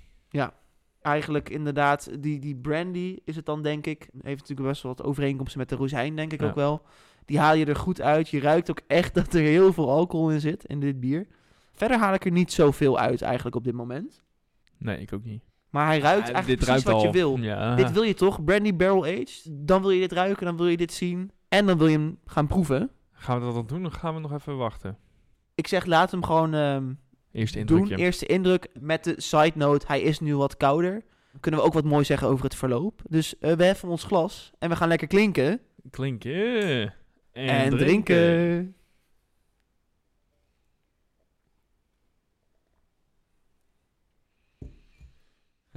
Eigenlijk 1.04 1.48
inderdaad, 1.50 2.10
die, 2.22 2.38
die 2.38 2.56
brandy 2.56 3.18
is 3.24 3.36
het 3.36 3.46
dan, 3.46 3.62
denk 3.62 3.86
ik. 3.86 4.08
Heeft 4.22 4.40
natuurlijk 4.40 4.68
best 4.68 4.82
wel 4.82 4.94
wat 4.96 5.06
overeenkomsten 5.06 5.58
met 5.58 5.68
de 5.68 5.74
rozijn, 5.76 6.16
denk 6.16 6.32
ik 6.32 6.40
Ja. 6.40 6.46
ook 6.46 6.54
wel. 6.54 6.82
Die 7.24 7.38
haal 7.38 7.54
je 7.54 7.64
er 7.66 7.76
goed 7.76 8.00
uit. 8.00 8.28
Je 8.28 8.40
ruikt 8.40 8.70
ook 8.70 8.80
echt 8.86 9.14
dat 9.14 9.34
er 9.34 9.40
heel 9.40 9.72
veel 9.72 9.90
alcohol 9.90 10.30
in 10.30 10.40
zit, 10.40 10.64
in 10.64 10.80
dit 10.80 11.00
bier. 11.00 11.26
Verder 11.72 11.98
haal 11.98 12.14
ik 12.14 12.24
er 12.24 12.30
niet 12.30 12.52
zoveel 12.52 12.98
uit 12.98 13.22
eigenlijk 13.22 13.56
op 13.56 13.64
dit 13.64 13.74
moment. 13.74 14.22
Nee, 14.78 14.98
ik 15.00 15.12
ook 15.12 15.24
niet. 15.24 15.42
Maar 15.70 15.86
hij 15.86 15.98
ruikt 15.98 16.26
Ja, 16.26 16.32
eigenlijk 16.32 16.64
precies 16.64 16.84
wat 16.84 16.94
al. 16.94 17.02
je 17.02 17.10
wil. 17.10 17.36
Ja. 17.38 17.74
Dit 17.74 17.92
wil 17.92 18.02
je 18.02 18.14
toch? 18.14 18.44
Brandy 18.44 18.76
Barrel 18.76 19.04
Aged. 19.04 19.48
Dan 19.50 19.80
wil 19.80 19.90
je 19.90 20.00
dit 20.00 20.12
ruiken, 20.12 20.44
dan 20.46 20.56
wil 20.56 20.66
je 20.68 20.76
dit 20.76 20.92
zien. 20.92 21.30
En 21.48 21.66
dan 21.66 21.78
wil 21.78 21.86
je 21.86 21.96
hem 21.98 22.18
gaan 22.24 22.46
proeven. 22.46 22.90
Gaan 23.12 23.38
we 23.38 23.44
dat 23.44 23.54
dan 23.54 23.66
doen 23.66 23.86
of 23.86 23.92
gaan 23.92 24.14
we 24.14 24.20
nog 24.20 24.32
even 24.32 24.56
wachten? 24.56 24.98
Ik 25.54 25.66
zeg, 25.66 25.84
laat 25.86 26.10
hem 26.10 26.24
gewoon 26.24 26.54
ehm, 26.54 26.92
Eerste 27.34 27.64
doen. 27.64 27.78
indrukje. 27.78 28.04
Eerste 28.04 28.26
indruk 28.26 28.68
met 28.80 29.04
de 29.04 29.14
side 29.16 29.52
note. 29.54 29.86
Hij 29.86 30.00
is 30.00 30.20
nu 30.20 30.36
wat 30.36 30.56
kouder. 30.56 31.02
Kunnen 31.40 31.60
we 31.60 31.66
ook 31.66 31.72
wat 31.72 31.84
mooi 31.84 32.04
zeggen 32.04 32.28
over 32.28 32.44
het 32.44 32.54
verloop. 32.54 33.02
Dus 33.08 33.38
eh, 33.38 33.52
we 33.52 33.64
heffen 33.64 33.88
ons 33.88 34.04
glas 34.04 34.52
en 34.58 34.68
we 34.68 34.76
gaan 34.76 34.88
lekker 34.88 35.06
klinken 35.08 35.60
Klinken. 35.90 36.94
En, 37.32 37.48
en, 37.48 37.76
drinken. 37.76 38.74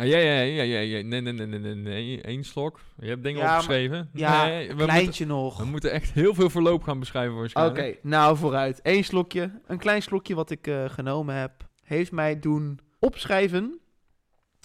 Ja, 0.06 0.18
ja, 0.18 0.42
ja, 0.42 0.64
ja, 0.64 0.80
ja. 0.80 1.04
Nee, 1.04 1.22
nee, 1.22 1.34
nee, 1.34 1.48
nee, 1.60 1.76
nee. 1.76 2.20
Eén 2.22 2.44
slok. 2.44 2.80
Je 3.00 3.08
hebt 3.08 3.24
dingen 3.24 3.42
Ja, 3.42 3.52
opgeschreven. 3.52 4.10
Ja, 4.14 4.46
nee, 4.46 4.76
we, 4.76 4.86
moeten, 5.02 5.28
nog. 5.28 5.58
we 5.58 5.66
moeten 5.66 5.92
echt 5.92 6.12
heel 6.12 6.34
veel 6.34 6.50
verloop 6.50 6.84
gaan 6.84 7.00
beschrijven 7.00 7.32
Oké, 7.32 7.40
waarschijnlijk. 7.40 8.00
nou 8.04 8.38
vooruit. 8.38 8.80
Eén 8.84 9.04
slokje. 9.04 9.52
Een 9.68 9.78
klein 9.78 10.02
slokje 10.02 10.36
wat 10.36 10.50
ik 10.50 10.68
eh, 10.68 10.86
genomen 10.90 11.36
heb. 11.36 11.52
Heeft 11.84 12.12
mij 12.12 12.40
doen 12.40 12.80
opschrijven. 13.00 13.80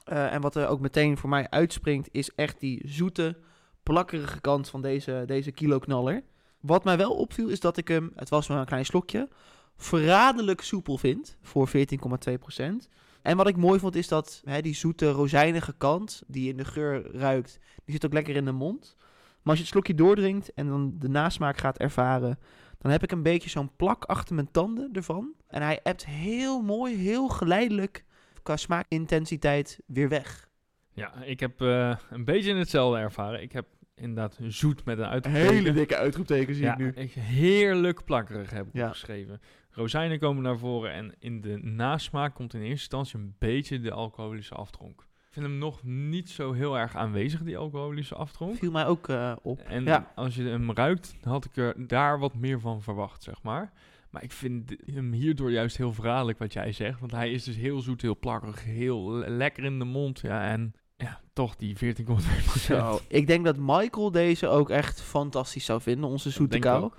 Eh, 0.05 0.33
en 0.33 0.40
wat 0.40 0.57
er 0.57 0.68
ook 0.68 0.81
meteen 0.81 1.16
voor 1.16 1.29
mij 1.29 1.47
uitspringt, 1.51 2.09
is 2.12 2.35
echt 2.35 2.61
die 2.61 2.83
zoete, 2.85 3.37
plakkerige 3.83 4.40
kant 4.40 4.68
van 4.68 4.83
deze, 4.83 5.23
deze 5.27 5.51
kiloknaller. 5.51 6.23
Wat 6.61 6.85
mij 6.85 6.97
wel 6.97 7.12
opviel, 7.12 7.49
is 7.49 7.61
dat 7.61 7.77
ik 7.77 7.88
hem, 7.88 8.12
het 8.16 8.29
was 8.29 8.49
maar 8.49 8.59
een 8.59 8.64
klein 8.66 8.85
slokje, 8.85 9.29
verraderlijk 9.77 10.61
soepel 10.61 10.99
vind 10.99 11.37
voor 11.42 11.68
14,2%. 11.68 12.88
En 13.22 13.37
wat 13.37 13.48
ik 13.48 13.56
mooi 13.56 13.78
vond, 13.78 13.96
is 13.96 14.08
dat 14.08 14.42
hè, 14.44 14.61
die 14.61 14.74
zoete, 14.74 15.11
rozijnige 15.11 15.74
kant, 15.78 16.22
die 16.26 16.48
in 16.50 16.56
de 16.56 16.64
geur 16.64 17.16
ruikt, 17.16 17.58
die 17.85 17.94
zit 17.94 18.04
ook 18.04 18.12
lekker 18.12 18.37
in 18.37 18.44
de 18.44 18.52
mond. 18.52 18.96
Maar 18.98 19.40
als 19.42 19.54
je 19.56 19.61
het 19.62 19.72
slokje 19.72 19.94
doordringt 19.94 20.52
en 20.54 20.66
dan 20.66 20.94
de 20.98 21.08
nasmaak 21.08 21.58
gaat 21.58 21.78
ervaren, 21.78 22.38
dan 22.78 22.90
heb 22.90 23.02
ik 23.02 23.12
een 23.12 23.22
beetje 23.22 23.50
zo'n 23.50 23.76
plak 23.76 24.04
achter 24.04 24.35
mijn 24.35 24.50
tanden 24.50 24.88
ervan. 24.92 25.32
En 25.46 25.62
hij 25.62 25.80
ebt 25.82 26.06
heel 26.06 26.61
mooi, 26.62 26.96
heel 26.96 27.28
geleidelijk 27.28 28.04
qua 28.42 28.56
smaakintensiteit 28.56 29.80
weer 29.87 30.08
weg. 30.08 30.48
Ja, 30.92 31.22
ik 31.22 31.40
heb 31.40 31.61
eh, 31.61 31.96
een 32.11 32.24
beetje 32.24 32.54
hetzelfde 32.54 32.98
ervaren. 32.98 33.42
Ik 33.42 33.52
heb 33.52 33.66
inderdaad 33.94 34.38
zoet 34.42 34.85
met 34.85 34.98
een 34.98 35.04
uitroepteken. 35.04 35.74
dikke 35.74 35.96
uitroepteken 35.96 36.56
ja, 36.56 36.78
ik 36.78 37.12
heerlijk 37.12 38.04
plakkerig 38.04 38.50
heb 38.50 38.66
ik 38.66 38.74
Ja. 38.74 38.85
opgeschreven. 38.87 39.40
Rozijnen 39.72 40.18
komen 40.18 40.42
naar 40.42 40.58
voren 40.58 40.92
en 40.92 41.14
in 41.18 41.40
de 41.40 41.58
nasmaak 41.62 42.35
komt 42.35 42.54
in 42.54 42.61
eerste 42.61 42.96
instantie 42.96 43.18
een 43.18 43.35
beetje 43.38 43.80
de 43.80 43.92
alcoholische 43.92 44.54
aftronk. 44.54 45.00
Ik 45.00 45.38
vind 45.38 45.46
hem 45.46 45.58
nog 45.58 45.82
niet 45.82 46.30
zo 46.30 46.52
heel 46.52 46.78
erg 46.78 46.96
aanwezig, 46.96 47.42
die 47.42 47.58
alcoholische 47.58 48.14
aftronk. 48.14 48.56
Viel 48.56 48.70
mij 48.70 48.87
ook 48.87 49.08
eh, 49.08 49.32
op. 49.42 49.58
En 49.61 49.85
Ja. 49.85 50.12
als 50.14 50.35
je 50.35 50.42
hem 50.42 50.72
ruikt, 50.72 51.14
had 51.22 51.44
ik 51.44 51.56
er 51.56 51.87
daar 51.87 52.18
wat 52.18 52.35
meer 52.35 52.61
van 52.61 52.82
verwacht, 52.82 53.22
zeg 53.22 53.42
maar. 53.42 53.72
Maar 54.11 54.22
ik 54.22 54.32
vind 54.32 54.76
hem 54.94 55.12
hierdoor 55.12 55.50
juist 55.50 55.76
heel 55.76 55.92
verraderlijk 55.92 56.38
wat 56.38 56.52
jij 56.52 56.72
zegt. 56.72 57.00
Want 57.00 57.12
hij 57.12 57.30
is 57.32 57.44
dus 57.44 57.56
heel 57.56 57.80
zoet, 57.80 58.02
heel 58.02 58.18
plakkerig, 58.18 58.64
heel 58.64 59.12
le- 59.12 59.28
lekker 59.28 59.64
in 59.64 59.78
de 59.78 59.85
mond. 59.85 60.20
Ja, 60.20 60.44
en 60.50 60.72
ja, 60.96 61.20
toch 61.32 61.56
die 61.56 61.76
14,2 61.76 62.58
Zo, 62.58 62.98
ik 63.08 63.26
denk 63.26 63.44
dat 63.44 63.56
Michael 63.56 64.11
deze 64.11 64.48
ook 64.48 64.70
echt 64.70 65.00
fantastisch 65.02 65.64
zou 65.64 65.80
vinden, 65.80 66.11
onze 66.11 66.30
zoete 66.30 66.58
kou. 66.58 66.90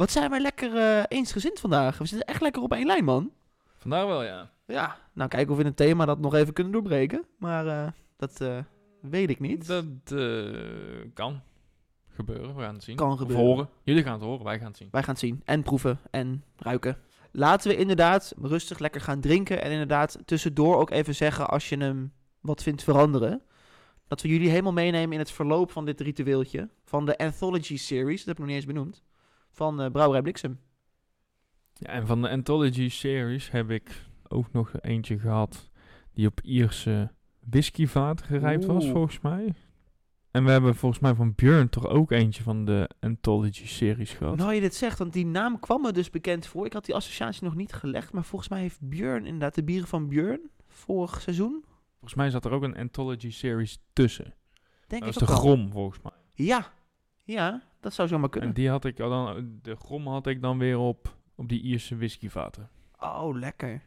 Wat 0.00 0.10
zijn 0.10 0.30
wij 0.30 0.40
lekker 0.40 0.76
eh, 0.76 1.04
eensgezind 1.08 1.60
vandaag. 1.60 1.98
We 1.98 2.06
zitten 2.06 2.26
echt 2.26 2.40
lekker 2.40 2.62
op 2.62 2.72
één 2.72 2.86
lijn, 2.86 3.04
man. 3.04 3.30
Vandaar 3.76 4.06
wel, 4.06 4.22
ja. 4.22 4.50
Ja, 4.66 4.96
nou 5.12 5.28
kijken 5.28 5.50
of 5.50 5.56
we 5.56 5.62
in 5.62 5.68
het 5.68 5.76
thema 5.76 6.04
dat 6.04 6.18
nog 6.18 6.34
even 6.34 6.52
kunnen 6.52 6.72
doorbreken. 6.72 7.24
Maar 7.38 7.66
eh, 7.66 7.92
dat 8.16 8.40
eh, 8.40 8.58
weet 9.00 9.30
ik 9.30 9.40
niet. 9.40 9.66
Dat 9.66 9.84
kan. 11.14 11.40
gebeuren. 12.08 12.54
We 12.56 12.62
gaan 12.62 12.74
het 12.74 12.84
zien. 12.84 12.96
Kan 12.96 13.12
Of 13.12 13.18
gebeuren. 13.18 13.44
horen. 13.46 13.68
Jullie 13.82 14.02
gaan 14.02 14.12
het 14.12 14.22
horen, 14.22 14.44
wij 14.44 14.58
gaan 14.58 14.66
het 14.66 14.76
zien. 14.76 14.88
Wij 14.90 15.02
gaan 15.02 15.10
het 15.10 15.22
zien. 15.22 15.42
En 15.44 15.62
proeven 15.62 15.98
en 16.10 16.44
ruiken. 16.56 16.96
Laten 17.32 17.70
we 17.70 17.76
inderdaad 17.76 18.34
rustig 18.42 18.78
lekker 18.78 19.00
gaan 19.00 19.20
drinken. 19.20 19.62
En 19.62 19.70
inderdaad 19.70 20.18
tussendoor 20.24 20.76
ook 20.76 20.90
even 20.90 21.14
zeggen 21.14 21.48
als 21.48 21.68
je 21.68 21.76
hem 21.76 22.12
wat 22.40 22.62
vindt 22.62 22.82
veranderen. 22.82 23.42
Dat 24.08 24.22
we 24.22 24.28
jullie 24.28 24.48
helemaal 24.48 24.72
meenemen 24.72 25.12
in 25.12 25.18
het 25.18 25.30
verloop 25.30 25.70
van 25.70 25.84
dit 25.84 26.00
ritueeltje. 26.00 26.68
Van 26.84 27.06
de 27.06 27.18
Anthology 27.18 27.76
Series, 27.76 28.18
dat 28.18 28.26
heb 28.26 28.34
ik 28.34 28.38
nog 28.38 28.46
niet 28.46 28.56
eens 28.56 28.72
benoemd. 28.72 29.02
Van 29.60 29.80
eh 29.80 29.90
Brouwerij 29.90 30.22
Bliksem. 30.22 30.60
Ja, 31.74 31.88
en 31.88 32.06
van 32.06 32.22
de 32.22 32.28
Anthology 32.28 32.88
series 32.88 33.50
heb 33.50 33.70
ik 33.70 34.06
ook 34.28 34.52
nog 34.52 34.72
eentje 34.80 35.18
gehad 35.18 35.70
die 36.12 36.26
op 36.26 36.40
Ierse 36.40 37.12
whiskyvaten 37.50 38.26
gerijpt 38.26 38.64
was, 38.64 38.84
Oeh. 38.84 38.92
volgens 38.92 39.20
mij. 39.20 39.54
En 40.30 40.44
we 40.44 40.50
hebben 40.50 40.74
volgens 40.74 41.00
mij 41.00 41.14
van 41.14 41.34
Björn 41.34 41.68
toch 41.68 41.86
ook 41.86 42.10
eentje 42.10 42.42
van 42.42 42.64
de 42.64 42.90
Anthology 43.00 43.66
series 43.66 44.12
gehad. 44.12 44.36
Nou, 44.36 44.54
je 44.54 44.60
dit 44.60 44.74
zegt, 44.74 44.98
want 44.98 45.12
die 45.12 45.26
naam 45.26 45.58
kwam 45.58 45.82
me 45.82 45.92
dus 45.92 46.10
bekend 46.10 46.46
voor. 46.46 46.66
Ik 46.66 46.72
had 46.72 46.84
die 46.84 46.94
associatie 46.94 47.44
nog 47.44 47.54
niet 47.54 47.72
gelegd. 47.72 48.12
Maar 48.12 48.24
volgens 48.24 48.50
mij 48.50 48.60
heeft 48.60 48.88
Björn 48.88 49.24
inderdaad 49.24 49.54
de 49.54 49.64
bieren 49.64 49.88
van 49.88 50.08
Björn 50.08 50.50
vorig 50.68 51.20
seizoen. 51.20 51.64
Volgens 51.90 52.14
mij 52.14 52.30
zat 52.30 52.44
er 52.44 52.52
ook 52.52 52.62
een 52.62 52.76
Anthology 52.76 53.30
series 53.30 53.78
tussen. 53.92 54.34
Denk 54.86 55.02
Dat 55.02 55.14
ik 55.14 55.20
is 55.20 55.26
de. 55.28 55.34
Grom, 55.34 55.70
volgens 55.70 56.02
mij. 56.02 56.12
Ja, 56.32 56.72
ja, 57.30 57.62
dat 57.80 57.92
zou 57.94 58.08
zomaar 58.08 58.24
En 58.24 58.30
kunnen. 58.30 58.54
die 58.54 58.68
had 58.68 58.84
ik 58.84 58.96
dan, 58.96 59.50
de 59.62 59.76
Grom 59.76 60.06
had 60.06 60.26
ik 60.26 60.42
dan 60.42 60.58
weer 60.58 60.78
op, 60.78 61.16
op 61.34 61.48
die 61.48 61.62
Ierse 61.62 61.96
whiskyvaten. 61.96 62.68
Oh, 63.00 63.36
lekker. 63.38 63.82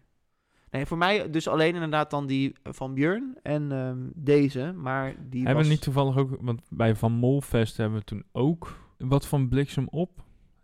Nee, 0.72 0.86
voor 0.86 0.98
mij 0.98 1.30
dus 1.30 1.48
alleen 1.48 1.74
inderdaad 1.74 2.10
dan 2.10 2.26
die 2.28 2.56
van 2.64 2.94
Björn 2.94 3.38
en 3.44 3.72
ehm, 3.72 3.98
deze. 4.16 4.74
Maar 4.76 5.16
die 5.30 5.40
hebben 5.40 5.56
was... 5.56 5.66
we 5.66 5.72
niet 5.72 5.82
toevallig 5.82 6.18
ook, 6.18 6.38
want 6.42 6.62
bij 6.70 6.96
Van 6.96 7.12
Molfest 7.12 7.78
hebben 7.78 7.98
we 8.00 8.06
toen 8.06 8.24
ook 8.32 8.78
wat 8.98 9.28
van 9.28 9.48
Bliksem 9.50 9.88
op. 9.90 10.10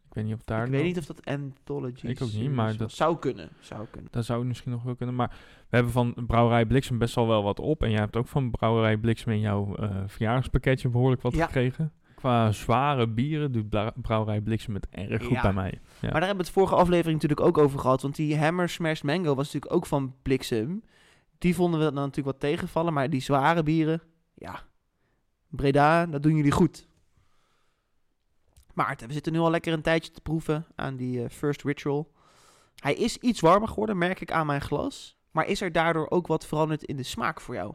Ik 0.08 0.16
weet 0.16 0.26
niet 0.26 0.34
of 0.34 0.44
daar 0.44 0.66
ik 0.66 0.72
weet 0.72 0.84
niet 0.84 0.98
of 0.98 1.06
dat 1.06 1.26
Anthology 1.26 2.08
Ik 2.08 2.22
ook 2.22 2.32
niet, 2.34 2.52
maar 2.52 2.78
dat- 2.78 2.92
Zou 2.92 3.18
kunnen, 3.18 3.50
zou 3.60 3.88
kunnen. 3.92 4.12
Dat 4.12 4.26
zou 4.26 4.46
misschien 4.46 4.72
nog 4.72 4.84
wel 4.84 4.96
kunnen. 4.96 5.16
Maar 5.16 5.30
we 5.70 5.76
hebben 5.76 5.92
van 5.92 6.14
Brouwerij 6.28 6.66
Bliksem 6.66 6.98
best 6.98 7.16
wel 7.16 7.28
wel 7.28 7.44
wat 7.44 7.60
op. 7.60 7.84
En 7.84 7.90
jij 7.92 8.00
hebt 8.00 8.16
ook 8.16 8.28
van 8.28 8.52
Brouwerij 8.52 8.98
Bliksem 8.98 9.32
in 9.32 9.40
jouw 9.40 9.76
eh 9.76 9.96
verjaardagspakketje 10.06 10.90
behoorlijk 10.90 11.22
wat 11.22 11.34
Ja. 11.36 11.46
gekregen. 11.46 11.92
Qua 12.20 12.52
zware 12.52 13.08
bieren 13.08 13.52
doet 13.52 13.92
Brouwerij 14.02 14.42
Bliksem 14.42 14.74
het 14.74 14.88
erg 14.90 15.22
goed 15.24 15.32
Ja. 15.32 15.42
bij 15.42 15.54
mij. 15.54 15.72
Ja. 15.72 15.80
Maar 16.02 16.12
daar 16.12 16.12
hebben 16.12 16.38
we 16.38 16.44
het 16.44 16.52
vorige 16.52 16.76
aflevering 16.76 17.14
natuurlijk 17.22 17.48
ook 17.48 17.58
over 17.58 17.80
gehad. 17.80 18.02
Want 18.02 18.16
die 18.16 18.38
Hammer 18.38 18.70
Smashed 18.70 19.04
Mango 19.04 19.36
was 19.36 19.46
natuurlijk 19.46 19.74
ook 19.74 19.86
van 19.86 20.16
Bliksem. 20.22 20.84
Die 21.38 21.56
vonden 21.56 21.80
we 21.80 21.86
dan 21.86 21.94
natuurlijk 21.94 22.26
wat 22.26 22.40
tegenvallen. 22.40 22.94
Maar 22.94 23.10
die 23.10 23.22
zware 23.22 23.64
bieren, 23.64 24.02
ja. 24.34 24.60
Breda, 25.48 26.06
dat 26.06 26.24
doen 26.24 26.36
jullie 26.36 26.52
goed. 26.52 26.88
Maarten, 28.74 29.08
we 29.08 29.14
zitten 29.14 29.34
nu 29.34 29.40
al 29.40 29.50
lekker 29.50 29.74
een 29.74 29.82
tijdje 29.82 30.12
te 30.12 30.22
proeven 30.22 30.66
aan 30.76 30.96
die 30.96 31.24
eh, 31.24 31.30
First 31.30 31.64
Ritual. 31.64 32.12
Hij 32.76 32.94
is 32.94 33.18
iets 33.18 33.40
warmer 33.40 33.68
geworden, 33.68 33.98
merk 33.98 34.22
ik 34.22 34.32
aan 34.32 34.46
mijn 34.46 34.62
glas. 34.62 35.18
Maar 35.32 35.48
is 35.48 35.62
er 35.62 35.72
daardoor 35.72 36.10
ook 36.10 36.28
wat 36.28 36.46
veranderd 36.46 36.84
in 36.84 36.96
de 36.96 37.04
smaak 37.04 37.42
voor 37.42 37.56
jou? 37.56 37.74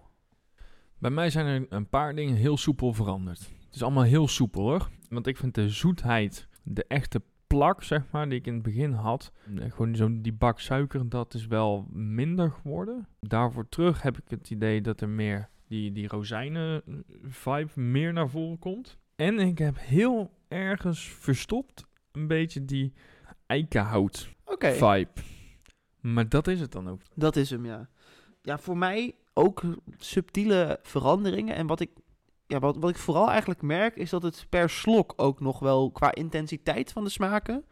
Bij 0.98 1.10
mij 1.10 1.30
zijn 1.30 1.46
er 1.46 1.66
een 1.68 1.88
paar 1.88 2.14
dingen 2.14 2.34
heel 2.36 2.56
soepel 2.56 2.92
veranderd. 2.92 3.50
Het 3.74 3.82
is 3.82 3.88
allemaal 3.88 4.08
heel 4.08 4.28
soepel 4.28 4.62
hoor. 4.62 4.88
Want 5.08 5.26
ik 5.26 5.36
vind 5.36 5.54
de 5.54 5.68
zoetheid, 5.68 6.48
de 6.62 6.84
echte 6.88 7.22
plak 7.46 7.82
zeg 7.82 8.02
maar, 8.10 8.28
die 8.28 8.38
ik 8.38 8.46
in 8.46 8.54
het 8.54 8.62
begin 8.62 8.92
had. 8.92 9.32
eh, 9.58 9.70
Gewoon 9.72 9.96
zo'n 9.96 10.22
die 10.22 10.32
bak 10.32 10.60
suiker, 10.60 11.08
dat 11.08 11.34
is 11.34 11.46
wel 11.46 11.86
minder 11.92 12.50
geworden. 12.50 13.08
Daarvoor 13.20 13.68
terug 13.68 14.02
heb 14.02 14.16
ik 14.16 14.22
het 14.28 14.50
idee 14.50 14.80
dat 14.80 15.00
er 15.00 15.08
meer 15.08 15.48
die, 15.68 15.92
die 15.92 16.08
rozijnen 16.08 16.82
eh, 16.86 16.94
vibe 17.22 17.80
meer 17.80 18.12
naar 18.12 18.28
voren 18.28 18.58
komt. 18.58 18.98
En 19.16 19.38
ik 19.38 19.58
heb 19.58 19.76
heel 19.78 20.30
ergens 20.48 21.08
verstopt 21.08 21.84
een 22.12 22.26
beetje 22.26 22.64
die 22.64 22.92
eikenhout 23.46 24.28
Oké. 24.44 24.72
vibe. 24.72 25.10
Maar 26.00 26.28
dat 26.28 26.46
is 26.48 26.60
het 26.60 26.72
dan 26.72 26.88
ook. 26.88 27.00
Dat 27.14 27.36
is 27.36 27.50
hem, 27.50 27.64
ja. 27.66 27.88
Ja, 28.42 28.58
voor 28.58 28.78
mij 28.78 29.14
ook 29.32 29.62
subtiele 29.98 30.78
veranderingen. 30.82 31.54
En 31.54 31.66
wat 31.66 31.80
ik, 31.80 31.90
ja, 32.54 32.60
wat, 32.60 32.76
wat 32.76 32.90
ik 32.90 32.96
vooral 32.96 33.30
eigenlijk 33.30 33.62
merk, 33.62 33.96
is 33.96 34.10
dat 34.10 34.22
het 34.22 34.46
per 34.48 34.70
slok 34.70 35.12
ook 35.16 35.40
nog 35.40 35.58
wel 35.58 35.90
qua 35.90 36.14
intensiteit 36.14 36.92
van 36.92 37.04
de 37.04 37.10
smaken 37.10 37.64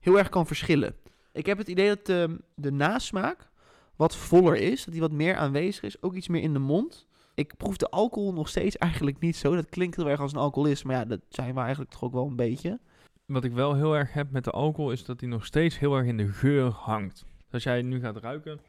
heel 0.00 0.18
erg 0.18 0.28
kan 0.28 0.46
verschillen. 0.46 0.94
Ik 1.32 1.46
heb 1.46 1.58
het 1.58 1.68
idee 1.68 1.88
dat 1.88 2.06
de, 2.06 2.38
de 2.54 2.72
nasmaak 2.72 3.48
wat 3.96 4.16
voller 4.16 4.56
is, 4.56 4.84
dat 4.84 4.92
die 4.92 5.02
wat 5.02 5.12
meer 5.12 5.36
aanwezig 5.36 5.82
is, 5.82 6.02
ook 6.02 6.14
iets 6.14 6.28
meer 6.28 6.42
in 6.42 6.52
de 6.52 6.58
mond. 6.58 7.06
Ik 7.34 7.56
proef 7.56 7.76
de 7.76 7.90
alcohol 7.90 8.32
nog 8.32 8.48
steeds 8.48 8.76
eigenlijk 8.88 9.18
niet 9.20 9.36
zo. 9.36 9.54
Dat 9.54 9.68
klinkt 9.68 9.96
heel 9.96 10.08
erg 10.08 10.20
als 10.20 10.32
een 10.32 10.38
alcoholist, 10.38 10.84
maar 10.84 10.96
ja, 10.96 11.04
dat 11.04 11.20
zijn 11.28 11.54
we 11.54 11.60
eigenlijk 11.60 11.90
toch 11.90 12.02
ook 12.02 12.12
wel 12.12 12.26
een 12.26 12.36
beetje. 12.36 12.78
Wat 13.26 13.44
ik 13.44 13.52
wel 13.52 13.74
heel 13.74 13.96
erg 13.96 14.12
heb 14.12 14.30
met 14.30 14.44
de 14.44 14.50
alcohol 14.50 14.92
is 14.92 15.04
dat 15.04 15.20
hij 15.20 15.28
nog 15.28 15.46
steeds 15.46 15.78
heel 15.78 15.96
erg 15.96 16.06
in 16.06 16.16
de 16.16 16.28
geur 16.28 16.70
hangt. 16.70 17.24
Dus 17.38 17.52
als 17.52 17.62
jij 17.62 17.82
nu 17.82 18.00
gaat 18.00 18.16
ruiken, 18.16 18.60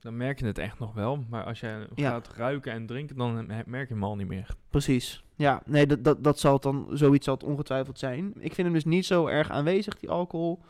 dan 0.00 0.16
merk 0.16 0.38
je 0.38 0.46
het 0.46 0.58
echt 0.58 0.78
nog 0.78 0.94
wel. 0.94 1.24
Maar 1.30 1.44
als 1.44 1.60
jij 1.60 1.86
Ja. 1.94 2.10
gaat 2.10 2.28
ruiken 2.36 2.72
en 2.72 2.86
drinken, 2.86 3.16
dan 3.16 3.46
merk 3.66 3.88
je 3.88 3.94
hem 3.94 4.04
al 4.04 4.16
niet 4.16 4.28
meer. 4.28 4.48
Precies. 4.70 5.24
Ja, 5.34 5.62
nee, 5.66 5.86
dat, 5.86 6.04
dat, 6.04 6.24
dat 6.24 6.38
zal 6.38 6.52
het 6.52 6.62
dan, 6.62 6.86
zoiets 6.92 7.24
zal 7.24 7.34
het 7.34 7.44
ongetwijfeld 7.44 7.98
zijn. 7.98 8.26
Ik 8.38 8.54
vind 8.54 8.66
hem 8.66 8.72
dus 8.72 8.84
niet 8.84 9.06
zo 9.06 9.26
erg 9.26 9.50
aanwezig, 9.50 9.96
die 9.98 10.10
alcohol. 10.10 10.62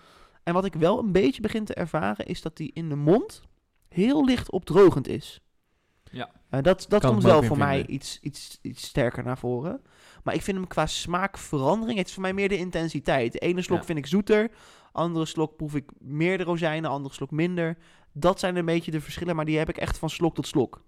En 0.42 0.54
wat 0.54 0.64
ik 0.64 0.74
wel 0.74 0.98
een 0.98 1.12
beetje 1.12 1.42
begin 1.42 1.64
te 1.64 1.74
ervaren, 1.74 2.26
is 2.26 2.42
dat 2.42 2.56
die 2.56 2.70
in 2.74 2.88
de 2.88 2.96
mond 2.96 3.42
heel 3.88 4.24
licht 4.24 4.50
opdrogend 4.50 5.08
is. 5.08 5.40
Ja. 6.10 6.30
Eh, 6.48 6.62
dat 6.62 6.86
dat 6.88 7.00
Kan 7.00 7.10
komt 7.10 7.22
wel 7.22 7.42
voor 7.42 7.58
mij 7.58 7.86
iets, 7.86 8.18
iets, 8.20 8.58
iets 8.62 8.86
sterker 8.86 9.24
naar 9.24 9.38
voren. 9.38 9.80
Maar 10.24 10.34
ik 10.34 10.42
vind 10.42 10.56
hem 10.56 10.66
qua 10.66 10.86
smaakverandering, 10.86 11.98
het 11.98 12.06
is 12.06 12.12
voor 12.12 12.22
mij 12.22 12.32
meer 12.32 12.48
de 12.48 12.56
intensiteit. 12.56 13.32
De 13.32 13.38
ene 13.38 13.62
slok 13.62 13.78
Ja. 13.78 13.84
vind 13.84 13.98
ik 13.98 14.06
zoeter, 14.06 14.50
andere 14.92 15.24
slok 15.24 15.56
proef 15.56 15.74
ik 15.74 15.90
meer 15.98 16.38
de 16.38 16.44
rozijnen, 16.44 16.90
andere 16.90 17.14
slok 17.14 17.30
minder. 17.30 17.76
Dat 18.18 18.40
zijn 18.40 18.56
een 18.56 18.64
beetje 18.64 18.90
de 18.90 19.00
verschillen, 19.00 19.36
maar 19.36 19.44
die 19.44 19.58
heb 19.58 19.68
ik 19.68 19.76
echt 19.76 19.98
van 19.98 20.10
slok 20.10 20.34
tot 20.34 20.46
slok. 20.46 20.82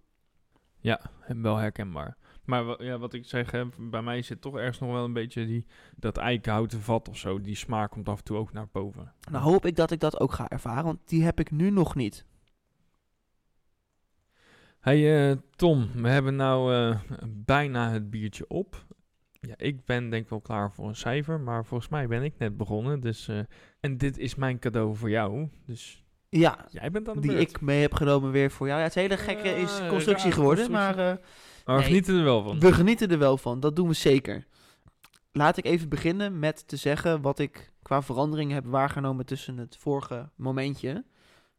Wel 1.27 1.57
herkenbaar. 1.57 2.17
Maar 2.45 2.85
ja, 2.85 2.99
wat 2.99 3.12
ik 3.12 3.25
zeg, 3.25 3.51
hè, 3.51 3.64
bij 3.79 4.03
mij 4.03 4.23
zit 4.23 4.41
toch 4.41 4.57
ergens 4.57 4.79
nog 4.79 4.91
wel 4.91 5.05
een 5.05 5.12
beetje 5.12 5.47
die, 5.47 5.67
dat 5.97 6.17
eikenhouten 6.17 6.81
vat 6.81 7.09
of 7.09 7.17
zo. 7.17 7.41
Die 7.41 7.55
smaak 7.55 7.91
komt 7.91 8.09
af 8.09 8.19
en 8.19 8.25
toe 8.25 8.37
ook 8.37 8.53
naar 8.53 8.69
boven. 8.73 9.12
Nou 9.31 9.45
hoop 9.45 9.67
ik 9.67 9.77
dat 9.77 9.91
ik 9.91 10.01
dat 10.01 10.21
ook 10.21 10.33
ga 10.33 10.49
ervaren, 10.49 10.85
want 10.85 11.09
die 11.09 11.25
heb 11.25 11.41
ik 11.41 11.51
nu 11.51 11.71
nog 11.71 11.95
niet. 11.95 12.25
Hey 14.81 15.31
eh, 15.31 15.37
Tom, 15.57 15.91
we 15.95 16.09
hebben 16.09 16.37
nou 16.37 16.75
eh, 16.75 17.01
bijna 17.29 17.91
het 17.91 18.11
biertje 18.11 18.49
op. 18.49 18.87
Ja, 19.41 19.55
ik 19.57 19.85
ben 19.85 20.11
denk 20.11 20.23
ik 20.23 20.31
wel 20.31 20.41
klaar 20.41 20.73
voor 20.73 20.88
een 20.88 20.97
cijfer, 20.97 21.41
maar 21.41 21.64
volgens 21.64 21.91
mij 21.91 22.07
ben 22.07 22.23
ik 22.23 22.38
net 22.38 22.57
begonnen. 22.57 23.01
Dus, 23.01 23.29
eh, 23.29 23.41
en 23.81 23.97
dit 23.97 24.19
is 24.19 24.35
mijn 24.35 24.59
cadeau 24.59 24.97
voor 24.97 25.11
jou. 25.11 25.49
Dus 25.67 26.05
Ja, 26.29 26.67
jij 26.71 26.91
bent 26.91 27.09
aan 27.09 27.14
de 27.14 27.21
die 27.21 27.31
beurt. 27.31 27.51
ik 27.51 27.61
mee 27.61 27.81
heb 27.81 27.95
genomen 27.95 28.31
weer 28.31 28.51
voor 28.51 28.67
jou. 28.67 28.79
Ja, 28.79 28.85
het 28.87 28.97
is 28.97 29.03
een 29.03 29.09
hele 29.11 29.23
gekke 29.23 29.49
is 29.61 29.79
Ja, 29.79 29.88
constructie 29.88 30.33
geworden, 30.33 30.64
constructie. 30.67 30.97
maar 30.97 31.11
eh, 31.12 31.17
Maar 31.64 31.75
we 31.77 31.81
nee. 31.83 31.83
genieten 31.83 32.17
er 32.19 32.25
wel 32.25 32.43
van. 32.43 32.59
we 32.61 32.73
genieten 32.73 33.11
er 33.11 33.19
wel 33.19 33.37
van. 33.38 33.61
Dat 33.61 33.77
doen 33.77 33.88
we 33.88 33.95
zeker. 33.95 34.47
Laat 35.33 35.57
ik 35.57 35.64
even 35.64 35.88
beginnen 35.88 36.38
met 36.38 36.69
te 36.69 36.77
zeggen 36.77 37.21
wat 37.21 37.38
ik 37.38 37.73
qua 37.83 38.03
verandering 38.03 38.53
heb 38.53 38.64
waargenomen 38.67 39.27
tussen 39.27 39.57
het 39.59 39.77
vorige 39.79 40.31
momentje. 40.37 41.05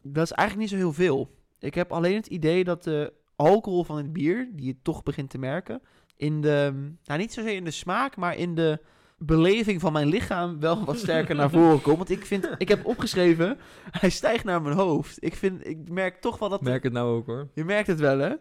Dat 0.01 0.23
is 0.23 0.31
eigenlijk 0.31 0.69
niet 0.71 0.79
zo 0.79 0.85
heel 0.85 0.93
veel. 0.93 1.35
Ik 1.59 1.73
heb 1.75 1.91
alleen 1.91 2.15
het 2.15 2.27
idee 2.27 2.63
dat 2.63 2.83
de 2.83 3.13
alcohol 3.35 3.83
van 3.83 3.97
het 3.97 4.13
bier, 4.13 4.49
die 4.53 4.65
je 4.65 4.75
toch 4.81 5.03
begint 5.03 5.29
te 5.29 5.37
merken, 5.37 5.81
in 6.15 6.41
de, 6.41 6.71
nou 7.05 7.19
niet 7.19 7.33
zozeer 7.33 7.55
in 7.55 7.63
de 7.63 7.71
smaak, 7.71 8.15
maar 8.17 8.35
in 8.37 8.55
de 8.55 8.79
beleving 9.19 9.81
van 9.81 9.93
mijn 9.93 10.07
lichaam 10.07 10.59
wel 10.59 10.85
wat 10.85 10.97
sterker 10.99 11.35
naar 11.35 11.49
voren 11.49 11.81
komt. 11.81 11.97
Want 11.97 12.09
ik 12.09 12.25
vind, 12.25 12.49
ik 12.57 12.67
heb 12.67 12.85
opgeschreven, 12.85 13.57
hij 13.91 14.09
stijgt 14.09 14.43
naar 14.43 14.61
mijn 14.61 14.75
hoofd. 14.75 15.23
Ik 15.23 15.35
vind, 15.35 15.67
ik 15.67 15.89
merk 15.89 16.21
toch 16.21 16.39
wel 16.39 16.49
dat 16.49 16.61
Merk 16.61 16.83
het 16.83 16.93
nou 16.93 17.15
ook 17.17 17.25
hoor. 17.25 17.47
je 17.53 17.63
merkt 17.63 17.87
het 17.87 17.99
wel, 17.99 18.17
hè? 18.19 18.33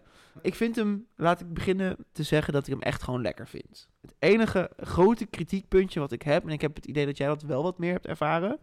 Ik 0.42 0.54
vind 0.54 0.76
hem, 0.76 1.06
laat 1.16 1.40
ik 1.40 1.52
beginnen 1.52 1.96
te 2.12 2.22
zeggen 2.22 2.52
dat 2.52 2.66
ik 2.66 2.72
hem 2.72 2.82
echt 2.82 3.02
gewoon 3.02 3.22
lekker 3.22 3.48
vind. 3.48 3.88
Het 4.00 4.14
enige 4.18 4.70
grote 4.76 5.26
kritiekpuntje 5.26 6.00
wat 6.00 6.12
ik 6.12 6.22
heb, 6.22 6.42
en 6.44 6.50
ik 6.50 6.60
heb 6.60 6.74
het 6.74 6.86
idee 6.86 7.06
dat 7.06 7.16
jij 7.16 7.26
dat 7.26 7.42
wel 7.42 7.62
wat 7.62 7.78
meer 7.78 7.92
hebt 7.92 8.06
ervaren, 8.06 8.58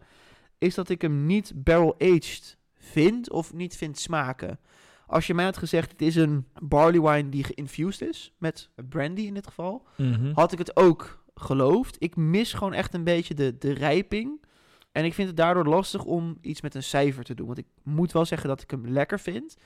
is 0.58 0.74
dat 0.74 0.88
ik 0.88 1.02
hem 1.02 1.26
niet 1.26 1.52
barrel-aged 1.54 2.56
vind 2.74 3.30
of 3.30 3.52
niet 3.52 3.76
vind 3.76 3.98
smaken. 3.98 4.58
Als 5.06 5.26
je 5.26 5.34
mij 5.34 5.44
had 5.44 5.56
gezegd, 5.56 5.90
het 5.90 6.02
is 6.02 6.16
een 6.16 6.46
barley 6.62 7.00
wine 7.00 7.28
die 7.28 7.44
geïnfused 7.44 8.08
is, 8.08 8.32
met 8.38 8.70
brandy 8.88 9.20
in 9.22 9.34
dit 9.34 9.46
geval, 9.46 9.86
Mhm. 9.96 10.32
had 10.34 10.52
ik 10.52 10.58
het 10.58 10.76
ook 10.76 11.24
geloofd. 11.40 11.96
Ik 11.98 12.16
mis 12.16 12.52
gewoon 12.52 12.72
echt 12.72 12.94
een 12.94 13.04
beetje 13.04 13.34
de, 13.34 13.58
de 13.58 13.72
rijping. 13.72 14.44
En 14.92 15.04
ik 15.04 15.14
vind 15.14 15.28
het 15.28 15.36
daardoor 15.36 15.66
lastig 15.66 16.04
om 16.04 16.38
iets 16.40 16.60
met 16.60 16.74
een 16.74 16.82
cijfer 16.82 17.24
te 17.24 17.34
doen. 17.34 17.46
Want 17.46 17.58
ik 17.58 17.66
moet 17.82 18.12
wel 18.12 18.24
zeggen 18.24 18.48
dat 18.48 18.62
ik 18.62 18.70
hem 18.70 18.88
lekker 18.88 19.20
vind. 19.20 19.56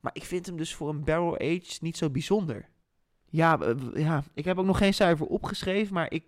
Maar 0.00 0.14
ik 0.14 0.24
vind 0.24 0.46
hem 0.46 0.56
dus 0.56 0.74
voor 0.74 0.88
een 0.88 1.04
barrel 1.04 1.34
aged 1.34 1.78
niet 1.80 1.96
zo 1.96 2.10
bijzonder. 2.10 2.68
Ja, 3.30 3.58
ja, 3.94 4.24
ik 4.34 4.44
heb 4.44 4.58
ook 4.58 4.66
nog 4.66 4.78
geen 4.78 4.94
cijfer 4.94 5.26
opgeschreven. 5.26 5.94
Maar 5.94 6.12
ik, 6.12 6.24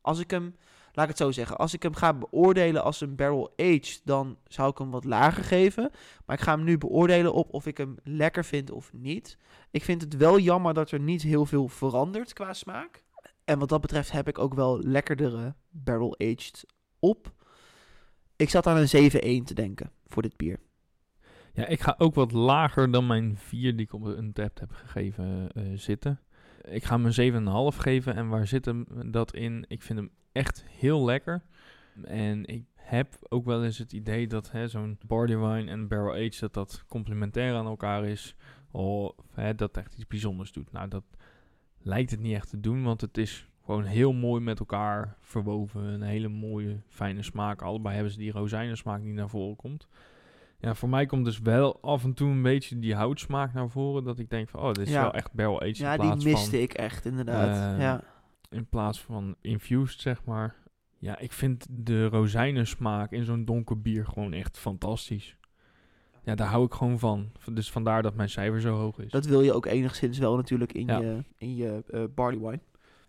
als 0.00 0.18
ik 0.18 0.30
hem, 0.30 0.56
laat 0.92 1.04
ik 1.04 1.10
het 1.10 1.20
zo 1.20 1.30
zeggen. 1.30 1.56
Als 1.56 1.74
ik 1.74 1.82
hem 1.82 1.94
ga 1.94 2.14
beoordelen 2.14 2.82
als 2.82 3.00
een 3.00 3.16
barrel 3.16 3.52
aged, 3.56 4.00
dan 4.04 4.38
zou 4.46 4.70
ik 4.70 4.78
hem 4.78 4.90
wat 4.90 5.04
lager 5.04 5.44
geven. 5.44 5.90
Maar 6.24 6.36
ik 6.36 6.42
ga 6.42 6.54
hem 6.54 6.64
nu 6.64 6.78
beoordelen 6.78 7.32
op 7.32 7.54
of 7.54 7.66
ik 7.66 7.76
hem 7.76 7.96
lekker 8.02 8.44
vind 8.44 8.70
of 8.70 8.92
niet. 8.92 9.38
Ik 9.70 9.84
vind 9.84 10.00
het 10.00 10.16
wel 10.16 10.38
jammer 10.38 10.74
dat 10.74 10.90
er 10.90 11.00
niet 11.00 11.22
heel 11.22 11.46
veel 11.46 11.68
verandert 11.68 12.32
qua 12.32 12.52
smaak. 12.52 13.04
En 13.46 13.58
wat 13.58 13.68
dat 13.68 13.80
betreft 13.80 14.12
heb 14.12 14.28
ik 14.28 14.38
ook 14.38 14.54
wel 14.54 14.78
lekkerdere 14.80 15.54
barrel-aged 15.70 16.66
op. 16.98 17.32
Ik 18.36 18.50
zat 18.50 18.66
aan 18.66 18.76
een 18.76 19.40
7-1 19.42 19.44
te 19.44 19.54
denken 19.54 19.90
voor 20.06 20.22
dit 20.22 20.36
bier. 20.36 20.58
Ja, 21.52 21.66
ik 21.66 21.80
ga 21.80 21.94
ook 21.98 22.14
wat 22.14 22.32
lager 22.32 22.90
dan 22.90 23.06
mijn 23.06 23.36
4 23.36 23.76
die 23.76 23.86
ik 23.86 23.92
op 23.92 24.04
een 24.04 24.32
tap 24.32 24.58
heb 24.58 24.72
gegeven 24.72 25.48
eh, 25.52 25.62
zitten. 25.74 26.20
Ik 26.62 26.84
ga 26.84 27.00
hem 27.00 27.12
een 27.34 27.72
7,5 27.72 27.78
geven. 27.78 28.14
En 28.14 28.28
waar 28.28 28.46
zit 28.46 28.64
hem 28.64 28.86
dat 29.10 29.34
in? 29.34 29.64
Ik 29.68 29.82
vind 29.82 29.98
hem 29.98 30.10
echt 30.32 30.64
heel 30.68 31.04
lekker. 31.04 31.42
En 32.04 32.46
ik 32.46 32.64
heb 32.74 33.16
ook 33.28 33.44
wel 33.44 33.64
eens 33.64 33.78
het 33.78 33.92
idee 33.92 34.26
dat 34.26 34.50
zo'n 34.66 34.98
barley 35.06 35.38
wine 35.38 35.70
en 35.70 35.88
barrel 35.88 36.12
aged 36.12 36.38
dat 36.38 36.54
dat 36.54 36.84
complementair 36.88 37.54
aan 37.54 37.66
elkaar 37.66 38.04
is. 38.04 38.36
Of 38.70 39.14
dat 39.56 39.76
echt 39.76 39.94
iets 39.94 40.06
bijzonders 40.06 40.52
doet. 40.52 40.72
Nou, 40.72 40.88
dat 40.88 41.04
lijkt 41.86 42.10
het 42.10 42.20
niet 42.20 42.34
echt 42.34 42.50
te 42.50 42.60
doen, 42.60 42.82
want 42.82 43.00
het 43.00 43.18
is 43.18 43.48
gewoon 43.64 43.84
heel 43.84 44.12
mooi 44.12 44.40
met 44.42 44.58
elkaar 44.58 45.16
verwoven. 45.20 45.82
Een 45.82 46.02
hele 46.02 46.28
mooie, 46.28 46.76
fijne 46.88 47.22
smaak. 47.22 47.62
Allebei 47.62 47.94
hebben 47.94 48.12
ze 48.12 48.18
die 48.18 48.32
rozijnensmaak 48.32 49.02
die 49.02 49.12
naar 49.12 49.28
voren 49.28 49.56
komt. 49.56 49.88
Ja, 50.58 50.74
voor 50.74 50.88
mij 50.88 51.06
komt 51.06 51.24
dus 51.24 51.38
wel 51.40 51.80
af 51.82 52.04
en 52.04 52.14
toe 52.14 52.30
een 52.30 52.42
beetje 52.42 52.78
die 52.78 52.94
houtsmaak 52.94 53.52
naar 53.52 53.70
voren. 53.70 54.04
Dat 54.04 54.18
ik 54.18 54.30
denk 54.30 54.48
van, 54.48 54.60
oh, 54.60 54.72
dit 54.72 54.86
is 54.86 54.92
Ja. 54.92 55.02
wel 55.02 55.12
echt 55.14 55.32
barrel 55.32 55.60
aged 55.60 55.76
Ja, 55.76 55.96
die 55.96 56.14
miste 56.14 56.50
van... 56.50 56.58
ik 56.58 56.72
echt 56.72 57.04
inderdaad. 57.04 57.74
Eh, 57.74 57.80
ja. 57.80 58.02
In 58.50 58.66
plaats 58.66 59.00
van 59.00 59.36
infused, 59.40 60.00
zeg 60.00 60.24
maar. 60.24 60.54
Ja, 60.98 61.18
ik 61.18 61.32
vind 61.32 61.66
de 61.70 62.06
rozijnensmaak 62.06 63.10
in 63.12 63.24
zo'n 63.24 63.44
donker 63.44 63.80
bier 63.80 64.06
gewoon 64.06 64.32
echt 64.32 64.58
fantastisch. 64.58 65.36
Ja, 66.26 66.34
daar 66.34 66.48
hou 66.48 66.64
ik 66.64 66.72
gewoon 66.72 66.98
van. 66.98 67.30
Dus 67.52 67.70
vandaar 67.70 68.02
dat 68.02 68.14
mijn 68.14 68.28
cijfer 68.28 68.60
zo 68.60 68.74
hoog 68.76 68.98
is. 68.98 69.10
Dat 69.10 69.26
wil 69.26 69.40
je 69.40 69.52
ook 69.52 69.66
enigszins 69.66 70.18
wel 70.18 70.36
natuurlijk 70.36 70.72
in 70.72 70.86
Ja. 70.86 70.98
je, 70.98 71.24
in 71.36 71.56
je 71.56 71.84
eh, 71.90 72.04
barley 72.14 72.38
wine. 72.38 72.60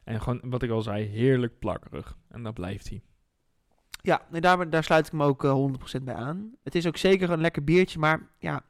En 0.04 0.22
gewoon, 0.22 0.40
wat 0.44 0.64
ik 0.64 0.70
al 0.70 0.82
zei, 0.82 1.06
heerlijk 1.06 1.60
plakkerig. 1.60 2.18
En 2.30 2.44
dat 2.44 2.54
blijft 2.54 2.90
hij. 2.90 3.02
Ja, 4.02 4.22
nee, 4.32 4.42
daar, 4.42 4.70
daar 4.70 4.84
sluit 4.84 5.08
ik 5.08 5.14
me 5.14 5.26
ook 5.26 5.44
eh, 5.44 5.68
100% 6.00 6.04
bij 6.04 6.14
aan. 6.14 6.52
Het 6.64 6.76
is 6.76 6.88
ook 6.88 6.98
zeker 6.98 7.30
een 7.30 7.42
lekker 7.42 7.64
biertje, 7.64 8.00
maar 8.00 8.28
ja, 8.40 8.62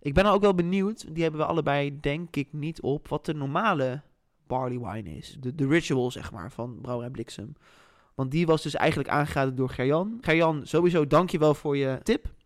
ik 0.00 0.14
ben 0.14 0.26
ook 0.26 0.40
wel 0.42 0.54
benieuwd. 0.54 1.14
Die 1.14 1.22
hebben 1.22 1.40
we 1.40 1.46
allebei 1.46 2.00
denk 2.00 2.36
ik 2.36 2.52
niet 2.52 2.80
op 2.80 3.08
wat 3.08 3.24
de 3.24 3.34
normale 3.34 4.02
barley 4.46 4.78
wine 4.78 5.16
is. 5.16 5.36
De, 5.40 5.54
de 5.54 5.66
ritual 5.66 6.10
zeg 6.10 6.32
maar 6.32 6.52
van 6.52 6.78
Brouwerij 6.80 7.10
Bliksem. 7.10 7.52
Want 8.14 8.30
die 8.30 8.46
was 8.46 8.62
dus 8.62 8.74
eigenlijk 8.74 9.08
aangeraden 9.10 9.54
door 9.54 9.70
Gerjan. 9.70 10.18
Gerjan, 10.20 10.66
sowieso 10.66 11.06
dankjewel 11.06 11.54
voor 11.54 11.76
je 11.76 12.00
tip. 12.02 12.36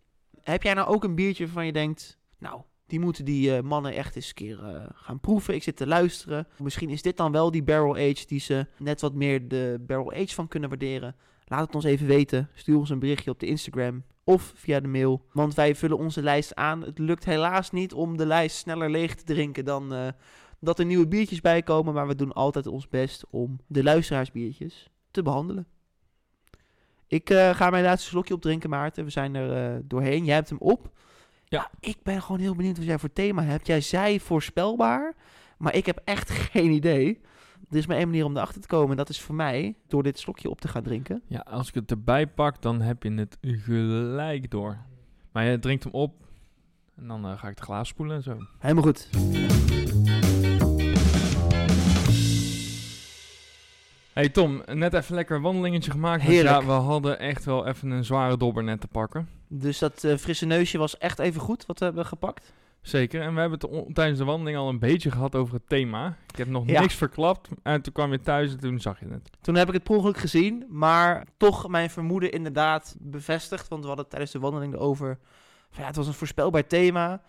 Heb 0.43 0.63
jij 0.63 0.75
nou 0.75 0.89
ook 0.89 1.05
een 1.05 1.15
biertje 1.15 1.45
waarvan 1.45 1.67
je 1.67 1.73
denkt, 1.73 2.19
nou, 2.39 2.63
die 2.87 3.01
moeten 3.01 3.25
die 3.25 3.57
eh, 3.57 3.63
mannen 3.63 3.95
echt 3.95 4.17
eens 4.17 4.29
een 4.29 4.35
keer 4.35 4.65
eh, 4.65 4.85
gaan 4.93 5.21
proeven. 5.21 5.55
Ik 5.55 5.63
zit 5.63 5.77
te 5.77 5.87
luisteren. 5.87 6.47
Misschien 6.59 6.91
is 6.91 7.03
dit 7.03 7.17
dan 7.17 7.33
wel 7.33 7.51
die 7.51 7.63
barrel 7.63 7.95
age 7.95 8.27
die 8.27 8.41
ze 8.41 8.67
net 8.79 9.01
wat 9.01 9.15
meer 9.15 9.49
de 9.49 9.83
barrel 9.87 10.13
age 10.13 10.35
van 10.35 10.49
kunnen 10.49 10.69
waarderen. 10.69 11.17
Laat 11.45 11.67
het 11.67 11.75
ons 11.75 11.85
even 11.85 12.07
weten. 12.07 12.49
Stuur 12.55 12.77
ons 12.77 12.91
een 12.91 12.99
berichtje 12.99 13.31
op 13.31 13.41
de 13.41 13.47
Instagram 13.47 14.05
of 14.25 14.53
via 14.57 14.81
de 14.81 14.89
mail. 14.89 15.27
Want 15.33 15.55
wij 15.55 15.75
vullen 15.75 15.99
onze 15.99 16.23
lijst 16.23 16.55
aan. 16.55 16.83
Het 16.83 16.99
lukt 16.99 17.25
helaas 17.25 17.71
niet 17.71 17.93
om 17.93 18.17
de 18.17 18.27
lijst 18.27 18.57
sneller 18.57 18.91
leeg 18.91 19.15
te 19.15 19.25
drinken 19.25 19.65
dan 19.65 19.95
eh, 19.95 20.09
dat 20.61 20.79
er 20.79 20.85
nieuwe 20.85 21.09
biertjes 21.09 21.41
bij 21.41 21.63
komen. 21.63 21.95
Maar 21.95 22.07
we 22.07 22.15
doen 22.15 22.33
altijd 22.33 22.67
ons 22.67 22.89
best 22.89 23.25
om 23.31 23.61
de 23.67 23.83
luisteraarsbiertjes 23.83 24.91
te 25.11 25.23
behandelen. 25.23 25.67
Ik 27.13 27.31
eh, 27.31 27.55
ga 27.55 27.71
mijn 27.71 27.85
laatste 27.85 28.09
slokje 28.09 28.35
opdrinken, 28.35 28.71
Maarten. 28.71 29.05
We 29.05 29.11
zijn 29.11 29.35
er 29.35 29.75
eh, 29.75 29.81
doorheen. 29.85 30.25
Jij 30.25 30.35
hebt 30.35 30.49
hem 30.49 30.59
op. 30.59 30.91
Ja. 31.45 31.71
Ik 31.81 31.97
ben 32.03 32.23
gewoon 32.23 32.41
heel 32.41 32.55
benieuwd 32.55 32.77
wat 32.77 32.87
jij 32.87 32.99
voor 32.99 33.13
thema 33.13 33.43
hebt. 33.43 33.67
Jij 33.67 33.81
zei 33.81 34.21
voorspelbaar, 34.21 35.15
maar 35.59 35.75
ik 35.75 35.87
heb 35.87 36.01
echt 36.05 36.31
geen 36.53 36.71
idee. 36.71 37.21
Er 37.71 37.77
is 37.77 37.87
maar 37.87 37.97
één 37.97 38.09
manier 38.09 38.25
om 38.25 38.37
erachter 38.37 38.61
te 38.61 38.67
komen. 38.69 38.91
En 38.91 38.97
dat 38.97 39.09
is 39.09 39.21
voor 39.21 39.35
mij 39.35 39.75
door 39.87 40.03
dit 40.03 40.19
slokje 40.19 40.51
op 40.51 40.61
te 40.61 40.69
gaan 40.69 40.83
drinken. 40.83 41.23
Ja, 41.27 41.39
als 41.39 41.69
ik 41.69 41.75
het 41.75 41.91
erbij 41.91 42.27
pak, 42.27 42.63
dan 42.63 42.81
heb 42.81 43.03
je 43.03 43.13
het 43.13 43.39
gelijk 43.41 44.51
door. 44.51 44.79
Maar 45.33 45.45
je 45.45 45.59
drinkt 45.59 45.85
hem 45.85 45.93
op. 45.93 46.15
En 46.97 47.09
dan 47.09 47.25
eh, 47.25 47.39
ga 47.39 47.49
ik 47.49 47.57
het 47.57 47.65
glaas 47.65 47.89
spoelen 47.89 48.17
en 48.17 48.23
zo. 48.23 48.37
Helemaal 48.59 48.85
goed. 48.85 49.09
Hey 54.13 54.29
Tom, 54.29 54.63
net 54.73 54.95
even 54.95 55.15
lekker 55.15 55.37
een 55.37 55.43
wandelingetje 55.43 55.91
gemaakt. 55.91 56.23
Heerlijk. 56.23 56.61
Ja, 56.61 56.67
we 56.67 56.73
hadden 56.73 57.19
echt 57.19 57.45
wel 57.45 57.67
even 57.67 57.91
een 57.91 58.05
zware 58.05 58.37
dobber 58.37 58.65
net 58.65 58.81
te 58.81 58.87
pakken. 58.87 59.29
Dus 59.49 59.79
dat 59.79 60.05
eh, 60.05 60.17
frisse 60.17 60.47
neusje 60.47 60.79
was 60.79 60.99
echt 60.99 61.19
even 61.19 61.41
goed 61.41 61.67
wat 61.67 61.79
we 61.79 61.85
hebben 61.85 62.07
gepakt. 62.07 62.53
Zeker. 62.81 63.23
En 63.23 63.35
we 63.35 63.41
hebben 63.41 63.59
het 63.61 63.95
tijdens 63.95 64.19
de 64.19 64.25
wandeling 64.25 64.57
al 64.57 64.69
een 64.69 64.79
beetje 64.79 65.11
gehad 65.11 65.35
over 65.35 65.55
het 65.55 65.69
thema. 65.69 66.17
Ik 66.33 66.37
heb 66.37 66.49
nog 66.49 66.69
Ja. 66.69 66.81
niks 66.81 66.95
verklapt. 66.95 67.49
En 67.63 67.83
toen 67.83 67.93
kwam 67.93 68.13
je 68.13 68.21
thuis 68.21 68.53
en 68.53 68.59
toen 68.61 68.81
zag 68.81 69.01
je 69.01 69.07
het. 69.11 69.31
Toen 69.41 69.55
heb 69.55 69.69
ik 69.69 69.75
het 69.75 69.83
per 69.83 69.95
ongeluk 69.97 70.17
gezien, 70.19 70.65
maar 70.69 71.27
toch 71.37 71.69
mijn 71.69 71.91
vermoeden 71.91 72.33
inderdaad 72.33 72.97
bevestigd. 72.99 73.69
Want 73.69 73.81
we 73.81 73.87
hadden 73.87 74.05
het 74.05 74.11
tijdens 74.15 74.33
de 74.33 74.39
wandeling 74.39 74.75
erover. 74.75 75.19
Van, 75.71 75.81
ja, 75.81 75.87
het 75.87 75.97
was 75.97 76.07
een 76.07 76.13
voorspelbaar 76.13 76.67
thema. 76.67 77.23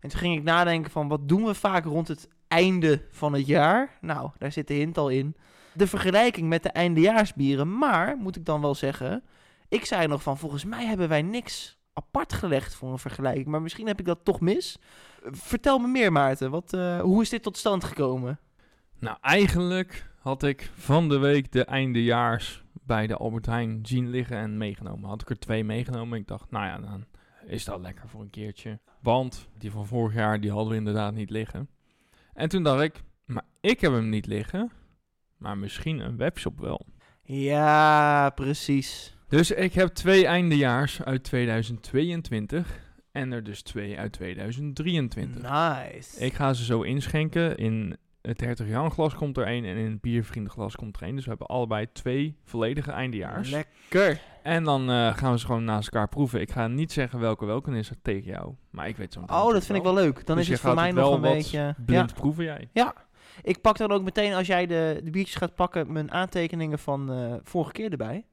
En 0.00 0.08
toen 0.08 0.18
ging 0.20 0.36
ik 0.36 0.42
nadenken 0.42 0.90
van 0.90 1.08
wat 1.08 1.28
doen 1.28 1.44
we 1.44 1.54
vaak 1.54 1.84
rond 1.84 2.08
het 2.08 2.28
einde 2.48 3.02
van 3.10 3.32
het 3.32 3.46
jaar? 3.46 3.98
Nou, 4.00 4.30
daar 4.38 4.52
zit 4.52 4.68
de 4.68 4.74
hint 4.74 4.98
al 4.98 5.08
in. 5.08 5.36
De 5.72 5.86
vergelijking 5.86 6.48
met 6.48 6.62
de 6.62 6.68
eindejaarsbieren. 6.68 7.78
Maar, 7.78 8.16
moet 8.16 8.36
ik 8.36 8.44
dan 8.44 8.60
wel 8.60 8.74
zeggen, 8.74 9.22
ik 9.68 9.84
zei 9.84 10.06
nog 10.06 10.22
van 10.22 10.38
volgens 10.38 10.64
mij 10.64 10.86
hebben 10.86 11.08
wij 11.08 11.22
niks 11.22 11.78
apart 11.92 12.32
gelegd 12.32 12.74
voor 12.74 12.92
een 12.92 12.98
vergelijking. 12.98 13.46
Maar 13.46 13.62
misschien 13.62 13.86
heb 13.86 14.00
ik 14.00 14.06
dat 14.06 14.24
toch 14.24 14.40
mis. 14.40 14.78
Vertel 15.30 15.78
me 15.78 15.86
meer 15.86 16.12
Maarten, 16.12 16.50
wat, 16.50 16.72
eh, 16.72 17.00
hoe 17.00 17.22
is 17.22 17.28
dit 17.28 17.42
tot 17.42 17.56
stand 17.56 17.84
gekomen? 17.84 18.38
Nou, 18.98 19.16
eigenlijk 19.20 20.10
had 20.18 20.42
ik 20.42 20.70
van 20.74 21.08
de 21.08 21.18
week 21.18 21.52
de 21.52 21.64
eindejaars 21.64 22.64
bij 22.72 23.06
de 23.06 23.16
Albert 23.16 23.46
Heijn 23.46 23.80
zien 23.82 24.10
liggen 24.10 24.36
en 24.36 24.58
meegenomen. 24.58 25.08
Had 25.08 25.22
ik 25.22 25.30
er 25.30 25.38
twee 25.38 25.64
meegenomen. 25.64 26.18
Ik 26.18 26.26
dacht, 26.26 26.50
nou 26.50 26.66
ja, 26.66 26.78
dan 26.78 27.04
is 27.46 27.64
dat 27.64 27.80
lekker 27.80 28.08
voor 28.08 28.20
een 28.20 28.30
keertje. 28.30 28.78
Want 29.00 29.48
die 29.58 29.70
van 29.70 29.86
vorig 29.86 30.14
jaar, 30.14 30.40
die 30.40 30.50
hadden 30.50 30.70
we 30.70 30.76
inderdaad 30.76 31.14
niet 31.14 31.30
liggen. 31.30 31.68
En 32.34 32.48
toen 32.48 32.62
dacht 32.62 32.82
ik, 32.82 33.02
maar 33.24 33.44
ik 33.60 33.80
heb 33.80 33.92
hem 33.92 34.08
niet 34.08 34.26
liggen. 34.26 34.70
Maar 35.40 35.58
misschien 35.58 35.98
een 35.98 36.16
webshop 36.16 36.60
wel. 36.60 36.86
Ja, 37.22 38.30
precies. 38.34 39.16
Dus 39.28 39.50
ik 39.50 39.72
heb 39.74 39.88
twee 39.88 40.26
eindejaars 40.26 41.02
uit 41.02 41.22
2022 41.24 42.80
en 43.12 43.32
er 43.32 43.42
dus 43.44 43.62
twee 43.62 43.98
uit 43.98 44.12
2023. 44.12 45.42
Nice. 45.42 46.24
Ik 46.24 46.32
ga 46.34 46.52
ze 46.52 46.64
zo 46.64 46.82
inschenken. 46.82 47.56
In 47.56 47.96
het 48.22 48.40
Hertog 48.40 48.66
Jan 48.66 48.90
glas 48.90 49.14
komt 49.14 49.36
er 49.36 49.44
één 49.46 49.64
en 49.64 49.76
in 49.76 49.90
het 49.90 50.00
Biervriendenglas 50.00 50.76
komt 50.76 50.96
er 50.96 51.02
één. 51.02 51.14
Dus 51.14 51.24
we 51.24 51.28
hebben 51.30 51.46
allebei 51.46 51.86
twee 51.92 52.36
volledige 52.44 52.90
eindejaars. 52.90 53.50
Lekker. 53.50 54.20
En 54.42 54.64
dan 54.64 54.90
eh, 54.90 55.16
gaan 55.16 55.32
we 55.32 55.38
ze 55.38 55.46
gewoon 55.46 55.64
naast 55.64 55.88
elkaar 55.88 56.08
proeven. 56.08 56.40
Ik 56.40 56.50
ga 56.50 56.66
niet 56.66 56.92
zeggen 56.92 57.18
welke 57.20 57.44
welke 57.46 57.70
is 57.70 57.90
er 57.90 57.96
tegen 58.02 58.30
jou. 58.30 58.54
Maar 58.70 58.88
ik 58.88 58.96
weet 58.96 59.12
zo 59.12 59.20
Oh, 59.26 59.52
dat 59.52 59.64
vind 59.66 59.78
ik 59.78 59.84
wel 59.84 59.94
leuk. 59.94 60.26
Dan 60.26 60.36
Dus 60.36 60.44
is 60.44 60.52
het 60.52 60.60
voor 60.60 60.74
mij 60.74 60.92
nog 60.92 61.14
een 61.14 61.20
beetje... 61.20 61.74
Blind 61.86 62.10
Ja. 62.10 62.16
proeven 62.16 62.44
jij. 62.44 62.68
Ik 63.42 63.60
pak 63.60 63.76
dan 63.76 63.90
ook 63.90 64.02
meteen, 64.02 64.34
als 64.34 64.46
jij 64.46 64.66
de, 64.66 65.00
de 65.04 65.10
biertjes 65.10 65.36
gaat 65.36 65.54
pakken, 65.54 65.92
mijn 65.92 66.12
aantekeningen 66.12 66.78
van 66.78 67.12
eh, 67.12 67.34
vorige 67.42 67.72
keer 67.72 67.90
erbij. 67.90 68.26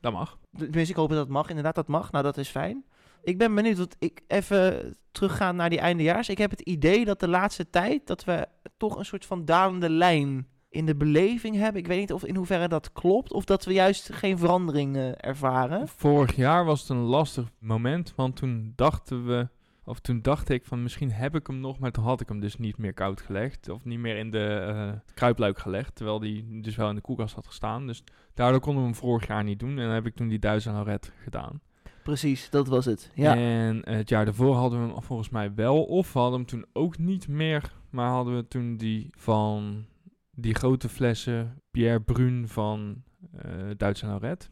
Dat 0.00 0.12
mag. 0.12 0.38
Tenminste, 0.56 0.92
ik 0.92 0.98
hoop 0.98 1.08
dat 1.08 1.18
dat 1.18 1.28
mag. 1.28 1.48
Inderdaad, 1.48 1.74
dat 1.74 1.88
mag. 1.88 2.12
Nou, 2.12 2.24
dat 2.24 2.36
is 2.36 2.48
fijn. 2.48 2.84
Ik 3.22 3.38
ben 3.38 3.54
benieuwd, 3.54 3.76
want 3.76 3.96
ik 3.98 4.20
even 4.26 4.96
teruggaan 5.12 5.56
naar 5.56 5.70
die 5.70 5.78
eindejaars. 5.78 6.28
Ik 6.28 6.38
heb 6.38 6.50
het 6.50 6.60
idee 6.60 7.04
dat 7.04 7.20
de 7.20 7.28
laatste 7.28 7.70
tijd, 7.70 8.06
dat 8.06 8.24
we 8.24 8.46
toch 8.76 8.96
een 8.96 9.04
soort 9.04 9.26
van 9.26 9.44
dalende 9.44 9.90
lijn 9.90 10.48
in 10.68 10.86
de 10.86 10.96
beleving 10.96 11.56
hebben. 11.56 11.80
Ik 11.80 11.86
weet 11.86 11.98
niet 11.98 12.12
of 12.12 12.24
in 12.24 12.36
hoeverre 12.36 12.68
dat 12.68 12.92
klopt, 12.92 13.32
of 13.32 13.44
dat 13.44 13.64
we 13.64 13.72
juist 13.72 14.12
geen 14.12 14.38
verandering 14.38 14.96
ervaren. 15.16 15.88
Vorig 15.88 16.36
jaar 16.36 16.64
was 16.64 16.80
het 16.80 16.88
een 16.88 16.96
lastig 16.96 17.50
moment. 17.58 18.12
Want 18.16 18.36
toen 18.36 18.72
dachten 18.76 19.26
we... 19.26 19.48
Of 19.84 20.00
toen 20.00 20.22
dacht 20.22 20.48
ik 20.48 20.64
van 20.64 20.82
misschien 20.82 21.12
heb 21.12 21.34
ik 21.34 21.46
hem 21.46 21.60
nog, 21.60 21.78
maar 21.78 21.92
toen 21.92 22.04
had 22.04 22.20
ik 22.20 22.28
hem 22.28 22.40
dus 22.40 22.56
niet 22.56 22.78
meer 22.78 22.92
koud 22.92 23.20
gelegd. 23.20 23.68
Of 23.68 23.84
niet 23.84 23.98
meer 23.98 24.16
in 24.16 24.30
de 24.30 24.48
eh, 24.48 25.14
kruipluik 25.14 25.58
gelegd. 25.58 25.94
Terwijl 25.94 26.18
die 26.18 26.60
dus 26.60 26.76
wel 26.76 26.88
in 26.88 26.94
de 26.94 27.00
koelkast 27.00 27.34
had 27.34 27.46
gestaan. 27.46 27.86
Dus 27.86 28.02
daardoor 28.34 28.60
konden 28.60 28.82
we 28.82 28.88
hem 28.88 28.98
vorig 28.98 29.26
jaar 29.26 29.44
niet 29.44 29.58
doen. 29.58 29.78
En 29.78 29.84
dan 29.84 29.94
heb 29.94 30.06
ik 30.06 30.14
toen 30.14 30.28
die 30.28 30.38
Duitse 30.38 30.82
Red 30.82 31.12
gedaan. 31.22 31.60
Precies, 32.02 32.50
dat 32.50 32.68
was 32.68 32.84
het. 32.84 33.10
Ja. 33.14 33.36
En 33.36 33.80
het 33.84 34.08
jaar 34.08 34.24
daarvoor 34.24 34.54
hadden 34.54 34.86
we 34.86 34.92
hem 34.92 35.02
volgens 35.02 35.28
mij 35.28 35.54
wel. 35.54 35.84
Of 35.84 36.12
we 36.12 36.18
hadden 36.18 36.38
hem 36.38 36.48
toen 36.48 36.66
ook 36.72 36.98
niet 36.98 37.28
meer. 37.28 37.72
Maar 37.90 38.10
hadden 38.10 38.36
we 38.36 38.48
toen 38.48 38.76
die 38.76 39.10
van 39.18 39.86
die 40.30 40.54
grote 40.54 40.88
flessen 40.88 41.60
Pierre 41.70 42.00
Brun 42.00 42.48
van 42.48 43.02
eh 43.36 43.70
Duitse 43.76 44.18
Red. 44.18 44.50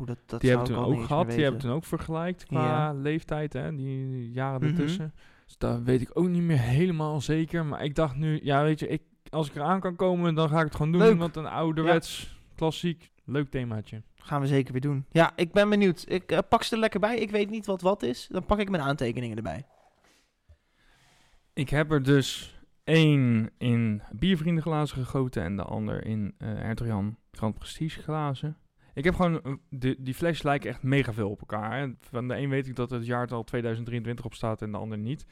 Hoe 0.00 0.08
dat, 0.08 0.18
dat 0.26 0.40
Die 0.40 0.50
zou 0.50 0.62
hebben 0.62 0.78
toen 0.82 0.92
ook 0.92 0.98
eens 0.98 1.06
gehad. 1.06 1.30
Die 1.30 1.42
hebben 1.42 1.60
toen 1.60 1.70
ook 1.70 1.84
vergelijkt 1.84 2.44
qua 2.44 2.64
Ja. 2.66 2.92
leeftijd. 2.92 3.52
Hè? 3.52 3.74
Die 3.76 4.30
jaren 4.30 4.60
Mhm. 4.60 4.70
ertussen. 4.70 5.14
Dus 5.46 5.58
daar 5.58 5.82
weet 5.82 6.00
ik 6.00 6.10
ook 6.12 6.28
niet 6.28 6.42
meer 6.42 6.58
helemaal 6.58 7.20
zeker. 7.20 7.64
Maar 7.66 7.84
ik 7.84 7.94
dacht 7.94 8.16
nu, 8.16 8.40
ja 8.42 8.62
weet 8.62 8.80
je, 8.80 8.86
ik, 8.88 9.02
als 9.30 9.48
ik 9.48 9.54
eraan 9.54 9.80
kan 9.80 9.96
komen, 9.96 10.34
dan 10.34 10.48
ga 10.48 10.58
ik 10.58 10.64
het 10.64 10.74
gewoon 10.74 10.92
doen. 10.92 11.00
Leuk. 11.00 11.18
Want 11.18 11.36
een 11.36 11.46
ouderwets, 11.46 12.38
klassiek, 12.54 13.10
leuk 13.24 13.50
themaatje. 13.50 14.02
Gaan 14.16 14.40
we 14.40 14.46
zeker 14.46 14.72
weer 14.72 14.80
doen. 14.80 15.06
Ja, 15.10 15.32
ik 15.36 15.52
ben 15.52 15.68
benieuwd. 15.68 16.04
Ik 16.08 16.32
eh, 16.32 16.38
pak 16.48 16.62
ze 16.62 16.74
er 16.74 16.80
lekker 16.80 17.00
bij. 17.00 17.18
Ik 17.18 17.30
weet 17.30 17.50
niet 17.50 17.66
wat 17.66 17.80
wat 17.82 18.02
is. 18.02 18.26
Dan 18.30 18.46
pak 18.46 18.58
ik 18.58 18.70
mijn 18.70 18.82
aantekeningen 18.82 19.36
erbij. 19.36 19.64
Ik 21.52 21.68
heb 21.68 21.90
er 21.90 22.02
dus 22.02 22.58
Eén 22.84 23.50
in 23.58 24.02
biervriendenglazen 24.12 24.96
gegoten 24.96 25.42
en 25.42 25.56
de 25.56 25.62
ander 25.62 26.04
in 26.06 26.34
Jan 26.74 27.16
Grand 27.32 27.58
Prestige 27.58 28.02
glazen. 28.02 28.56
Ik 29.00 29.06
heb 29.06 29.14
gewoon, 29.14 29.42
eh, 29.42 29.52
de, 29.68 29.96
die 29.98 30.14
flesjes 30.14 30.42
lijken 30.42 30.70
echt 30.70 30.82
mega 30.82 31.12
veel 31.12 31.30
op 31.30 31.40
elkaar. 31.40 31.78
Hè. 31.78 31.86
Van 32.00 32.28
de 32.28 32.36
een 32.36 32.48
weet 32.48 32.66
ik 32.66 32.76
dat 32.76 32.90
het 32.90 33.06
jaartal 33.06 33.44
2023 33.44 34.24
op 34.24 34.34
staat 34.34 34.62
en 34.62 34.70
de 34.70 34.78
ander 34.78 34.98
niet. 34.98 35.26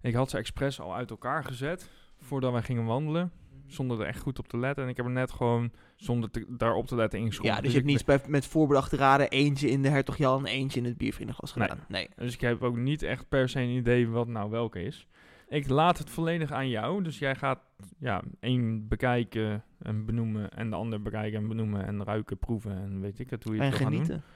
Ik 0.00 0.14
had 0.14 0.30
ze 0.30 0.38
expres 0.38 0.80
al 0.80 0.94
uit 0.94 1.10
elkaar 1.10 1.44
gezet 1.44 1.90
voordat 2.20 2.52
wij 2.52 2.62
gingen 2.62 2.84
wandelen. 2.84 3.32
Zonder 3.66 4.00
er 4.00 4.06
echt 4.06 4.20
goed 4.20 4.38
op 4.38 4.48
te 4.48 4.58
letten. 4.58 4.84
En 4.84 4.90
ik 4.90 4.96
heb 4.96 5.06
er 5.06 5.12
net 5.12 5.30
gewoon, 5.30 5.72
zonder 5.96 6.30
te, 6.30 6.44
daarop 6.48 6.86
te 6.86 6.94
letten, 6.94 7.18
ingeschonken. 7.18 7.54
Ja, 7.54 7.60
dus 7.60 7.70
je 7.72 7.76
hebt 7.78 7.90
ik 7.90 8.06
niet 8.08 8.28
met 8.28 8.46
voorbedachte 8.46 8.96
raden 8.96 9.28
eentje 9.30 9.70
in 9.70 9.82
de 9.82 9.88
Hertog 9.88 10.16
Jan, 10.16 10.46
eentje 10.46 10.80
in 10.80 10.86
het 10.86 10.96
biervriendenglas 10.96 11.54
Nee. 11.54 11.68
gedaan. 11.68 11.84
Nee. 11.88 12.08
Dus 12.16 12.34
ik 12.34 12.40
heb 12.40 12.62
ook 12.62 12.76
niet 12.76 13.02
echt 13.02 13.28
per 13.28 13.48
se 13.48 13.60
een 13.60 13.68
idee 13.68 14.08
wat 14.08 14.26
nou 14.26 14.50
welke 14.50 14.82
is. 14.82 15.06
Ik 15.50 15.68
laat 15.68 15.98
het 15.98 16.10
volledig 16.10 16.52
aan 16.52 16.68
jou. 16.68 17.02
Dus 17.02 17.18
jij 17.18 17.34
gaat 17.34 17.60
ja, 17.98 18.22
één 18.40 18.88
bekijken 18.88 19.64
en 19.78 20.04
benoemen. 20.04 20.50
En 20.50 20.70
de 20.70 20.76
ander 20.76 21.02
bekijken 21.02 21.38
en 21.40 21.48
benoemen. 21.48 21.86
En 21.86 22.04
ruiken, 22.04 22.38
proeven 22.38 22.72
en 22.82 23.00
weet 23.00 23.18
ik 23.18 23.30
het 23.30 23.44
hoe 23.44 23.54
je 23.54 23.62
het 23.62 23.72
En 23.72 23.78
wil 23.78 23.86
gaan 23.86 23.96
doen. 23.96 24.04
genieten. 24.06 24.28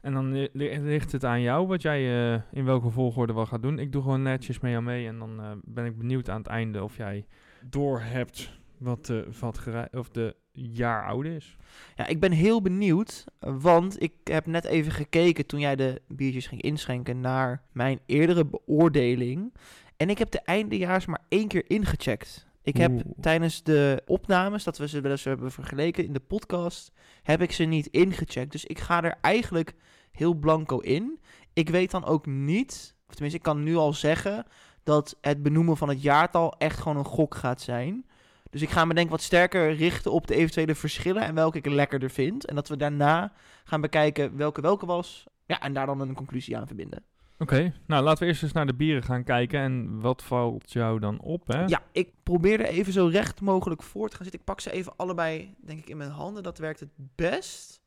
En 0.00 0.12
dan 0.12 0.32
li- 0.32 0.48
li- 0.52 0.78
ligt 0.80 1.12
het 1.12 1.24
aan 1.24 1.40
jou 1.40 1.66
wat 1.66 1.82
jij 1.82 2.32
eh, 2.34 2.40
in 2.52 2.64
welke 2.64 2.90
volgorde 2.90 3.32
wel 3.32 3.46
gaat 3.46 3.62
doen. 3.62 3.78
Ik 3.78 3.92
doe 3.92 4.02
gewoon 4.02 4.22
netjes 4.22 4.60
mee 4.60 4.76
aan 4.76 4.84
mee. 4.84 5.06
En 5.06 5.18
dan 5.18 5.40
eh, 5.40 5.50
ben 5.64 5.84
ik 5.84 5.98
benieuwd 5.98 6.28
aan 6.28 6.38
het 6.38 6.46
einde 6.46 6.82
of 6.84 6.96
jij 6.96 7.26
door 7.64 8.00
hebt 8.00 8.58
wat, 8.78 9.06
de 9.06 9.28
wat 9.40 9.58
gerei- 9.58 9.88
of 9.92 10.08
de 10.10 10.36
jaar 10.52 11.06
oude 11.06 11.34
is. 11.36 11.56
Ja, 11.96 12.06
ik 12.06 12.20
ben 12.20 12.32
heel 12.32 12.62
benieuwd, 12.62 13.24
want 13.38 14.02
ik 14.02 14.12
heb 14.24 14.46
net 14.46 14.64
even 14.64 14.92
gekeken 14.92 15.46
toen 15.46 15.60
jij 15.60 15.76
de 15.76 16.00
biertjes 16.08 16.46
ging 16.46 16.62
inschenken 16.62 17.20
naar 17.20 17.62
mijn 17.72 17.98
eerdere 18.06 18.44
beoordeling. 18.46 19.52
En 20.00 20.10
ik 20.10 20.18
heb 20.18 20.30
de 20.30 20.40
eindejaars 20.40 21.06
maar 21.06 21.24
één 21.28 21.48
keer 21.48 21.70
ingecheckt. 21.70 22.46
Ik 22.62 22.76
heb 22.76 22.90
Oeh. 22.90 23.00
tijdens 23.20 23.62
de 23.62 24.02
opnames, 24.06 24.64
dat 24.64 24.78
we 24.78 24.88
ze 24.88 25.00
wel 25.00 25.10
eens 25.10 25.24
hebben 25.24 25.52
vergeleken 25.52 26.04
in 26.04 26.12
de 26.12 26.20
podcast, 26.20 26.92
heb 27.22 27.42
ik 27.42 27.52
ze 27.52 27.64
niet 27.64 27.86
ingecheckt. 27.86 28.52
Dus 28.52 28.64
ik 28.64 28.78
ga 28.78 29.02
er 29.02 29.18
eigenlijk 29.20 29.74
heel 30.12 30.34
blanco 30.34 30.78
in. 30.78 31.20
Ik 31.52 31.68
weet 31.68 31.90
dan 31.90 32.04
ook 32.04 32.26
niet, 32.26 32.94
of 33.08 33.12
tenminste 33.12 33.38
ik 33.38 33.44
kan 33.44 33.62
nu 33.62 33.76
al 33.76 33.92
zeggen, 33.92 34.46
dat 34.82 35.16
het 35.20 35.42
benoemen 35.42 35.76
van 35.76 35.88
het 35.88 36.02
jaartal 36.02 36.54
echt 36.58 36.78
gewoon 36.78 36.96
een 36.96 37.04
gok 37.04 37.34
gaat 37.34 37.60
zijn. 37.60 38.06
Dus 38.50 38.62
ik 38.62 38.70
ga 38.70 38.84
me 38.84 38.94
denk 38.94 39.06
ik 39.06 39.12
wat 39.12 39.22
sterker 39.22 39.74
richten 39.74 40.12
op 40.12 40.26
de 40.26 40.34
eventuele 40.34 40.74
verschillen 40.74 41.22
en 41.22 41.34
welke 41.34 41.58
ik 41.58 41.66
lekkerder 41.66 42.10
vind. 42.10 42.46
En 42.46 42.54
dat 42.54 42.68
we 42.68 42.76
daarna 42.76 43.32
gaan 43.64 43.80
bekijken 43.80 44.36
welke 44.36 44.60
welke 44.60 44.86
was. 44.86 45.26
Ja, 45.46 45.60
en 45.60 45.72
daar 45.72 45.86
dan 45.86 46.00
een 46.00 46.14
conclusie 46.14 46.56
aan 46.56 46.66
verbinden. 46.66 47.04
Oké, 47.40 47.72
nou 47.86 48.04
laten 48.04 48.22
we 48.22 48.28
eerst 48.28 48.42
eens 48.42 48.52
naar 48.52 48.66
de 48.66 48.74
bieren 48.74 49.02
gaan 49.02 49.24
kijken. 49.24 49.60
En 49.60 50.00
wat 50.00 50.22
valt 50.22 50.72
jou 50.72 50.98
dan 50.98 51.20
op, 51.20 51.46
hè? 51.46 51.64
Ja, 51.64 51.82
ik 51.92 52.12
probeer 52.22 52.60
er 52.60 52.66
even 52.66 52.92
zo 52.92 53.06
recht 53.06 53.40
mogelijk 53.40 53.82
voor 53.82 54.08
te 54.08 54.16
gaan 54.16 54.24
zitten. 54.24 54.40
Ik 54.40 54.46
pak 54.46 54.60
ze 54.60 54.70
even 54.72 54.92
allebei, 54.96 55.54
denk 55.60 55.78
ik, 55.78 55.88
in 55.88 55.96
mijn 55.96 56.10
handen. 56.10 56.42
Dat 56.42 56.58
werkt 56.58 56.80
het 56.80 56.90
best. 57.14 57.80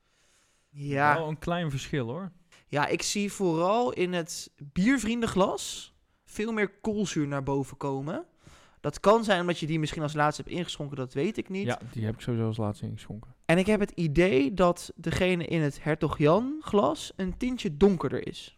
Ja, 0.69 1.15
Wel 1.15 1.27
een 1.27 1.39
klein 1.39 1.69
verschil 1.69 2.07
hoor. 2.07 2.31
ja 2.67 2.87
ik 2.87 3.01
zie 3.01 3.31
vooral 3.31 3.93
in 3.93 4.13
het 4.13 4.51
biervriendenglas 4.63 5.93
veel 6.25 6.51
meer 6.51 6.69
koolzuur 6.81 7.27
naar 7.27 7.43
boven 7.43 7.77
komen. 7.77 8.25
Dat 8.81 8.99
kan 8.99 9.23
zijn 9.23 9.41
omdat 9.41 9.59
je 9.59 9.65
die 9.67 9.79
misschien 9.79 10.01
als 10.01 10.13
laatste 10.13 10.41
hebt 10.41 10.55
ingeschonken, 10.55 10.97
dat 10.97 11.13
weet 11.13 11.37
ik 11.37 11.49
niet. 11.49 11.65
Ja, 11.65 11.79
die 11.91 12.05
heb 12.05 12.13
ik 12.13 12.21
sowieso 12.21 12.47
als 12.47 12.57
laatste 12.57 12.85
ingeschonken. 12.85 13.35
En 13.45 13.57
ik 13.57 13.65
heb 13.65 13.79
het 13.79 13.91
idee 13.91 14.53
dat 14.53 14.91
degene 14.95 15.45
in 15.45 15.61
het 15.61 15.83
Hertog 15.83 16.17
Jan 16.17 16.57
glas 16.61 17.13
een 17.15 17.37
tintje 17.37 17.77
donkerder 17.77 18.27
is. 18.27 18.57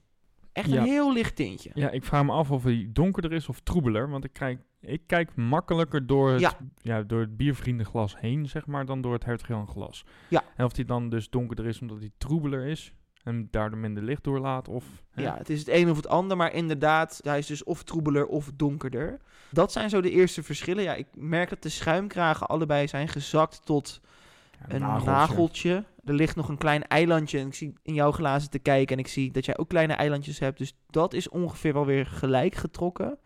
Echt 0.56 0.70
Ja. 0.70 0.78
een 0.82 0.84
heel 0.88 1.14
licht 1.14 1.36
tintje. 1.36 1.72
Ja, 1.74 1.90
ik 1.90 2.04
vraag 2.06 2.24
me 2.26 2.32
af 2.32 2.52
of 2.52 2.64
hij 2.64 2.88
donkerder 2.90 3.34
is 3.34 3.50
of 3.50 3.60
troebeler. 3.60 4.10
Want 4.10 4.24
ik, 4.24 4.34
kijk, 4.34 4.60
ik 4.82 5.02
kijk 5.08 5.36
makkelijker 5.36 6.08
door 6.08 6.30
het, 6.32 6.40
ja. 6.42 6.54
Ja. 6.82 7.02
door 7.04 7.20
het 7.20 7.38
biervriendenglas 7.38 8.20
heen, 8.20 8.50
zeg 8.50 8.66
maar, 8.66 8.86
dan 8.86 9.02
door 9.02 9.14
het 9.14 9.26
Hertog 9.26 9.48
Jan 9.48 9.68
glas. 9.68 10.06
Ja. 10.30 10.44
En 10.56 10.66
of 10.66 10.76
hij 10.76 10.86
dan 10.86 11.10
dus 11.10 11.30
donkerder 11.30 11.66
is 11.66 11.82
omdat 11.82 12.00
hij 12.00 12.12
troebeler 12.18 12.66
is 12.66 12.94
en 13.24 13.48
daardoor 13.52 13.80
minder 13.80 14.04
licht 14.04 14.24
doorlaat. 14.24 14.68
Of, 14.68 14.86
hè? 15.12 15.22
Ja, 15.22 15.38
het 15.38 15.50
is 15.50 15.60
het 15.60 15.70
een 15.70 15.90
of 15.90 15.96
het 15.96 16.08
ander, 16.08 16.38
maar 16.38 16.54
inderdaad, 16.54 17.20
hij 17.24 17.38
is 17.38 17.48
dus 17.48 17.64
of 17.64 17.84
troebeler 17.84 18.26
of 18.28 18.52
donkerder. 18.56 19.18
Dat 19.52 19.72
zijn 19.72 19.90
zo 19.90 20.02
de 20.02 20.12
eerste 20.12 20.44
verschillen. 20.44 20.84
Ja, 20.84 20.94
ik 20.94 21.08
merk 21.16 21.50
dat 21.50 21.62
de 21.62 21.70
schuimkragen 21.70 22.48
allebei 22.48 22.88
zijn 22.88 23.08
gezakt 23.08 23.66
tot 23.66 24.02
Ja, 24.68 24.74
een 24.76 24.82
nageltje. 24.82 25.12
nageltje. 25.12 25.84
Er 26.06 26.14
ligt 26.14 26.36
nog 26.36 26.50
een 26.50 26.58
klein 26.58 26.84
eilandje 26.88 27.40
en 27.40 27.48
ik 27.48 27.54
zie 27.54 27.74
in 27.82 27.94
jouw 27.94 28.12
glazen 28.12 28.50
te 28.50 28.60
kijken 28.60 28.96
en 28.98 29.04
ik 29.04 29.08
zie 29.08 29.32
dat 29.32 29.46
jij 29.46 29.58
ook 29.58 29.70
kleine 29.70 29.94
eilandjes 29.94 30.40
hebt. 30.40 30.58
Dus 30.58 30.74
dat 30.90 31.14
is 31.14 31.30
ongeveer 31.30 31.74
wel 31.74 31.86
weer 31.86 32.06
gelijk 32.06 32.56
getrokken. 32.56 33.20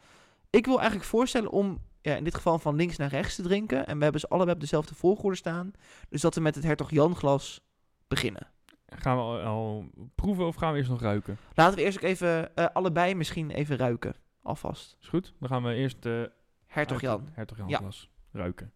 Ik 0.50 0.66
wil 0.66 0.78
eigenlijk 0.78 1.10
voorstellen 1.10 1.52
om 1.52 1.80
ja, 2.02 2.16
in 2.16 2.24
dit 2.24 2.36
geval 2.36 2.60
van 2.60 2.76
links 2.76 2.98
naar 2.98 3.10
rechts 3.10 3.36
te 3.36 3.42
drinken. 3.42 3.88
En 3.88 3.98
we 3.98 4.04
hebben 4.04 4.22
ze 4.22 4.28
allebei 4.28 4.54
op 4.54 4.60
dezelfde 4.60 4.96
volgorde 4.96 5.38
staan. 5.38 5.72
Dus 6.10 6.22
dat 6.22 6.36
we 6.36 6.42
met 6.42 6.56
het 6.56 6.64
Hertog 6.64 6.92
Jan 6.92 7.16
glas 7.16 7.62
beginnen. 8.08 8.48
Gaan 8.86 9.16
we 9.16 9.22
al, 9.22 9.40
al 9.40 9.86
proeven 10.16 10.46
of 10.48 10.56
gaan 10.56 10.72
we 10.72 10.78
eerst 10.78 10.90
nog 10.90 11.02
ruiken? 11.02 11.38
Laten 11.54 11.78
we 11.78 11.84
eerst 11.84 11.98
ook 11.98 12.04
even 12.04 12.56
eh, 12.56 12.66
allebei 12.74 13.16
misschien 13.16 13.50
even 13.52 13.78
ruiken. 13.78 14.16
Alvast. 14.42 14.98
Is 15.02 15.08
goed? 15.08 15.34
Dan 15.40 15.50
gaan 15.50 15.64
we 15.64 15.74
eerst 15.74 16.04
de 16.04 16.32
Hertog 16.66 17.02
Jan. 17.02 17.30
Hertog 17.32 17.58
Jan 17.58 17.68
Ja. 17.70 17.78
glas 17.78 18.10
ruiken. 18.32 18.72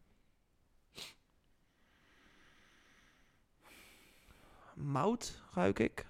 Mout 4.76 5.44
ruik 5.54 5.80
ik. 5.80 6.06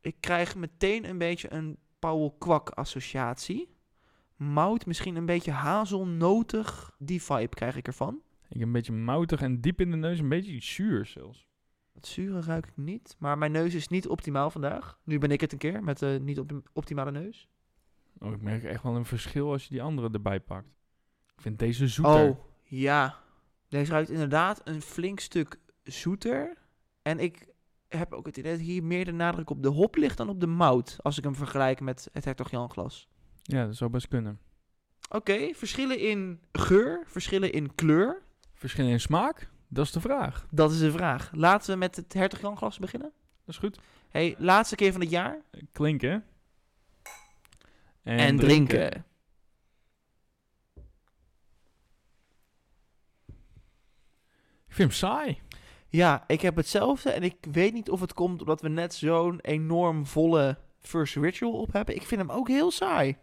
Ik 0.00 0.16
krijg 0.20 0.54
meteen 0.54 1.08
een 1.08 1.18
beetje 1.18 1.52
een 1.52 1.78
Paul 1.98 2.36
Kwak 2.38 2.70
associatie. 2.70 3.74
Mout, 4.36 4.86
misschien 4.86 5.16
een 5.16 5.26
beetje 5.26 5.50
hazelnotig. 5.50 6.94
Die 6.98 7.22
vibe 7.22 7.54
krijg 7.54 7.76
ik 7.76 7.86
ervan. 7.86 8.22
Ik 8.48 8.58
heb 8.58 8.66
een 8.66 8.72
beetje 8.72 8.92
moutig 8.92 9.40
en 9.42 9.60
diep 9.60 9.80
in 9.80 9.90
de 9.90 9.96
neus, 9.96 10.18
een 10.18 10.28
beetje 10.28 10.62
zuur 10.62 11.06
zelfs. 11.06 11.46
Het 11.92 12.06
zure 12.06 12.40
ruik 12.40 12.66
ik 12.66 12.76
niet. 12.76 13.16
Maar 13.18 13.38
mijn 13.38 13.52
neus 13.52 13.74
is 13.74 13.88
niet 13.88 14.08
optimaal 14.08 14.50
vandaag. 14.50 14.98
Nu 15.04 15.18
ben 15.18 15.30
ik 15.30 15.40
het 15.40 15.52
een 15.52 15.58
keer 15.58 15.84
met 15.84 15.98
de 15.98 16.18
niet 16.22 16.38
op 16.38 16.62
optimale 16.72 17.10
neus. 17.10 17.48
Oh, 18.18 18.32
ik 18.32 18.42
merk 18.42 18.64
echt 18.64 18.82
wel 18.82 18.96
een 18.96 19.04
verschil 19.04 19.50
als 19.50 19.62
je 19.62 19.70
die 19.70 19.82
andere 19.82 20.10
erbij 20.10 20.40
pakt. 20.40 20.68
Ik 21.34 21.40
vind 21.40 21.58
deze 21.58 21.88
zoeter. 21.88 22.28
Oh, 22.28 22.38
ja. 22.62 23.18
Deze 23.68 23.90
ruikt 23.90 24.10
inderdaad 24.10 24.60
een 24.64 24.82
flink 24.82 25.20
stuk 25.20 25.58
zoeter. 25.82 26.58
En 27.02 27.18
ik 27.18 27.54
heb 27.96 28.12
ook 28.12 28.26
het 28.26 28.36
idee 28.36 28.52
dat 28.52 28.60
hier 28.60 28.84
meer 28.84 29.04
de 29.04 29.12
nadruk 29.12 29.50
op 29.50 29.62
de 29.62 29.68
hop 29.68 29.96
ligt 29.96 30.16
dan 30.16 30.28
op 30.28 30.40
de 30.40 30.46
mout. 30.46 30.96
Als 31.02 31.18
ik 31.18 31.24
hem 31.24 31.34
vergelijk 31.34 31.80
met 31.80 32.08
het 32.12 32.24
Hertog 32.24 32.50
Jan 32.50 32.70
glas. 32.70 33.08
Ja, 33.42 33.66
dat 33.66 33.76
zou 33.76 33.90
best 33.90 34.08
kunnen. 34.08 34.38
Oké, 35.08 35.52
verschillen 35.54 35.98
in 35.98 36.40
geur, 36.52 37.02
verschillen 37.06 37.52
in 37.52 37.74
kleur. 37.74 38.22
Verschillen 38.54 38.90
in 38.90 39.00
smaak? 39.00 39.50
Dat 39.68 39.84
is 39.84 39.92
de 39.92 40.00
vraag. 40.00 40.46
Dat 40.50 40.72
is 40.72 40.78
de 40.78 40.92
vraag. 40.92 41.30
Laten 41.34 41.72
we 41.72 41.76
met 41.76 41.96
het 41.96 42.12
Hertog 42.12 42.40
Jan 42.40 42.56
glas 42.56 42.78
beginnen. 42.78 43.12
Dat 43.44 43.54
is 43.54 43.60
goed. 43.60 43.78
Hey, 44.08 44.34
laatste 44.38 44.76
keer 44.76 44.92
van 44.92 45.00
het 45.00 45.10
jaar. 45.10 45.40
Klinken. 45.72 46.24
En, 48.02 48.36
drinken. 48.36 49.04
Ik 54.66 54.82
vind 54.82 54.90
hem 54.90 54.90
saai. 54.90 55.40
Ja, 55.96 56.24
ik 56.26 56.40
heb 56.40 56.56
hetzelfde. 56.56 57.10
En 57.10 57.22
ik 57.22 57.36
weet 57.50 57.72
niet 57.72 57.90
of 57.90 58.00
het 58.00 58.12
komt 58.12 58.40
omdat 58.40 58.60
we 58.60 58.68
net 58.68 58.94
zo'n 58.94 59.40
enorm 59.40 60.06
volle 60.06 60.58
First 60.78 61.16
Ritual 61.16 61.60
op 61.60 61.72
hebben. 61.72 61.94
Ik 61.94 62.02
vind 62.02 62.20
hem 62.20 62.30
ook 62.30 62.48
heel 62.48 62.70
saai. 62.70 63.16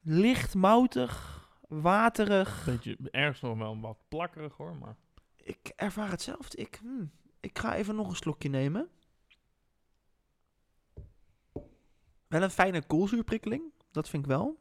Licht 0.00 0.54
moutig, 0.54 1.48
waterig. 1.68 2.64
Beetje, 2.64 2.98
ergens 3.10 3.40
nog 3.40 3.58
wel 3.58 3.80
wat 3.80 3.98
plakkerig 4.08 4.56
hoor, 4.56 4.76
maar... 4.76 4.96
Ik 5.36 5.72
ervaar 5.76 6.10
hetzelfde. 6.10 6.56
Ik, 6.56 6.78
hmm, 6.82 7.10
ik 7.40 7.58
ga 7.58 7.74
even 7.74 7.94
nog 7.94 8.08
een 8.08 8.16
slokje 8.16 8.48
nemen. 8.48 8.88
Wel 12.26 12.42
een 12.42 12.50
fijne 12.50 12.86
koolzuurprikkeling. 12.86 13.62
Dat 13.90 14.08
vind 14.08 14.22
ik 14.22 14.28
wel. 14.28 14.60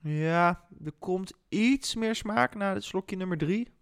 Ja, 0.00 0.66
er 0.84 0.92
komt 0.98 1.32
iets 1.48 1.94
meer 1.94 2.14
smaak 2.14 2.54
na 2.54 2.74
het 2.74 2.84
slokje 2.84 3.16
nummer 3.16 3.38
drie. 3.38 3.78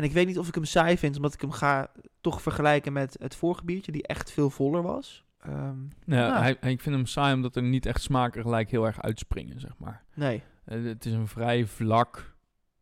En 0.00 0.06
ik 0.06 0.12
weet 0.12 0.26
niet 0.26 0.38
of 0.38 0.48
ik 0.48 0.54
hem 0.54 0.64
saai 0.64 0.98
vind, 0.98 1.16
omdat 1.16 1.34
ik 1.34 1.40
hem 1.40 1.50
ga 1.50 1.90
toch 2.20 2.42
vergelijken 2.42 2.92
met 2.92 3.16
het 3.18 3.34
vorige 3.36 3.64
biertje, 3.64 3.92
die 3.92 4.06
echt 4.06 4.30
veel 4.32 4.50
voller 4.50 4.82
was. 4.82 5.24
Ehm, 5.38 5.76
Ja. 6.04 6.38
Hij, 6.40 6.56
hij- 6.60 6.72
ik 6.72 6.80
vind 6.80 6.94
hem 6.94 7.06
saai 7.06 7.34
omdat 7.34 7.56
er 7.56 7.62
niet 7.62 7.86
echt 7.86 8.02
smaken 8.02 8.42
gelijk 8.42 8.70
heel 8.70 8.86
erg 8.86 9.02
uitspringen, 9.02 9.60
zeg 9.60 9.78
maar. 9.78 10.04
nee, 10.14 10.42
Eh, 10.64 10.82
het 10.84 11.04
is 11.04 11.12
een 11.12 11.28
vrij 11.28 11.66
vlak 11.66 12.34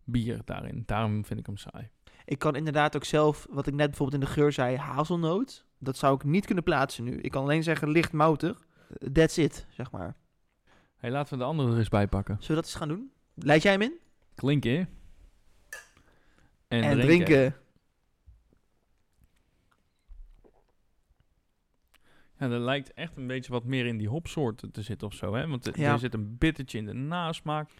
bier 0.04 0.40
daarin. 0.44 0.82
Daarom 0.86 1.24
vind 1.24 1.40
ik 1.40 1.46
hem 1.46 1.56
saai. 1.56 1.88
ik 2.24 2.38
kan 2.38 2.56
inderdaad 2.56 2.96
ook 2.96 3.04
zelf, 3.04 3.46
wat 3.50 3.66
ik 3.66 3.74
net 3.74 3.86
bijvoorbeeld 3.88 4.22
in 4.22 4.26
de 4.28 4.32
geur 4.34 4.52
zei, 4.52 4.76
hazelnoot. 4.76 5.66
Dat 5.78 5.96
zou 5.96 6.14
ik 6.14 6.24
niet 6.24 6.46
kunnen 6.46 6.64
plaatsen 6.64 7.04
nu. 7.04 7.16
Ik 7.20 7.30
kan 7.30 7.42
alleen 7.42 7.62
zeggen 7.62 7.88
licht 7.90 8.12
moutig. 8.12 8.66
That's 9.12 9.36
it, 9.36 9.66
zeg 9.70 9.90
maar. 9.90 10.16
Hey, 10.96 11.10
laten 11.10 11.32
we 11.32 11.38
de 11.38 11.44
andere 11.44 11.72
er 11.72 11.78
eens 11.78 11.88
bij 11.88 12.06
pakken. 12.08 12.34
Zullen 12.34 12.48
we 12.48 12.54
dat 12.54 12.64
eens 12.64 12.74
gaan 12.74 12.88
doen? 12.88 13.10
Leid 13.34 13.62
jij 13.62 13.72
hem 13.72 13.82
in? 13.82 13.98
Klinken. 14.34 14.88
En, 16.68 16.82
En, 16.82 17.00
drinken. 17.00 17.24
drinken. 17.26 17.56
Ja, 22.38 22.46
er 22.50 22.58
lijkt 22.60 22.92
echt 22.92 23.16
een 23.16 23.26
beetje 23.26 23.52
wat 23.52 23.64
meer 23.64 23.86
in 23.86 23.96
die 23.96 24.08
hopsoorten 24.08 24.70
te 24.70 24.82
zitten 24.82 25.06
of 25.06 25.14
zo, 25.14 25.34
hè? 25.34 25.46
Want 25.48 25.66
er- 25.66 25.80
Ja. 25.80 25.92
er 25.92 25.98
zit 25.98 26.14
een 26.14 26.38
bittertje 26.38 26.78
in 26.78 26.86
de 26.86 26.92
nasmaak. 26.92 27.70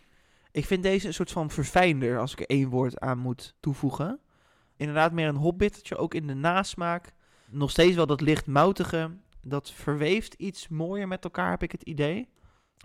Ik 0.50 0.64
vind 0.64 0.82
deze 0.82 1.06
een 1.06 1.14
soort 1.14 1.30
van 1.30 1.50
verfijnder, 1.50 2.18
als 2.18 2.32
ik 2.32 2.40
er 2.40 2.46
één 2.46 2.68
woord 2.68 2.98
aan 3.00 3.18
moet 3.18 3.54
toevoegen. 3.60 4.20
Inderdaad 4.76 5.12
meer 5.12 5.28
een 5.28 5.36
hobbittertje, 5.36 5.96
ook 5.96 6.14
in 6.14 6.26
de 6.26 6.34
nasmaak. 6.34 7.12
Nog 7.50 7.70
steeds 7.70 7.96
wel 7.96 8.06
dat 8.06 8.20
licht 8.20 8.46
moutige. 8.46 9.16
Dat 9.42 9.72
verweeft 9.72 10.34
iets 10.34 10.68
mooier 10.68 11.08
met 11.08 11.24
elkaar, 11.24 11.50
heb 11.50 11.62
ik 11.62 11.72
het 11.72 11.82
idee. 11.82 12.28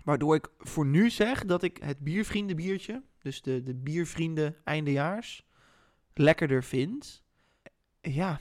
Waardoor 0.04 0.34
ik 0.34 0.48
voor 0.58 0.86
nu 0.86 1.10
zeg 1.10 1.44
dat 1.44 1.62
ik 1.62 1.76
het 1.82 1.98
biervriendenbiertje, 1.98 3.02
dus 3.18 3.42
de, 3.42 3.62
de 3.62 3.74
biervrienden 3.74 4.56
eindejaars, 4.64 5.46
lekkerder 6.18 6.62
vind. 6.64 7.22
Ja, 8.00 8.40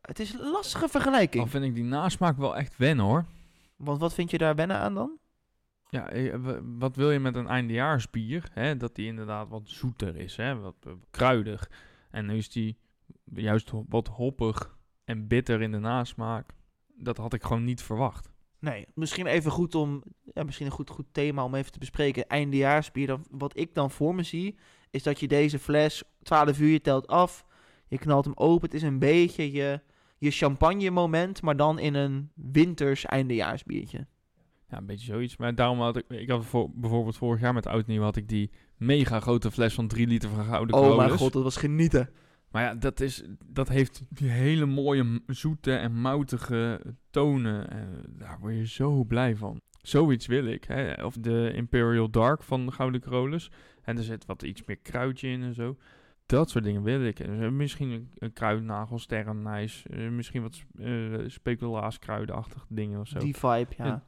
het 0.00 0.18
is 0.18 0.32
een 0.32 0.50
lastige 0.50 0.88
vergelijking. 0.88 1.42
Dan 1.42 1.52
vind 1.52 1.64
ik 1.64 1.74
die 1.74 1.84
nasmaak 1.84 2.36
wel 2.36 2.56
echt 2.56 2.76
wennen 2.76 3.04
hoor. 3.04 3.24
Want 3.76 4.00
wat 4.00 4.14
vind 4.14 4.30
je 4.30 4.38
daar 4.38 4.54
wennen 4.54 4.76
aan 4.78 4.94
dan? 4.94 5.18
Ja, 5.88 6.08
eh, 6.08 6.34
w- 6.34 6.60
wat 6.78 6.96
wil 6.96 7.10
je 7.10 7.18
met 7.18 7.34
een 7.36 7.46
eindejaarsbier? 7.48 8.48
Hè? 8.52 8.76
Dat 8.76 8.94
die 8.94 9.06
inderdaad 9.06 9.48
wat 9.48 9.62
zoeter 9.64 10.16
is, 10.16 10.36
hè? 10.36 10.56
wat 10.58 10.76
eh, 10.86 10.92
kruidig. 11.10 11.70
En 12.10 12.26
nu 12.26 12.36
is 12.36 12.50
die 12.50 12.78
juist 13.34 13.70
wat 13.88 14.08
hoppig 14.08 14.76
en 15.04 15.26
bitter 15.26 15.62
in 15.62 15.72
de 15.72 15.78
nasmaak. 15.78 16.50
Dat 16.98 17.16
had 17.16 17.32
ik 17.32 17.42
gewoon 17.42 17.64
niet 17.64 17.82
verwacht. 17.82 18.30
Nee, 18.58 18.86
misschien 18.94 19.26
even 19.26 19.50
goed 19.50 19.74
om, 19.74 20.02
ja, 20.34 20.42
misschien 20.42 20.66
een 20.66 20.72
goed, 20.72 20.90
goed 20.90 21.06
thema 21.12 21.44
om 21.44 21.54
even 21.54 21.72
te 21.72 21.78
bespreken. 21.78 22.26
Eindejaarsbier, 22.28 23.06
dan, 23.06 23.24
wat 23.30 23.56
ik 23.58 23.74
dan 23.74 23.90
voor 23.90 24.14
me 24.14 24.22
zie, 24.22 24.56
is 24.90 25.02
dat 25.02 25.20
je 25.20 25.28
deze 25.28 25.58
fles, 25.58 26.02
12 26.22 26.60
uur, 26.60 26.68
je 26.68 26.80
telt 26.80 27.06
af, 27.06 27.44
je 27.86 27.98
knalt 27.98 28.24
hem 28.24 28.34
open. 28.36 28.68
Het 28.68 28.74
is 28.74 28.82
een 28.82 28.98
beetje 28.98 29.52
je, 29.52 29.80
je 30.18 30.30
champagne 30.30 30.90
moment, 30.90 31.42
maar 31.42 31.56
dan 31.56 31.78
in 31.78 31.94
een 31.94 32.30
winters 32.34 33.04
eindejaarsbiertje. 33.04 34.06
Ja, 34.68 34.78
een 34.78 34.86
beetje 34.86 35.06
zoiets. 35.06 35.36
Maar 35.36 35.54
daarom 35.54 35.80
had 35.80 35.96
ik, 35.96 36.04
ik 36.08 36.30
had 36.30 36.44
voor, 36.44 36.70
bijvoorbeeld 36.74 37.16
vorig 37.16 37.40
jaar 37.40 37.54
met 37.54 37.66
Oud 37.66 37.86
Nieuw 37.86 38.02
had 38.02 38.16
ik 38.16 38.28
die 38.28 38.50
mega 38.76 39.20
grote 39.20 39.50
fles 39.50 39.74
van 39.74 39.88
3 39.88 40.06
liter 40.06 40.28
van 40.28 40.44
Gouden 40.44 40.76
oh 40.76 40.96
mijn 40.96 41.10
god, 41.10 41.32
dat 41.32 41.42
was 41.42 41.56
genieten. 41.56 42.10
Maar 42.50 42.62
ja, 42.62 42.74
dat, 42.74 43.00
is, 43.00 43.22
dat 43.46 43.68
heeft 43.68 44.02
die 44.08 44.28
hele 44.28 44.66
mooie 44.66 45.22
zoete 45.26 45.72
en 45.72 46.00
moutige 46.00 46.80
tonen. 47.10 47.70
En 47.70 48.04
daar 48.08 48.38
word 48.40 48.54
je 48.54 48.66
zo 48.66 49.04
blij 49.04 49.36
van. 49.36 49.60
Zoiets 49.86 50.26
wil 50.26 50.46
ik. 50.46 50.64
Hè? 50.64 51.04
Of 51.04 51.14
de 51.14 51.52
Imperial 51.54 52.10
Dark 52.10 52.42
van 52.42 52.66
de 52.66 52.72
Gouden 52.72 53.00
Carolus. 53.00 53.50
En 53.82 53.96
er 53.96 54.02
zit 54.02 54.26
wat 54.26 54.42
iets 54.42 54.64
meer 54.64 54.76
kruidje 54.76 55.28
in 55.28 55.42
en 55.42 55.54
zo. 55.54 55.76
Dat 56.26 56.50
soort 56.50 56.64
dingen 56.64 56.82
wil 56.82 57.04
ik. 57.04 57.20
En, 57.20 57.42
eh, 57.42 57.50
misschien 57.50 57.90
een, 57.90 58.10
een 58.18 58.32
kruidnagel, 58.32 58.98
sterrenijs. 58.98 59.86
eh, 59.90 60.08
misschien 60.08 60.42
wat 60.42 60.62
uh, 60.78 61.18
speculaaskruidenachtige 61.26 62.66
dingen 62.68 63.00
of 63.00 63.08
zo. 63.08 63.18
Die 63.18 63.36
vibe, 63.36 63.66
ja. 63.76 63.86
Ja. 63.86 64.04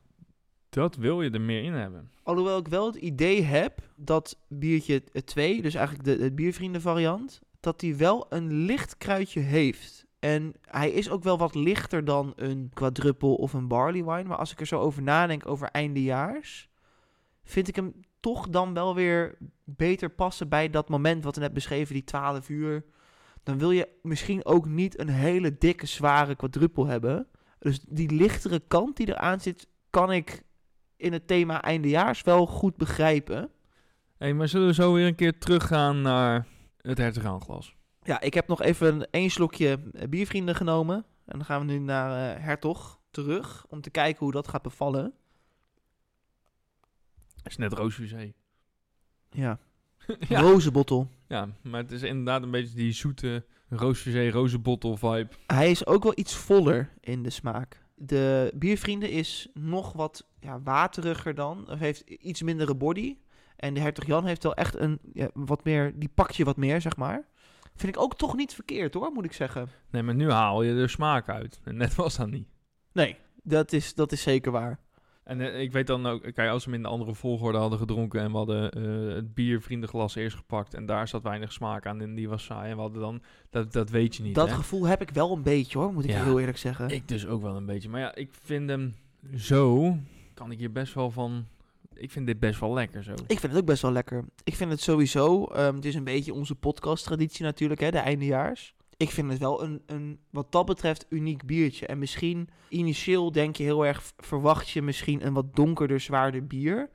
Dat 0.68 0.96
wil 0.96 1.22
je 1.22 1.30
er 1.30 1.40
meer 1.40 1.62
in 1.62 1.72
hebben. 1.72 2.10
Alhoewel 2.22 2.58
ik 2.58 2.68
wel 2.68 2.86
het 2.86 2.96
idee 2.96 3.42
heb 3.42 3.80
dat 3.96 4.38
biertje 4.48 5.02
2, 5.24 5.62
dus 5.62 5.74
eigenlijk 5.74 6.08
de, 6.08 6.18
de 6.18 6.32
biervrienden 6.32 6.80
variant, 6.80 7.40
dat 7.60 7.80
die 7.80 7.96
wel 7.96 8.26
een 8.28 8.52
licht 8.52 8.96
kruidje 8.96 9.40
heeft. 9.40 10.06
En 10.18 10.54
hij 10.62 10.90
is 10.90 11.10
ook 11.10 11.22
wel 11.22 11.38
wat 11.38 11.54
lichter 11.54 12.04
dan 12.04 12.32
een 12.36 12.70
quadruppel 12.74 13.34
of 13.34 13.52
een 13.52 13.68
barley 13.68 14.04
wine. 14.04 14.24
Maar 14.24 14.36
als 14.38 14.52
ik 14.52 14.60
er 14.60 14.66
zo 14.66 14.80
over 14.80 15.02
nadenk 15.02 15.46
over 15.46 15.68
eindejaars, 15.68 16.68
vind 17.44 17.68
ik 17.68 17.76
hem 17.76 17.92
toch 18.20 18.48
dan 18.48 18.74
wel 18.74 18.94
weer 18.94 19.38
beter 19.64 20.10
passen 20.10 20.48
bij 20.48 20.70
dat 20.70 20.88
moment 20.88 21.24
wat 21.24 21.34
we 21.34 21.40
net 21.40 21.52
beschreven, 21.52 21.94
die 21.94 22.04
12 22.04 22.48
uur. 22.48 22.84
Dan 23.42 23.58
wil 23.58 23.70
je 23.70 23.88
misschien 24.02 24.44
ook 24.44 24.66
niet 24.66 24.98
een 24.98 25.08
hele 25.08 25.58
dikke, 25.58 25.86
zware 25.86 26.34
quadruppel 26.34 26.86
hebben. 26.86 27.26
Dus 27.58 27.80
die 27.88 28.10
lichtere 28.14 28.60
kant 28.68 28.96
die 28.96 29.08
eraan 29.08 29.40
zit, 29.40 29.68
kan 29.90 30.12
ik 30.12 30.42
in 30.96 31.12
het 31.12 31.26
thema 31.26 31.62
eindejaars 31.62 32.22
wel 32.22 32.46
goed 32.46 32.76
begrijpen. 32.76 33.50
hey, 34.18 34.34
maar 34.34 34.48
zullen 34.48 34.66
we 34.66 34.74
zo 34.74 34.92
weer 34.92 35.06
een 35.06 35.14
keer 35.14 35.38
teruggaan 35.38 36.02
naar 36.02 36.46
het 36.80 36.98
hertoganglas? 36.98 37.77
Ja, 38.08 38.20
ik 38.20 38.34
heb 38.34 38.48
nog 38.48 38.62
even 38.62 39.10
één 39.10 39.30
slokje 39.30 39.80
eh, 39.92 40.08
biervrienden 40.08 40.54
genomen. 40.54 40.96
En 41.24 41.36
dan 41.38 41.44
gaan 41.44 41.66
we 41.66 41.72
nu 41.72 41.78
naar 41.78 42.36
uh, 42.36 42.44
Hertog 42.44 43.00
terug 43.10 43.66
om 43.68 43.80
te 43.80 43.90
kijken 43.90 44.18
hoe 44.18 44.32
dat 44.32 44.48
gaat 44.48 44.62
bevallen. 44.62 45.12
is 47.44 47.56
net 47.56 47.72
roosfusé. 47.72 48.32
Ja. 49.30 49.58
ja. 50.28 50.40
Rozenbottel. 50.40 51.10
Ja, 51.26 51.48
maar 51.62 51.82
het 51.82 51.92
is 51.92 52.02
inderdaad 52.02 52.42
een 52.42 52.50
beetje 52.50 52.76
die 52.76 52.92
zoete 52.92 53.44
roosfusé, 53.68 54.30
rozenbottel 54.30 54.96
vibe. 54.96 55.28
Hij 55.46 55.70
is 55.70 55.86
ook 55.86 56.02
wel 56.02 56.12
iets 56.14 56.34
voller 56.34 56.92
in 57.00 57.22
de 57.22 57.30
smaak. 57.30 57.82
De 57.94 58.52
biervrienden 58.54 59.10
is 59.10 59.48
nog 59.54 59.92
wat 59.92 60.28
ja, 60.40 60.60
wateriger 60.60 61.34
dan. 61.34 61.70
Of 61.70 61.78
heeft 61.78 62.00
iets 62.00 62.42
mindere 62.42 62.74
body. 62.74 63.16
En 63.56 63.74
de 63.74 63.80
Hertog 63.80 64.06
Jan 64.06 64.24
heeft 64.24 64.42
wel 64.42 64.54
echt 64.54 64.74
een 64.74 64.98
ja, 65.12 65.30
wat 65.34 65.64
meer. 65.64 65.98
Die 65.98 66.10
pakt 66.14 66.36
je 66.36 66.44
wat 66.44 66.56
meer, 66.56 66.80
zeg 66.80 66.96
maar. 66.96 67.26
Vind 67.78 67.96
ik 67.96 68.02
ook 68.02 68.16
toch 68.16 68.36
niet 68.36 68.54
verkeerd 68.54 68.94
hoor, 68.94 69.12
moet 69.12 69.24
ik 69.24 69.32
zeggen. 69.32 69.68
Nee, 69.90 70.02
maar 70.02 70.14
nu 70.14 70.30
haal 70.30 70.62
je 70.62 70.74
er 70.74 70.90
smaak 70.90 71.28
uit. 71.28 71.60
En 71.64 71.76
net 71.82 71.94
was 71.94 72.16
dat 72.16 72.30
niet. 72.30 72.48
Nee, 72.92 73.16
dat 73.42 73.72
is, 73.72 73.94
dat 73.94 74.12
is 74.12 74.22
zeker 74.22 74.52
waar. 74.52 74.78
En 75.24 75.40
uh, 75.40 75.60
ik 75.60 75.72
weet 75.72 75.86
dan 75.86 76.06
ook, 76.06 76.22
kijk, 76.22 76.50
als 76.50 76.64
we 76.64 76.70
hem 76.70 76.78
in 76.78 76.82
de 76.82 76.92
andere 76.92 77.14
volgorde 77.14 77.58
hadden 77.58 77.78
gedronken 77.78 78.20
en 78.20 78.30
we 78.30 78.36
hadden 78.36 78.78
uh, 78.78 79.14
het 79.14 79.34
biervriendenglas 79.34 80.14
eerst 80.14 80.36
gepakt 80.36 80.74
en 80.74 80.86
daar 80.86 81.08
zat 81.08 81.22
weinig 81.22 81.52
smaak 81.52 81.86
aan 81.86 82.00
en 82.00 82.14
die 82.14 82.28
was 82.28 82.44
saai 82.44 82.70
en 82.70 82.76
we 82.76 82.82
hadden 82.82 83.00
dan, 83.00 83.22
dat, 83.50 83.72
dat 83.72 83.90
weet 83.90 84.16
je 84.16 84.22
niet. 84.22 84.34
Dat 84.34 84.48
hè? 84.48 84.54
gevoel 84.54 84.86
heb 84.86 85.00
ik 85.00 85.10
wel 85.10 85.32
een 85.32 85.42
beetje 85.42 85.78
hoor, 85.78 85.92
moet 85.92 86.04
ik 86.04 86.10
Ja, 86.10 86.24
heel 86.24 86.40
eerlijk 86.40 86.58
zeggen. 86.58 86.88
Ik 86.88 87.08
dus 87.08 87.26
ook 87.26 87.42
wel 87.42 87.56
een 87.56 87.66
beetje. 87.66 87.88
Maar 87.88 88.00
ja, 88.00 88.14
ik 88.14 88.34
vind 88.42 88.68
hem 88.68 88.94
zo, 89.36 89.96
kan 90.34 90.50
ik 90.50 90.58
hier 90.58 90.72
best 90.72 90.94
wel 90.94 91.10
van, 91.10 91.46
ik 91.98 92.10
vind 92.10 92.26
dit 92.26 92.38
best 92.38 92.60
wel 92.60 92.72
lekker 92.72 93.02
zo. 93.02 93.12
Ik 93.12 93.38
vind 93.38 93.42
het 93.52 93.56
ook 93.56 93.66
best 93.66 93.82
wel 93.82 93.92
lekker. 93.92 94.24
Ik 94.44 94.54
vind 94.54 94.70
het 94.70 94.80
sowieso, 94.80 95.48
um, 95.56 95.74
het 95.74 95.84
is 95.84 95.94
een 95.94 96.04
beetje 96.04 96.34
onze 96.34 96.54
podcast-traditie 96.54 97.44
natuurlijk, 97.44 97.80
hè, 97.80 97.90
de 97.90 97.98
eindejaars. 97.98 98.74
Ik 98.96 99.10
vind 99.10 99.30
het 99.30 99.38
wel 99.38 99.62
een, 99.62 99.82
een, 99.86 100.18
wat 100.30 100.52
dat 100.52 100.66
betreft, 100.66 101.06
uniek 101.08 101.46
biertje. 101.46 101.86
En 101.86 101.98
misschien, 101.98 102.48
initieel 102.68 103.32
denk 103.32 103.56
je 103.56 103.62
heel 103.62 103.86
erg, 103.86 104.12
verwacht 104.16 104.68
je 104.68 104.82
misschien 104.82 105.26
een 105.26 105.32
wat 105.32 105.54
donkerder, 105.54 106.00
zwaarder 106.00 106.46
bier. 106.46 106.90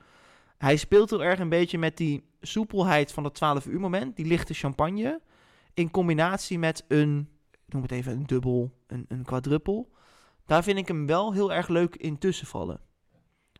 Hij 0.57 0.75
speelt 0.75 1.09
heel 1.09 1.23
erg 1.23 1.39
een 1.39 1.49
beetje 1.49 1.77
met 1.77 1.97
die 1.97 2.23
soepelheid 2.41 3.11
van 3.11 3.23
het 3.23 3.33
12 3.33 3.65
uur 3.65 3.79
moment, 3.79 4.15
die 4.15 4.25
lichte 4.25 4.53
champagne. 4.53 5.21
In 5.73 5.91
combinatie 5.91 6.59
met 6.59 6.85
een, 6.87 7.29
noem 7.65 7.81
het 7.81 7.91
even 7.91 8.11
een 8.11 8.25
dubbel, 8.25 8.71
een, 8.87 9.05
een 9.07 9.23
quadruppel. 9.23 9.91
Daar 10.45 10.63
vind 10.63 10.77
ik 10.77 10.87
hem 10.87 11.05
wel 11.05 11.33
heel 11.33 11.53
erg 11.53 11.67
leuk 11.67 11.95
in 11.95 12.17
tussenvallen. 12.17 12.79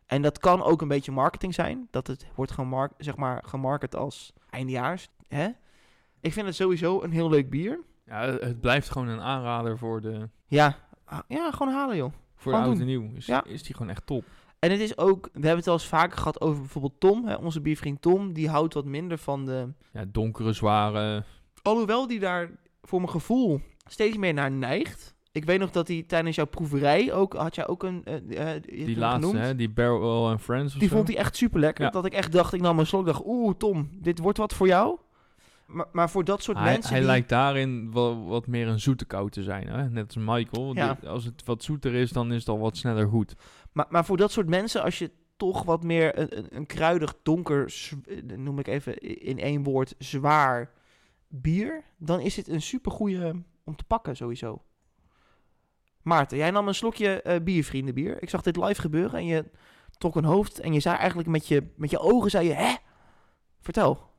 En 0.06 0.22
dat 0.22 0.38
kan 0.38 0.62
ook 0.62 0.82
een 0.82 0.88
beetje 0.88 1.12
marketing 1.12 1.54
zijn. 1.54 1.88
Dat 1.90 2.06
het 2.06 2.26
wordt 2.34 2.52
gemark 2.52 2.92
zeg 2.98 3.16
maar, 3.16 3.42
gemarket 3.46 3.96
als 3.96 4.32
eindejaars. 4.50 5.08
Hè? 5.28 5.48
Ik 6.20 6.32
vind 6.32 6.46
het 6.46 6.54
sowieso 6.54 7.02
een 7.02 7.10
heel 7.10 7.28
leuk 7.28 7.50
bier. 7.50 7.80
Ja, 8.06 8.20
het 8.26 8.60
blijft 8.60 8.90
gewoon 8.90 9.08
een 9.08 9.20
aanrader 9.20 9.78
voor 9.78 10.00
de, 10.00 10.28
Ja, 10.46 10.76
ja 11.28 11.50
gewoon 11.50 11.72
halen 11.72 11.96
joh. 11.96 12.12
voor 12.36 12.52
Gewoon 12.52 12.66
de 12.66 12.70
oud 12.70 12.80
en 12.80 12.86
nieuw. 12.86 13.10
Is, 13.14 13.26
Ja. 13.26 13.44
is 13.44 13.62
die 13.62 13.74
gewoon 13.74 13.90
echt 13.90 14.06
top. 14.06 14.24
En 14.58 14.70
het 14.70 14.80
is 14.80 14.98
ook, 14.98 15.24
we 15.32 15.40
hebben 15.40 15.56
het 15.56 15.66
al 15.66 15.72
eens 15.72 15.86
vaker 15.86 16.18
gehad 16.18 16.40
over 16.40 16.60
bijvoorbeeld 16.60 17.00
Tom. 17.00 17.26
Hè, 17.26 17.34
onze 17.34 17.60
biervriend 17.60 18.02
Tom, 18.02 18.32
die 18.32 18.48
houdt 18.48 18.74
wat 18.74 18.84
minder 18.84 19.18
van 19.18 19.44
de... 19.46 19.72
Ja, 19.92 20.04
donkere, 20.08 20.52
zware. 20.52 21.24
Alhoewel 21.62 22.06
die 22.06 22.18
daar 22.20 22.50
voor 22.82 22.98
mijn 23.00 23.10
gevoel 23.12 23.60
steeds 23.88 24.16
meer 24.16 24.34
naar 24.34 24.50
neigt. 24.50 25.13
Ik 25.34 25.44
weet 25.44 25.58
nog 25.58 25.70
dat 25.70 25.88
hij 25.88 26.04
tijdens 26.06 26.36
jouw 26.36 26.44
proeverij 26.46 27.12
ook, 27.12 27.32
had 27.34 27.54
jij 27.54 27.66
ook 27.66 27.82
een... 27.82 28.04
eh, 28.04 28.54
eh, 28.56 28.62
Die 28.62 28.96
laatste, 28.98 29.28
genoemd. 29.28 29.46
hè, 29.46 29.54
die 29.56 29.68
Barrel 29.70 30.28
and 30.30 30.40
Friends 30.40 30.72
of 30.74 30.78
Die 30.80 30.88
zo. 30.88 30.94
vond 30.96 31.08
hij 31.08 31.16
echt 31.16 31.36
super 31.36 31.60
lekker. 31.60 31.84
Ja. 31.84 31.90
Dat 31.90 32.04
ik 32.04 32.12
echt 32.12 32.32
dacht, 32.32 32.52
ik 32.52 32.60
nam 32.60 32.78
een 32.78 32.86
slok, 32.86 33.06
dacht, 33.06 33.22
oeh 33.24 33.54
Tom, 33.58 33.88
dit 33.92 34.18
wordt 34.18 34.38
wat 34.38 34.54
voor 34.54 34.66
jou. 34.66 34.98
Maar, 35.66 35.86
maar 35.92 36.10
voor 36.10 36.24
dat 36.24 36.42
soort 36.42 36.56
hij, 36.56 36.66
mensen 36.72 36.90
hij 36.90 36.98
die... 36.98 37.08
lijkt 37.08 37.28
daarin 37.28 37.92
wel 37.92 38.26
wat 38.26 38.46
meer 38.46 38.68
een 38.68 38.80
zoete 38.80 39.04
kou 39.04 39.30
te 39.30 39.42
zijn. 39.42 39.68
Hè? 39.68 39.88
Net 39.90 40.06
als 40.06 40.16
Michael. 40.24 40.74
Ja. 40.74 40.96
Die- 41.00 41.08
als 41.08 41.24
het 41.24 41.44
wat 41.44 41.62
zoeter 41.62 41.94
is, 41.94 42.10
dan 42.10 42.32
is 42.32 42.38
het 42.38 42.48
al 42.48 42.58
wat 42.58 42.76
sneller 42.76 43.08
goed. 43.08 43.34
Maar, 43.72 43.86
maar 43.88 44.04
voor 44.04 44.16
dat 44.16 44.32
soort 44.32 44.48
mensen, 44.48 44.82
als 44.82 44.98
je 44.98 45.10
toch 45.36 45.62
wat 45.62 45.82
meer 45.82 46.18
een, 46.18 46.38
een, 46.38 46.46
een 46.56 46.66
kruidig, 46.66 47.14
donker, 47.22 47.74
eh, 48.06 48.36
noem 48.36 48.58
ik 48.58 48.66
even 48.66 48.98
in 49.20 49.38
één 49.38 49.62
woord, 49.62 49.94
zwaar 49.98 50.70
bier, 51.28 51.84
dan 51.98 52.20
is 52.20 52.34
dit 52.34 52.48
een 52.48 52.62
supergoeie 52.62 53.44
om 53.64 53.76
te 53.76 53.84
pakken 53.84 54.16
sowieso. 54.16 54.62
Maarten, 56.04 56.38
jij 56.38 56.50
nam 56.50 56.68
een 56.68 56.74
slokje 56.74 57.22
eh 57.22 57.42
biervriendenbier. 57.42 58.22
Ik 58.22 58.30
zag 58.30 58.42
dit 58.42 58.56
live 58.56 58.80
gebeuren 58.80 59.18
en 59.18 59.26
je 59.26 59.50
trok 59.98 60.16
een 60.16 60.24
hoofd 60.24 60.60
en 60.60 60.72
je 60.72 60.80
zei 60.80 60.96
eigenlijk 60.96 61.28
met 61.28 61.48
je, 61.48 61.72
met 61.76 61.90
je 61.90 61.98
ogen, 61.98 62.30
zei 62.30 62.46
je, 62.46 62.54
hè? 62.54 62.74
Vertel. 63.60 64.10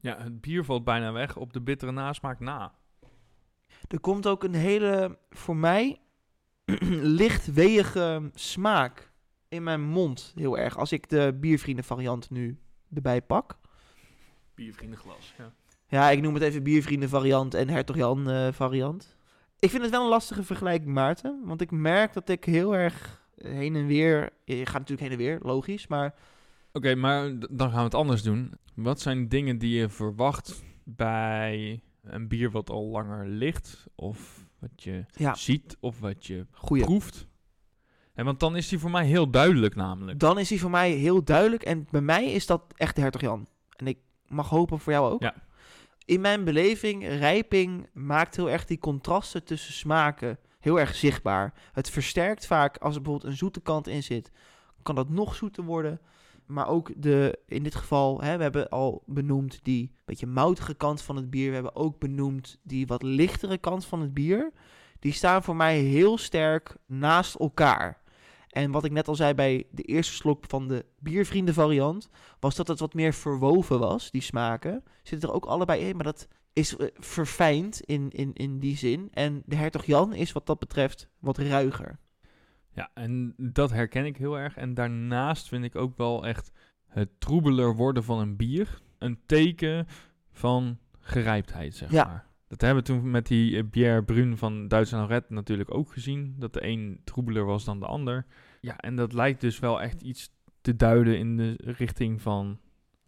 Ja, 0.00 0.18
het 0.18 0.40
bier 0.40 0.64
valt 0.64 0.84
bijna 0.84 1.12
weg 1.12 1.36
op 1.36 1.52
de 1.52 1.60
bittere 1.60 1.92
nasmaak 1.92 2.40
na. 2.40 2.74
Er 3.88 4.00
komt 4.00 4.26
ook 4.26 4.44
een 4.44 4.54
hele, 4.54 5.18
voor 5.30 5.56
mij, 5.56 6.00
licht 7.20 7.52
weeige 7.52 8.30
smaak 8.34 9.12
in 9.48 9.62
mijn 9.62 9.82
mond 9.82 10.32
heel 10.34 10.58
erg. 10.58 10.78
Als 10.78 10.92
ik 10.92 11.08
de 11.08 11.36
biervrienden 11.40 11.84
variant 11.84 12.30
nu 12.30 12.58
erbij 12.94 13.22
pak. 13.22 13.58
Biervriendenglas, 14.54 15.34
ja. 15.38 15.52
Ja, 15.86 16.10
ik 16.10 16.20
noem 16.20 16.34
het 16.34 16.42
even 16.42 16.62
biervrienden 16.62 17.08
variant 17.08 17.54
en 17.54 17.68
Hertog 17.68 17.96
Jan 17.96 18.30
eh, 18.30 18.52
variant. 18.52 19.16
Ik 19.64 19.70
vind 19.70 19.82
het 19.82 19.90
wel 19.90 20.02
een 20.02 20.08
lastige 20.08 20.42
vergelijking, 20.42 20.94
Maarten. 20.94 21.40
Want 21.44 21.60
ik 21.60 21.70
merk 21.70 22.12
dat 22.12 22.28
ik 22.28 22.44
heel 22.44 22.76
erg 22.76 23.22
heen 23.36 23.76
en 23.76 23.86
weer... 23.86 24.30
Je 24.44 24.56
gaat 24.66 24.72
natuurlijk 24.72 25.00
heen 25.00 25.10
en 25.10 25.16
weer, 25.16 25.38
logisch. 25.42 25.86
Maar 25.86 26.14
Oké, 26.72 26.94
maar 26.94 27.32
dan 27.50 27.68
gaan 27.70 27.78
we 27.78 27.84
het 27.84 27.94
anders 27.94 28.22
doen. 28.22 28.52
Wat 28.74 29.00
zijn 29.00 29.28
dingen 29.28 29.58
die 29.58 29.78
je 29.80 29.88
verwacht 29.88 30.62
bij 30.84 31.82
een 32.02 32.28
bier 32.28 32.50
wat 32.50 32.70
al 32.70 32.84
langer 32.86 33.26
ligt? 33.28 33.86
Of 33.94 34.46
wat 34.58 34.82
je 34.82 35.04
Ja, 35.10 35.34
ziet 35.34 35.76
of 35.80 36.00
wat 36.00 36.26
je 36.26 36.46
goeie. 36.50 36.84
proeft? 36.84 37.26
En 38.14 38.24
want 38.24 38.40
dan 38.40 38.56
is 38.56 38.68
die 38.68 38.78
voor 38.78 38.90
mij 38.90 39.06
heel 39.06 39.30
duidelijk 39.30 39.74
namelijk. 39.74 40.18
Dan 40.18 40.38
is 40.38 40.50
hij 40.50 40.58
voor 40.58 40.70
mij 40.70 40.90
heel 40.90 41.24
duidelijk. 41.24 41.62
En 41.62 41.86
bij 41.90 42.00
mij 42.00 42.32
is 42.32 42.46
dat 42.46 42.62
echt 42.76 42.94
de 42.96 43.00
Hertog 43.02 43.20
Jan. 43.20 43.46
En 43.76 43.86
ik 43.86 43.98
mag 44.26 44.48
hopen 44.48 44.78
voor 44.78 44.92
jou 44.92 45.12
ook. 45.12 45.22
Ja. 45.22 45.34
In 46.04 46.20
mijn 46.20 46.44
beleving, 46.44 47.08
rijping 47.08 47.88
maakt 47.92 48.36
heel 48.36 48.50
erg 48.50 48.64
die 48.64 48.78
contrasten 48.78 49.44
tussen 49.44 49.72
smaken 49.72 50.38
heel 50.64 50.80
erg 50.80 50.94
zichtbaar. 50.94 51.52
Het 51.72 51.90
versterkt 51.90 52.46
vaak 52.46 52.76
als 52.76 52.94
er 52.94 53.02
bijvoorbeeld 53.02 53.32
een 53.32 53.38
zoete 53.38 53.60
kant 53.60 53.86
in 53.86 54.02
zit. 54.02 54.30
Kan 54.82 54.94
dat 54.94 55.08
nog 55.08 55.34
zoeter 55.34 55.64
worden. 55.64 56.00
Maar 56.46 56.68
ook 56.68 56.90
de, 56.96 57.38
in 57.46 57.62
dit 57.62 57.74
geval, 57.74 58.20
hè, 58.20 58.36
we 58.36 58.42
hebben 58.42 58.68
al 58.68 59.02
benoemd 59.06 59.60
die 59.62 59.92
beetje 60.04 60.26
moutige 60.26 60.74
kant 60.74 61.02
van 61.02 61.16
het 61.16 61.30
bier. 61.30 61.48
We 61.48 61.54
hebben 61.54 61.76
ook 61.76 61.98
benoemd 61.98 62.58
die 62.62 62.86
wat 62.86 63.02
lichtere 63.02 63.58
kant 63.58 63.84
van 63.84 64.00
het 64.00 64.14
bier. 64.14 64.52
Die 64.98 65.12
staan 65.12 65.42
voor 65.42 65.56
mij 65.56 65.78
heel 65.78 66.18
sterk 66.18 66.76
naast 66.86 67.34
elkaar. 67.34 68.02
En 68.54 68.70
wat 68.70 68.84
ik 68.84 68.92
net 68.92 69.08
al 69.08 69.14
zei 69.14 69.34
bij 69.34 69.66
de 69.70 69.82
eerste 69.82 70.12
slok 70.14 70.44
van 70.48 70.68
de 70.68 70.84
biervrienden 70.98 71.54
variant, 71.54 72.08
was 72.40 72.54
dat 72.54 72.68
het 72.68 72.78
wat 72.80 72.94
meer 72.94 73.14
verwoven 73.14 73.78
was, 73.78 74.10
die 74.10 74.20
smaken. 74.22 74.82
Zitten 75.02 75.28
er 75.28 75.34
ook 75.34 75.44
allebei 75.44 75.88
in, 75.88 75.94
maar 75.96 76.04
dat 76.04 76.28
is 76.52 76.76
eh, 76.76 76.86
verfijnd 76.94 77.80
in, 77.80 78.10
in, 78.10 78.32
in 78.32 78.58
die 78.58 78.76
zin. 78.76 79.08
En 79.12 79.42
de 79.46 79.56
Hertog 79.56 79.84
Jan 79.84 80.14
is 80.14 80.32
wat 80.32 80.46
dat 80.46 80.58
betreft 80.58 81.08
wat 81.18 81.38
ruiger. 81.38 81.98
Ja, 82.72 82.90
en 82.94 83.34
dat 83.36 83.70
herken 83.70 84.04
ik 84.04 84.16
heel 84.16 84.38
erg. 84.38 84.56
En 84.56 84.74
daarnaast 84.74 85.48
vind 85.48 85.64
ik 85.64 85.76
ook 85.76 85.96
wel 85.96 86.26
echt 86.26 86.50
het 86.86 87.20
troebeler 87.20 87.76
worden 87.76 88.04
van 88.04 88.18
een 88.18 88.36
bier 88.36 88.82
een 88.98 89.20
teken 89.26 89.86
van 90.32 90.78
gerijptheid, 91.00 91.74
zeg 91.74 91.90
Ja. 91.90 92.04
maar. 92.04 92.26
Dat 92.48 92.60
hebben 92.60 92.84
we 92.84 92.90
toen 92.90 93.10
met 93.10 93.26
die 93.26 93.56
eh, 93.56 93.62
Pierre 93.70 94.02
Brun 94.02 94.36
van 94.36 94.68
Duits 94.68 94.92
en 94.92 95.06
Red 95.06 95.30
natuurlijk 95.30 95.74
ook 95.74 95.92
gezien. 95.92 96.34
Dat 96.38 96.52
de 96.52 96.66
een 96.66 97.00
troebeler 97.04 97.44
was 97.44 97.64
dan 97.64 97.80
de 97.80 97.86
ander. 97.86 98.26
Ja, 98.60 98.78
en 98.78 98.96
dat 98.96 99.12
lijkt 99.12 99.40
dus 99.40 99.58
wel 99.58 99.82
echt 99.82 100.02
iets 100.02 100.32
te 100.60 100.76
duiden 100.76 101.18
in 101.18 101.36
de 101.36 101.56
richting 101.58 102.22
van... 102.22 102.58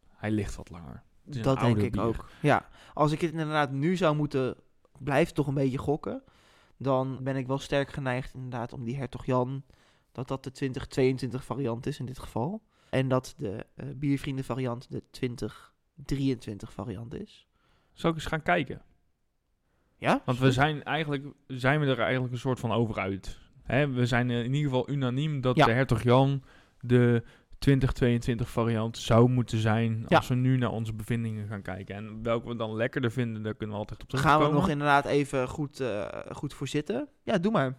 Hij 0.09 0.31
ligt 0.31 0.57
wat 0.57 0.71
langer. 0.71 1.03
Dat 1.25 1.61
denk 1.61 1.79
ik 1.79 1.93
bier. 1.93 2.03
ook. 2.03 2.29
Ja, 2.43 2.69
als 2.95 3.13
ik 3.13 3.21
het 3.21 3.31
inderdaad 3.31 3.73
nu 3.73 3.97
zou 3.97 4.17
moeten, 4.17 4.57
blijf 4.99 5.31
toch 5.31 5.47
een 5.47 5.55
beetje 5.55 5.79
gokken. 5.79 6.23
Dan 6.77 7.19
ben 7.23 7.37
ik 7.37 7.47
wel 7.47 7.59
sterk 7.59 7.93
geneigd 7.93 8.35
inderdaad 8.35 8.73
om 8.73 8.85
die 8.85 8.97
Hertog 8.97 9.27
Jan, 9.27 9.63
dat 10.13 10.29
dat 10.29 10.45
de 10.45 10.51
2022 10.51 11.45
variant 11.45 11.87
is 11.87 11.99
in 11.99 12.07
dit 12.07 12.19
geval. 12.19 12.63
En 12.91 13.09
dat 13.09 13.35
de 13.37 13.67
eh, 13.75 13.87
biervrienden 13.95 14.45
variant 14.45 14.91
de 14.91 15.03
2023 15.11 16.73
variant 16.73 17.15
is. 17.15 17.47
Zal 17.93 18.11
ik 18.11 18.17
eens 18.17 18.27
gaan 18.27 18.43
kijken? 18.43 18.83
Ja? 19.99 20.23
Want 20.25 20.39
we 20.39 20.53
zijn 20.53 20.83
eigenlijk, 20.85 21.25
zijn 21.47 21.81
we 21.81 21.87
er 21.87 21.99
eigenlijk 21.99 22.33
een 22.33 22.39
soort 22.39 22.61
van 22.61 22.73
over 22.73 22.99
uit. 22.99 23.39
Hè, 23.63 23.89
we 23.91 24.07
zijn 24.07 24.31
eh, 24.31 24.39
in 24.39 24.55
ieder 24.55 24.71
geval 24.71 24.91
unaniem 24.91 25.41
dat 25.41 25.57
Ja. 25.57 25.65
de 25.67 25.73
Hertog 25.73 26.03
Jan 26.03 26.43
de 26.81 27.23
2022 27.59 28.51
variant 28.51 28.99
zou 28.99 29.29
moeten 29.31 29.59
zijn 29.59 30.05
Ja. 30.09 30.17
als 30.17 30.29
we 30.29 30.35
nu 30.35 30.57
naar 30.57 30.71
onze 30.71 30.93
bevindingen 30.93 31.47
gaan 31.47 31.63
kijken. 31.63 31.95
En 31.95 32.23
welke 32.23 32.49
we 32.49 32.57
dan 32.57 32.75
lekkerder 32.77 33.11
vinden, 33.11 33.43
daar 33.43 33.55
kunnen 33.55 33.75
we 33.75 33.81
altijd 33.81 34.03
op 34.03 34.09
Gaan 34.11 34.21
we 34.21 34.27
terugkomen. 34.27 34.61
nog 34.61 34.69
inderdaad 34.71 35.05
even 35.05 35.49
goed, 35.49 35.81
eh, 35.81 36.07
goed 36.33 36.55
voor 36.55 36.69
zitten? 36.69 37.09
Ja, 37.23 37.39
doe 37.39 37.53
maar. 37.53 37.79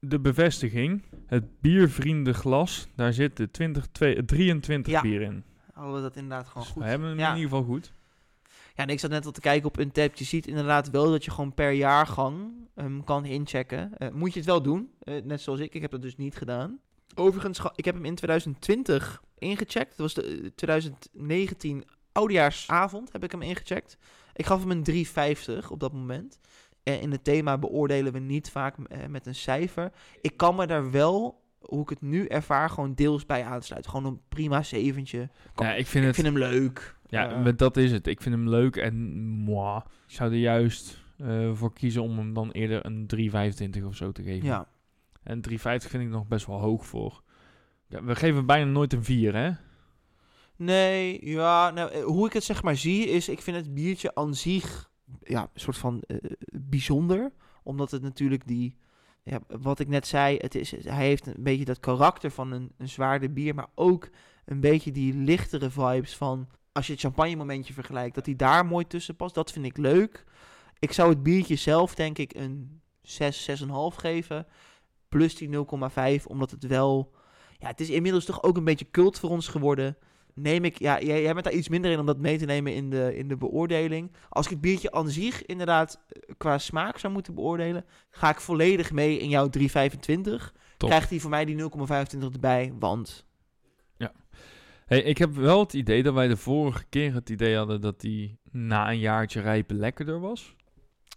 De 0.00 0.20
bevestiging, 0.20 1.02
het 1.26 1.60
biervriendenglas, 1.60 2.88
daar 2.96 3.12
zit 3.12 3.36
de 3.36 3.50
2023 3.50 4.92
Ja. 4.92 5.00
bier 5.00 5.20
in. 5.20 5.44
Hadden 5.72 5.94
we 5.94 6.00
dat 6.00 6.16
inderdaad 6.16 6.46
gewoon 6.48 6.62
Dus 6.62 6.72
goed. 6.72 6.82
we 6.82 6.88
hebben 6.88 7.08
hem 7.08 7.18
Ja. 7.18 7.28
in 7.30 7.36
ieder 7.36 7.50
geval 7.50 7.64
goed. 7.66 7.92
Ja, 8.78 8.84
en 8.84 8.90
ik 8.90 9.00
zat 9.00 9.10
net 9.10 9.26
al 9.26 9.32
te 9.32 9.40
kijken 9.40 9.68
op 9.68 9.78
Untapped. 9.78 10.18
Je 10.18 10.24
ziet 10.24 10.46
inderdaad 10.46 10.90
wel 10.90 11.10
dat 11.10 11.24
je 11.24 11.30
gewoon 11.30 11.54
per 11.54 11.70
jaargang 11.70 12.52
hem 12.74 13.04
kan 13.04 13.24
inchecken. 13.24 13.98
Eh, 13.98 14.08
moet 14.10 14.32
je 14.32 14.38
het 14.38 14.48
wel 14.48 14.62
doen, 14.62 14.90
eh, 14.98 15.22
net 15.22 15.40
zoals 15.40 15.60
ik. 15.60 15.74
Ik 15.74 15.80
heb 15.80 15.90
dat 15.90 16.02
dus 16.02 16.16
niet 16.16 16.36
gedaan. 16.36 16.80
Overigens, 17.14 17.60
ik 17.74 17.84
heb 17.84 17.94
hem 17.94 18.04
in 18.04 18.14
2020 18.14 19.22
ingecheckt. 19.38 19.96
Dat 19.96 19.98
was 19.98 20.14
de 20.14 20.22
eh, 20.22 20.50
2019 20.54 21.84
oudejaarsavond 22.12 23.12
heb 23.12 23.24
ik 23.24 23.30
hem 23.30 23.42
ingecheckt. 23.42 23.98
Ik 24.34 24.46
gaf 24.46 24.60
hem 24.60 24.70
een 24.70 24.82
3,50 24.82 25.70
op 25.70 25.80
dat 25.80 25.92
moment. 25.92 26.38
En 26.82 27.00
in 27.00 27.10
het 27.10 27.24
thema 27.24 27.58
beoordelen 27.58 28.12
we 28.12 28.18
niet 28.18 28.50
vaak 28.50 28.76
eh, 28.78 29.06
met 29.06 29.26
een 29.26 29.34
cijfer. 29.34 29.92
Ik 30.20 30.36
kan 30.36 30.56
me 30.56 30.66
daar 30.66 30.90
wel, 30.90 31.42
hoe 31.68 31.82
ik 31.82 31.88
het 31.88 32.00
nu 32.00 32.26
ervaar, 32.26 32.70
gewoon 32.70 32.94
deels 32.94 33.26
bij 33.26 33.44
aansluiten. 33.44 33.90
Gewoon 33.90 34.06
een 34.06 34.20
prima 34.28 34.62
zeventje. 34.62 35.28
Ja, 35.56 35.74
ik 35.74 35.86
vind 35.86 36.04
ik 36.04 36.14
het... 36.14 36.14
vind 36.14 36.26
hem 36.26 36.38
leuk. 36.38 36.96
Ja, 37.06 37.38
met 37.38 37.58
dat 37.58 37.76
is 37.76 37.92
het. 37.92 38.06
Ik 38.06 38.22
vind 38.22 38.34
hem 38.34 38.48
leuk 38.48 38.76
en 38.76 39.18
moi. 39.26 39.80
Ik 40.06 40.14
zou 40.14 40.30
er 40.30 40.38
juist 40.38 41.04
eh, 41.16 41.54
voor 41.54 41.72
kiezen 41.72 42.02
om 42.02 42.18
hem 42.18 42.34
dan 42.34 42.50
eerder 42.50 42.86
een 42.86 43.06
3,25 43.80 43.84
of 43.84 43.96
zo 43.96 44.12
te 44.12 44.22
geven. 44.22 44.46
ja. 44.46 44.68
En 45.22 45.40
3,50 45.50 45.56
vind 45.62 45.92
ik 45.92 46.08
nog 46.08 46.26
best 46.26 46.46
wel 46.46 46.60
hoog 46.60 46.86
voor. 46.86 47.22
Ja, 47.88 48.04
we 48.04 48.16
geven 48.16 48.46
bijna 48.46 48.70
nooit 48.70 48.92
een 48.92 49.04
4, 49.04 49.34
hè? 49.34 49.50
Nee, 50.56 51.26
ja, 51.26 51.70
nou, 51.70 51.90
eh, 51.90 52.04
hoe 52.04 52.26
ik 52.26 52.32
het 52.32 52.44
zeg 52.44 52.62
maar 52.62 52.76
zie 52.76 53.06
is, 53.08 53.28
ik 53.28 53.40
vind 53.40 53.56
het 53.56 53.74
biertje 53.74 54.14
aan 54.14 54.34
zich, 54.34 54.90
ja, 55.22 55.42
een 55.42 55.60
soort 55.60 55.76
van 55.76 56.02
bijzonder. 56.52 57.32
Omdat 57.62 57.90
het 57.90 58.02
natuurlijk 58.02 58.46
die, 58.46 58.76
ja, 59.28 59.40
wat 59.60 59.78
ik 59.78 59.88
net 59.88 60.06
zei, 60.06 60.36
het 60.36 60.54
is, 60.54 60.70
hij 60.70 61.06
heeft 61.06 61.26
een 61.26 61.34
beetje 61.38 61.64
dat 61.64 61.80
karakter 61.80 62.30
van 62.30 62.52
een, 62.52 62.72
een 62.78 62.88
zwaarder 62.88 63.32
bier, 63.32 63.54
maar 63.54 63.68
ook 63.74 64.08
een 64.44 64.60
beetje 64.60 64.92
die 64.92 65.14
lichtere 65.14 65.70
vibes 65.70 66.16
van, 66.16 66.48
als 66.72 66.86
je 66.86 66.92
het 66.92 67.00
champagne 67.00 67.36
momentje 67.36 67.72
vergelijkt, 67.72 68.14
dat 68.14 68.26
hij 68.26 68.36
daar 68.36 68.66
mooi 68.66 68.86
tussen 68.86 69.16
past. 69.16 69.34
Dat 69.34 69.52
vind 69.52 69.64
ik 69.64 69.76
leuk. 69.76 70.24
Ik 70.78 70.92
zou 70.92 71.08
het 71.08 71.22
biertje 71.22 71.56
zelf 71.56 71.94
denk 71.94 72.18
ik 72.18 72.34
een 72.34 72.80
6, 73.02 73.50
6,5 73.62 73.66
geven. 73.96 74.46
Plus 75.08 75.36
die 75.36 75.48
0,5, 76.20 76.24
omdat 76.26 76.50
het 76.50 76.66
wel, 76.66 77.12
ja, 77.58 77.66
het 77.66 77.80
is 77.80 77.90
inmiddels 77.90 78.24
toch 78.24 78.42
ook 78.42 78.56
een 78.56 78.64
beetje 78.64 78.90
cult 78.90 79.18
voor 79.18 79.30
ons 79.30 79.48
geworden 79.48 79.96
neem 80.40 80.64
ik, 80.64 80.78
ja, 80.78 81.00
jij, 81.00 81.22
jij 81.22 81.32
bent 81.32 81.44
daar 81.44 81.54
iets 81.54 81.68
minder 81.68 81.90
in 81.90 81.98
om 81.98 82.06
dat 82.06 82.18
mee 82.18 82.38
te 82.38 82.44
nemen 82.44 82.74
in 82.74 82.90
de, 82.90 83.16
in 83.16 83.28
de 83.28 83.36
beoordeling. 83.36 84.12
Als 84.28 84.44
ik 84.44 84.52
het 84.52 84.60
biertje 84.60 84.90
aan 84.90 85.08
zich 85.08 85.46
inderdaad 85.46 86.00
eh, 86.08 86.34
qua 86.36 86.58
smaak 86.58 86.98
zou 86.98 87.12
moeten 87.12 87.34
beoordelen, 87.34 87.84
ga 88.10 88.30
ik 88.30 88.40
volledig 88.40 88.92
mee 88.92 89.18
in 89.18 89.28
jouw 89.28 89.48
3,25. 89.58 89.64
Top. 90.76 90.88
Krijgt 90.88 91.10
hij 91.10 91.18
voor 91.18 91.30
mij 91.30 91.44
die 91.44 91.56
0,25 91.56 91.68
erbij, 92.32 92.72
want 92.78 93.26
Hey, 94.88 95.02
ik 95.02 95.18
heb 95.18 95.34
wel 95.34 95.60
het 95.60 95.72
idee 95.72 96.02
dat 96.02 96.14
wij 96.14 96.28
de 96.28 96.36
vorige 96.36 96.84
keer 96.88 97.14
het 97.14 97.30
idee 97.30 97.56
hadden 97.56 97.80
dat 97.80 98.00
die 98.00 98.38
na 98.50 98.90
een 98.90 98.98
jaartje 98.98 99.40
rijpen 99.40 99.76
lekkerder 99.76 100.20
was. 100.20 100.54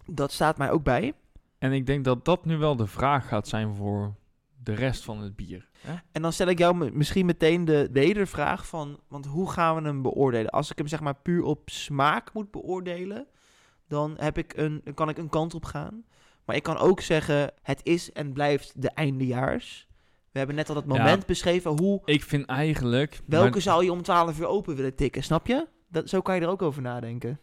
dat 0.06 0.32
staat 0.32 0.58
mij 0.58 0.72
ook 0.72 0.84
bij. 0.84 1.14
En 1.58 1.72
ik 1.72 1.86
denk 1.86 2.06
dat 2.06 2.26
dat 2.26 2.46
nu 2.46 2.58
wel 2.58 2.76
de 2.76 2.88
vraag 2.88 3.28
gaat 3.28 3.48
zijn 3.48 3.76
voor 3.76 4.16
de 4.64 4.74
rest 4.74 5.04
van 5.04 5.22
het 5.22 5.36
bier. 5.36 5.70
Hè? 5.80 5.94
En 6.12 6.22
dan 6.22 6.34
stel 6.34 6.48
ik 6.48 6.58
jou 6.58 6.92
misschien 6.92 7.26
meteen 7.26 7.66
de 7.66 7.90
wedervraag 7.92 8.68
van, 8.68 9.00
want 9.08 9.26
hoe 9.26 9.52
gaan 9.52 9.76
we 9.76 9.82
hem 9.82 10.02
beoordelen? 10.02 10.50
Als 10.52 10.72
ik 10.72 10.78
hem 10.78 10.88
zeg 10.88 11.00
maar 11.00 11.16
puur 11.16 11.44
op 11.44 11.70
smaak 11.70 12.34
moet 12.34 12.52
beoordelen, 12.52 13.28
dan 13.88 14.16
heb 14.18 14.38
ik 14.38 14.54
een, 14.58 14.84
kan 14.94 15.10
ik 15.10 15.18
een 15.18 15.30
kant 15.30 15.54
op 15.54 15.66
gaan. 15.66 16.04
Maar 16.46 16.56
ik 16.56 16.64
kan 16.64 16.78
ook 16.78 17.02
zeggen, 17.02 17.52
het 17.62 17.80
is 17.84 18.12
en 18.12 18.34
blijft 18.34 18.82
de 18.82 18.90
eindejaars. 18.90 19.88
We 20.32 20.38
hebben 20.38 20.56
net 20.56 20.70
al 20.70 20.76
dat 20.76 20.84
Ja. 20.88 20.98
moment 21.04 21.26
beschreven, 21.26 21.72
hoe, 21.80 22.02
Ik 22.06 22.24
vind 22.24 22.46
eigenlijk... 22.46 23.22
welke 23.26 23.60
zou 23.60 23.84
je 23.84 23.92
om 23.92 24.02
12 24.02 24.40
uur 24.40 24.46
open 24.46 24.76
willen 24.76 24.96
tikken, 24.96 25.24
snap 25.24 25.48
je? 25.48 25.68
Dat, 25.90 26.10
zo 26.10 26.22
kan 26.22 26.36
je 26.36 26.42
er 26.42 26.48
ook 26.50 26.62
over 26.62 26.82
nadenken. 26.82 27.40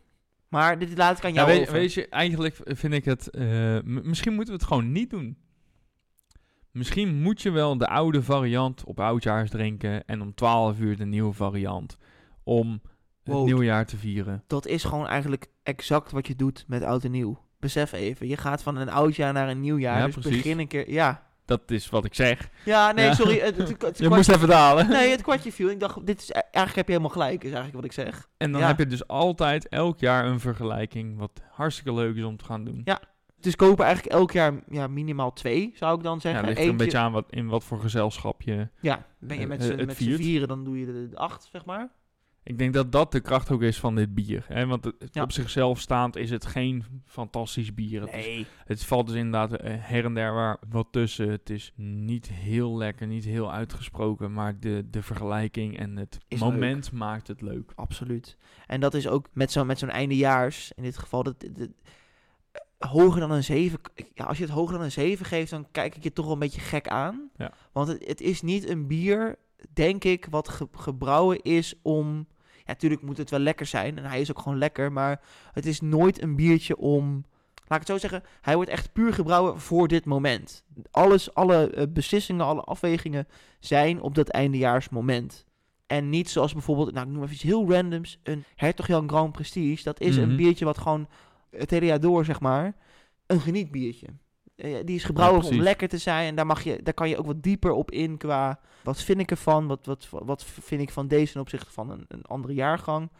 Maar 0.49 0.79
dit 0.79 0.99
laat 0.99 1.19
ik 1.19 1.25
aan 1.25 1.33
Ja, 1.35 1.47
jou 1.53 1.71
weet, 1.73 1.93
je, 1.93 2.09
eigenlijk 2.09 2.57
vind 2.65 2.93
ik 2.93 3.05
het... 3.05 3.31
eh, 3.31 3.79
misschien 3.83 4.35
moeten 4.35 4.55
we 4.55 4.61
het 4.61 4.69
gewoon 4.69 4.93
niet 4.93 5.11
doen. 5.11 5.39
Misschien 6.73 7.23
moet 7.23 7.43
je 7.43 7.51
wel 7.51 7.79
de 7.79 7.87
oude 7.89 8.23
variant 8.23 8.85
op 8.85 9.01
oudjaars 9.01 9.51
drinken... 9.51 10.05
en 10.07 10.21
om 10.23 10.35
12 10.35 10.79
uur 10.79 10.97
de 10.97 11.05
nieuwe 11.07 11.33
variant 11.33 11.97
om 12.43 12.73
het 13.23 13.35
Wow. 13.35 13.47
nieuwjaar 13.47 13.87
te 13.87 13.97
vieren. 13.97 14.45
Dat 14.47 14.67
is 14.67 14.85
gewoon 14.85 15.07
eigenlijk 15.07 15.47
exact 15.63 16.11
wat 16.11 16.27
je 16.27 16.37
doet 16.37 16.65
met 16.67 16.83
oud 16.83 17.05
en 17.05 17.11
nieuw. 17.11 17.39
Besef 17.61 17.93
even, 17.93 18.29
je 18.29 18.37
gaat 18.37 18.63
van 18.63 18.77
een 18.77 18.91
oud 18.91 19.17
jaar 19.17 19.33
naar 19.33 19.49
een 19.49 19.61
nieuw 19.61 19.79
jaar. 19.79 19.99
Ja, 19.99 20.05
dus 20.05 20.15
precies. 20.15 20.37
begin 20.37 20.59
een 20.59 20.69
keer, 20.69 20.91
ja. 20.91 21.27
Dat 21.45 21.71
is 21.71 21.89
wat 21.89 22.05
ik 22.05 22.15
zeg. 22.15 22.49
Ja, 22.65 22.93
nee, 22.93 23.05
Ja. 23.05 23.15
sorry. 23.15 23.39
Het, 23.41 23.57
het, 23.57 23.69
het, 23.69 23.83
het 23.83 23.99
Je 23.99 24.09
moest 24.09 24.29
even 24.29 24.49
dalen. 24.49 24.89
Nee, 24.89 25.11
het 25.11 25.23
kwartje 25.23 25.53
viel. 25.53 25.71
Ik 25.71 25.81
dacht, 25.81 26.07
dit 26.07 26.21
is, 26.23 26.31
eigenlijk 26.31 26.75
heb 26.75 26.87
je 26.87 26.93
helemaal 26.93 27.11
gelijk, 27.11 27.37
is 27.39 27.45
eigenlijk 27.53 27.75
wat 27.75 27.85
ik 27.85 27.93
zeg. 27.93 28.29
En 28.37 28.53
dan 28.53 28.61
Ja. 28.61 28.67
heb 28.67 28.79
je 28.79 28.87
dus 28.87 29.07
altijd 29.09 29.69
elk 29.69 29.99
jaar 30.01 30.25
een 30.27 30.41
vergelijking, 30.41 31.19
wat 31.19 31.43
hartstikke 31.51 31.93
leuk 31.95 32.17
is 32.17 32.25
om 32.25 32.37
te 32.37 32.45
gaan 32.45 32.65
doen. 32.65 32.81
Ja, 32.85 33.01
Dus 33.41 33.57
kopen 33.57 33.85
eigenlijk 33.85 34.15
elk 34.17 34.33
jaar 34.33 34.55
ja, 34.71 34.87
minimaal 34.87 35.33
twee, 35.33 35.73
zou 35.75 35.97
ik 35.97 36.03
dan 36.03 36.15
Ja, 36.15 36.21
zeggen. 36.21 36.45
ligt 36.45 36.57
er 36.59 36.63
een 36.65 36.71
Eentje- 36.71 36.85
beetje 36.85 36.99
aan 37.01 37.13
wat, 37.13 37.27
in 37.31 37.47
wat 37.47 37.65
voor 37.65 37.79
met 37.83 37.91
z'n 37.91 37.99
Ja, 38.81 39.07
ben 39.19 39.37
je 39.37 39.43
eh, 39.43 39.49
met 39.49 39.61
eh, 39.61 39.67
z'n 39.67 39.77
het 39.77 39.87
met 39.87 39.97
z'n 39.97 40.03
viert. 40.05 40.21
vieren, 40.21 40.49
dan 40.49 40.65
doe 40.65 40.79
je 40.79 40.87
de, 40.87 41.09
de 41.09 41.17
acht, 41.17 41.49
zeg 41.53 41.65
maar. 41.65 41.97
Ik 42.43 42.59
denk 42.59 42.75
dat 42.75 42.93
dat 42.93 43.13
de 43.13 43.21
kracht 43.21 43.51
ook 43.51 43.63
is 43.63 43.79
van 43.79 43.95
dit 43.95 44.15
bier. 44.15 44.45
Hè? 44.49 44.67
Want 44.67 44.85
het, 44.85 44.95
Ja. 45.13 45.23
op 45.23 45.33
zichzelf 45.33 45.81
staand 45.81 46.17
is 46.17 46.31
het 46.31 46.47
geen 46.47 46.85
fantastisch 47.05 47.75
bier. 47.75 48.01
Het, 48.01 48.13
is- 48.15 48.25
Nee. 48.27 48.47
het 48.65 48.85
valt 48.85 49.07
dus 49.07 49.17
inderdaad 49.17 49.53
eh, 49.53 49.75
her 49.79 50.05
en 50.05 50.15
der 50.15 50.35
waar 50.35 50.59
wat 50.69 50.87
tussen. 50.91 51.31
Het 51.31 51.51
is 51.51 51.73
niet 51.77 52.29
heel 52.33 52.77
lekker, 52.77 53.07
niet 53.07 53.25
heel 53.25 53.53
uitgesproken. 53.53 54.33
Maar 54.33 54.61
de, 54.61 54.87
de 54.91 55.03
vergelijking 55.03 55.79
en 55.79 55.97
het 55.97 56.19
Is 56.29 56.41
moment 56.41 56.93
maakt 56.93 57.29
het 57.29 57.41
leuk. 57.41 57.73
Absoluut. 57.75 58.37
En 58.67 58.81
dat 58.81 58.95
is 58.95 59.09
ook 59.09 59.27
met 59.33 59.53
zo'n 59.53 59.67
met 59.67 59.79
zo'n 59.79 59.91
eindejaars, 59.91 60.73
in 60.75 60.83
dit 60.83 60.99
geval, 60.99 61.23
dat, 61.23 61.41
dat- 61.53 61.69
hoger 62.79 63.21
dan 63.21 63.31
een 63.31 63.45
7. 63.45 63.81
Ja, 64.15 64.25
als 64.25 64.39
je 64.39 64.45
het 64.45 64.53
hoger 64.53 64.75
dan 64.75 64.83
een 64.85 64.93
7 64.93 65.27
geeft, 65.27 65.51
dan 65.51 65.67
kijk 65.71 65.97
ik 65.97 66.03
je 66.03 66.13
toch 66.13 66.25
wel 66.25 66.35
een 66.35 66.41
beetje 66.41 66.61
gek 66.61 66.89
aan. 66.89 67.31
Ja. 67.37 67.53
Want 67.73 67.89
het, 67.89 68.07
het 68.07 68.21
is 68.21 68.43
niet 68.43 68.69
een 68.69 68.87
bier, 68.87 69.37
denk 69.73 70.05
ik, 70.05 70.27
wat 70.31 70.49
ge- 70.49 70.69
gebrouwen 70.73 71.43
is 71.43 71.75
om... 71.83 72.27
Ja, 72.57 72.75
natuurlijk 72.75 73.03
moet 73.03 73.17
het 73.19 73.31
wel 73.31 73.41
lekker 73.41 73.67
zijn. 73.67 73.99
En 73.99 74.05
hij 74.05 74.21
is 74.21 74.31
ook 74.31 74.39
gewoon 74.39 74.59
lekker. 74.59 74.93
Maar 74.93 75.21
het 75.53 75.67
is 75.67 75.81
nooit 75.81 76.23
een 76.23 76.37
biertje 76.37 76.77
om... 76.77 77.25
Laat 77.67 77.81
ik 77.81 77.87
het 77.89 78.01
zo 78.01 78.09
zeggen. 78.09 78.29
Hij 78.41 78.55
wordt 78.55 78.71
echt 78.71 78.93
puur 78.93 79.13
gebrouwen 79.13 79.61
voor 79.61 79.89
dit 79.89 80.05
moment. 80.05 80.65
Alles, 80.91 81.35
alle 81.35 81.71
eh, 81.71 81.85
beslissingen, 81.89 82.45
alle 82.47 82.61
afwegingen 82.61 83.29
zijn 83.61 84.01
op 84.01 84.15
dat 84.15 84.29
eindejaarsmoment. 84.29 85.45
En 85.87 86.09
niet 86.11 86.31
zoals 86.31 86.53
bijvoorbeeld, 86.53 86.93
nou 86.93 87.07
ik 87.07 87.13
noem 87.13 87.23
even 87.23 87.35
iets 87.35 87.43
heel 87.43 87.71
randoms, 87.71 88.19
een 88.23 88.45
Hertog 88.55 88.87
Jan 88.87 89.09
Grand 89.09 89.33
Prestige. 89.33 89.83
Dat 89.85 90.01
is 90.01 90.17
Mhm. 90.19 90.31
een 90.31 90.37
biertje 90.37 90.65
wat 90.65 90.79
gewoon 90.79 91.09
het 91.51 91.71
hele 91.71 91.87
jaar 91.87 92.01
door, 92.01 92.25
zeg 92.25 92.41
maar, 92.41 92.75
een 93.27 93.41
genietbiertje. 93.41 94.07
Eh, 94.57 94.77
die 94.85 94.97
is 94.97 95.05
gebrouwen 95.05 95.43
Ja, 95.45 95.49
om 95.49 95.61
lekker 95.61 95.89
te 95.89 95.99
zijn. 95.99 96.29
En 96.29 96.35
daar, 96.35 96.47
mag 96.47 96.63
je, 96.63 96.83
daar 96.83 96.95
kan 96.95 97.09
je 97.09 97.19
ook 97.19 97.27
wat 97.27 97.43
dieper 97.43 97.71
op 97.73 97.91
in 97.91 98.17
qua... 98.17 98.61
Wat 98.83 99.03
vind 99.03 99.21
ik 99.21 99.31
ervan? 99.31 99.67
Wat, 99.67 99.87
wat, 99.87 100.09
wat 100.11 100.45
vind 100.45 100.81
ik 100.81 100.91
van 100.91 101.09
deze 101.09 101.33
ten 101.33 101.41
opzichte 101.41 101.71
van 101.73 101.91
een, 101.91 102.05
een 102.09 102.23
andere 102.23 102.55
jaargang? 102.55 103.11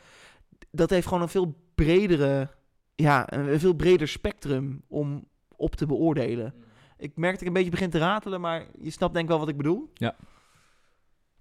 Dat 0.71 0.91
heeft 0.91 1.07
gewoon 1.07 1.23
een 1.23 1.29
veel 1.29 1.55
bredere... 1.75 2.51
Ja, 2.95 3.33
een, 3.33 3.61
veel 3.61 3.75
breder 3.75 4.09
spectrum 4.09 4.83
om 4.89 5.29
op 5.57 5.75
te 5.77 5.87
beoordelen. 5.87 6.55
Ik 6.97 7.17
merk 7.17 7.33
dat 7.33 7.41
ik 7.41 7.47
een 7.47 7.53
beetje 7.53 7.71
begin 7.71 7.91
te 7.91 7.99
ratelen, 7.99 8.41
maar 8.41 8.67
je 8.81 8.91
snapt 8.91 9.13
denk 9.13 9.25
ik 9.25 9.31
wel 9.31 9.41
wat 9.41 9.49
ik 9.49 9.57
bedoel. 9.57 9.91
Ja. 9.95 10.17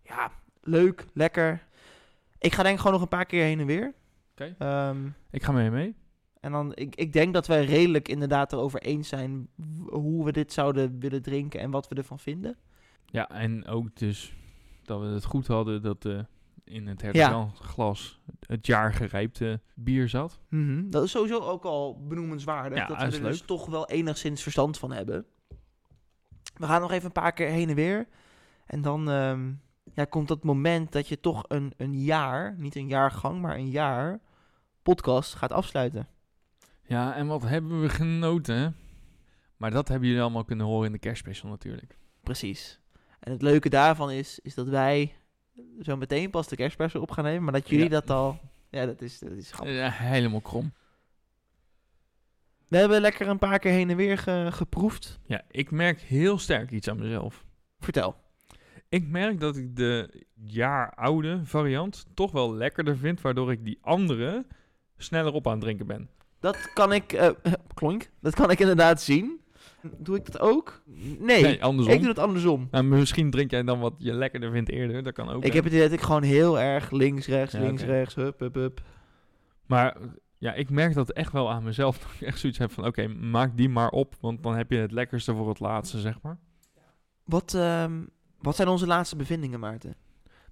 Ja, 0.03 0.31
leuk, 0.61 1.05
lekker. 1.13 1.67
Ik 2.39 2.53
ga 2.53 2.63
denk 2.63 2.73
ik 2.73 2.79
gewoon 2.79 2.93
nog 2.93 3.01
een 3.01 3.17
paar 3.17 3.25
keer 3.25 3.43
heen 3.43 3.59
en 3.59 3.65
weer. 3.65 3.93
Oké. 4.31 4.55
Ehm, 4.57 4.97
Ik 5.31 5.43
ga 5.43 5.51
mee 5.51 5.69
mee. 5.69 5.95
En 6.41 6.51
dan, 6.51 6.71
ik, 6.75 6.95
ik 6.95 7.13
denk 7.13 7.33
dat 7.33 7.47
wij 7.47 7.65
redelijk 7.65 8.07
inderdaad 8.07 8.53
erover 8.53 8.81
eens 8.81 9.07
zijn 9.07 9.47
hoe 9.89 10.25
we 10.25 10.31
dit 10.31 10.53
zouden 10.53 10.99
willen 10.99 11.21
drinken 11.21 11.59
en 11.59 11.71
wat 11.71 11.87
we 11.87 11.95
ervan 11.95 12.19
vinden. 12.19 12.57
Ja, 13.05 13.29
en 13.29 13.65
ook 13.67 13.95
dus 13.95 14.33
dat 14.83 14.99
we 14.99 15.05
het 15.05 15.25
goed 15.25 15.47
hadden 15.47 15.81
dat 15.81 16.05
eh, 16.05 16.19
in 16.63 16.87
het 16.87 17.01
Ja. 17.01 17.07
Hertog 17.11 17.57
glas 17.57 18.19
het 18.39 18.65
jaar 18.65 18.93
gerijpte 18.93 19.61
bier 19.75 20.09
zat. 20.09 20.39
Mhm, 20.49 20.89
Dat 20.89 21.03
is 21.03 21.11
sowieso 21.11 21.39
ook 21.39 21.63
al 21.65 22.05
benoemenswaardig. 22.07 22.77
Ja, 22.77 22.87
dat 22.87 22.97
we 22.97 23.17
er 23.17 23.23
dus 23.23 23.41
toch 23.41 23.65
wel 23.65 23.87
enigszins 23.87 24.43
verstand 24.43 24.77
van 24.77 24.91
hebben. 24.91 25.25
We 26.53 26.65
gaan 26.65 26.81
nog 26.81 26.91
even 26.91 27.05
een 27.05 27.11
paar 27.11 27.33
keer 27.33 27.47
heen 27.49 27.69
en 27.69 27.75
weer. 27.75 28.07
En 28.65 28.81
dan 28.81 29.09
ehm, 29.09 29.51
ja, 29.93 30.05
komt 30.05 30.27
dat 30.27 30.43
moment 30.43 30.91
dat 30.91 31.07
je 31.07 31.19
toch 31.19 31.43
een, 31.47 31.73
een 31.77 31.99
jaar, 31.99 32.55
niet 32.57 32.75
een 32.75 32.87
jaargang, 32.87 33.41
maar 33.41 33.55
een 33.55 33.69
jaar 33.69 34.19
podcast 34.81 35.33
gaat 35.33 35.51
afsluiten. 35.51 36.07
Ja, 36.87 37.15
en 37.15 37.27
wat 37.27 37.41
hebben 37.41 37.81
we 37.81 37.89
genoten? 37.89 38.75
Maar 39.57 39.71
dat 39.71 39.87
hebben 39.87 40.07
jullie 40.07 40.23
allemaal 40.23 40.43
kunnen 40.45 40.65
horen 40.65 40.85
in 40.85 40.91
de 40.91 40.99
kerstspecial 40.99 41.49
natuurlijk. 41.51 41.97
Precies. 42.23 42.79
En 43.19 43.31
het 43.31 43.41
leuke 43.41 43.69
daarvan 43.69 44.11
is, 44.11 44.39
is 44.39 44.53
dat 44.55 44.67
wij 44.67 45.13
zo 45.81 45.97
meteen 45.97 46.29
pas 46.29 46.47
de 46.47 46.55
kerstpersen 46.55 47.01
op 47.01 47.11
gaan 47.11 47.23
nemen, 47.23 47.43
maar 47.43 47.53
dat 47.53 47.69
jullie 47.69 47.83
Ja. 47.83 47.89
dat 47.91 48.09
al... 48.09 48.39
Ja, 48.69 48.85
dat 48.85 49.01
is, 49.01 49.19
dat 49.19 49.31
is 49.31 49.51
grappig. 49.51 49.75
Ja, 49.75 49.89
helemaal 49.89 50.41
krom. 50.41 50.73
We 52.67 52.77
hebben 52.77 53.01
lekker 53.01 53.27
een 53.27 53.37
paar 53.37 53.59
keer 53.59 53.71
heen 53.71 53.89
en 53.89 53.95
weer 53.95 54.17
ge- 54.17 54.47
geproefd. 54.51 55.19
Ja, 55.25 55.41
ik 55.49 55.71
merk 55.71 55.99
heel 55.99 56.37
sterk 56.39 56.71
iets 56.71 56.87
aan 56.87 56.97
mezelf. 56.99 57.45
Vertel. 57.79 58.15
Ik 58.89 59.07
merk 59.07 59.39
dat 59.39 59.57
ik 59.57 59.75
de 59.75 60.23
jaar 60.33 60.93
oude 60.93 61.39
variant 61.45 62.05
toch 62.13 62.31
wel 62.31 62.53
lekkerder 62.53 62.97
vind, 62.97 63.21
waardoor 63.21 63.51
ik 63.51 63.65
die 63.65 63.77
andere 63.81 64.45
sneller 64.97 65.33
op 65.33 65.45
aan 65.47 65.51
het 65.53 65.61
drinken 65.61 65.87
ben. 65.87 66.09
Dat 66.39 66.71
kan 66.73 66.93
ik... 66.93 67.13
eh 67.13 67.29
klonk. 67.73 68.09
Dat 68.19 68.35
kan 68.35 68.49
ik 68.51 68.59
inderdaad 68.59 69.01
zien. 69.01 69.39
Doe 69.97 70.15
ik 70.15 70.25
dat 70.25 70.39
ook? 70.39 70.81
Nee. 71.19 71.41
Nee, 71.41 71.63
andersom. 71.63 71.93
ik 71.93 71.99
doe 71.99 72.09
het 72.09 72.19
andersom. 72.19 72.67
Nou, 72.71 72.83
misschien 72.83 73.29
drink 73.31 73.51
jij 73.51 73.63
dan 73.63 73.79
wat 73.79 73.93
je 73.97 74.13
lekkerder 74.13 74.51
vindt 74.51 74.69
eerder, 74.69 75.03
dat 75.03 75.13
kan 75.13 75.29
ook. 75.29 75.43
Ik 75.43 75.49
hè. 75.49 75.55
heb 75.55 75.63
het 75.63 75.73
idee 75.73 75.89
dat 75.89 75.97
ik 75.97 76.05
gewoon 76.05 76.23
heel 76.23 76.59
erg 76.59 76.91
links, 76.91 77.27
rechts, 77.27 77.53
Ja, 77.53 77.59
links, 77.61 77.81
oké. 77.81 77.91
rechts, 77.91 78.15
hup, 78.15 78.39
hup, 78.39 78.53
hup. 78.55 78.81
Maar 79.65 79.97
ja, 80.37 80.53
ik 80.53 80.69
merk 80.69 80.93
dat 80.93 81.11
echt 81.11 81.31
wel 81.31 81.51
aan 81.51 81.63
mezelf. 81.63 81.97
Dat 82.03 82.11
ik 82.19 82.27
echt 82.27 82.39
zoiets 82.39 82.57
heb 82.59 82.71
van, 82.71 82.85
oké, 82.85 83.07
maak 83.07 83.57
die 83.57 83.69
maar 83.69 83.89
op, 83.89 84.15
want 84.19 84.43
dan 84.43 84.55
heb 84.55 84.71
je 84.71 84.77
het 84.77 84.91
lekkerste 84.91 85.33
voor 85.35 85.49
het 85.49 85.59
laatste, 85.59 85.99
zeg 85.99 86.21
maar. 86.21 86.37
Wat, 87.23 87.53
ehm, 87.53 88.03
wat 88.41 88.55
zijn 88.55 88.67
onze 88.67 88.87
laatste 88.87 89.15
bevindingen, 89.15 89.59
Maarten? 89.59 89.95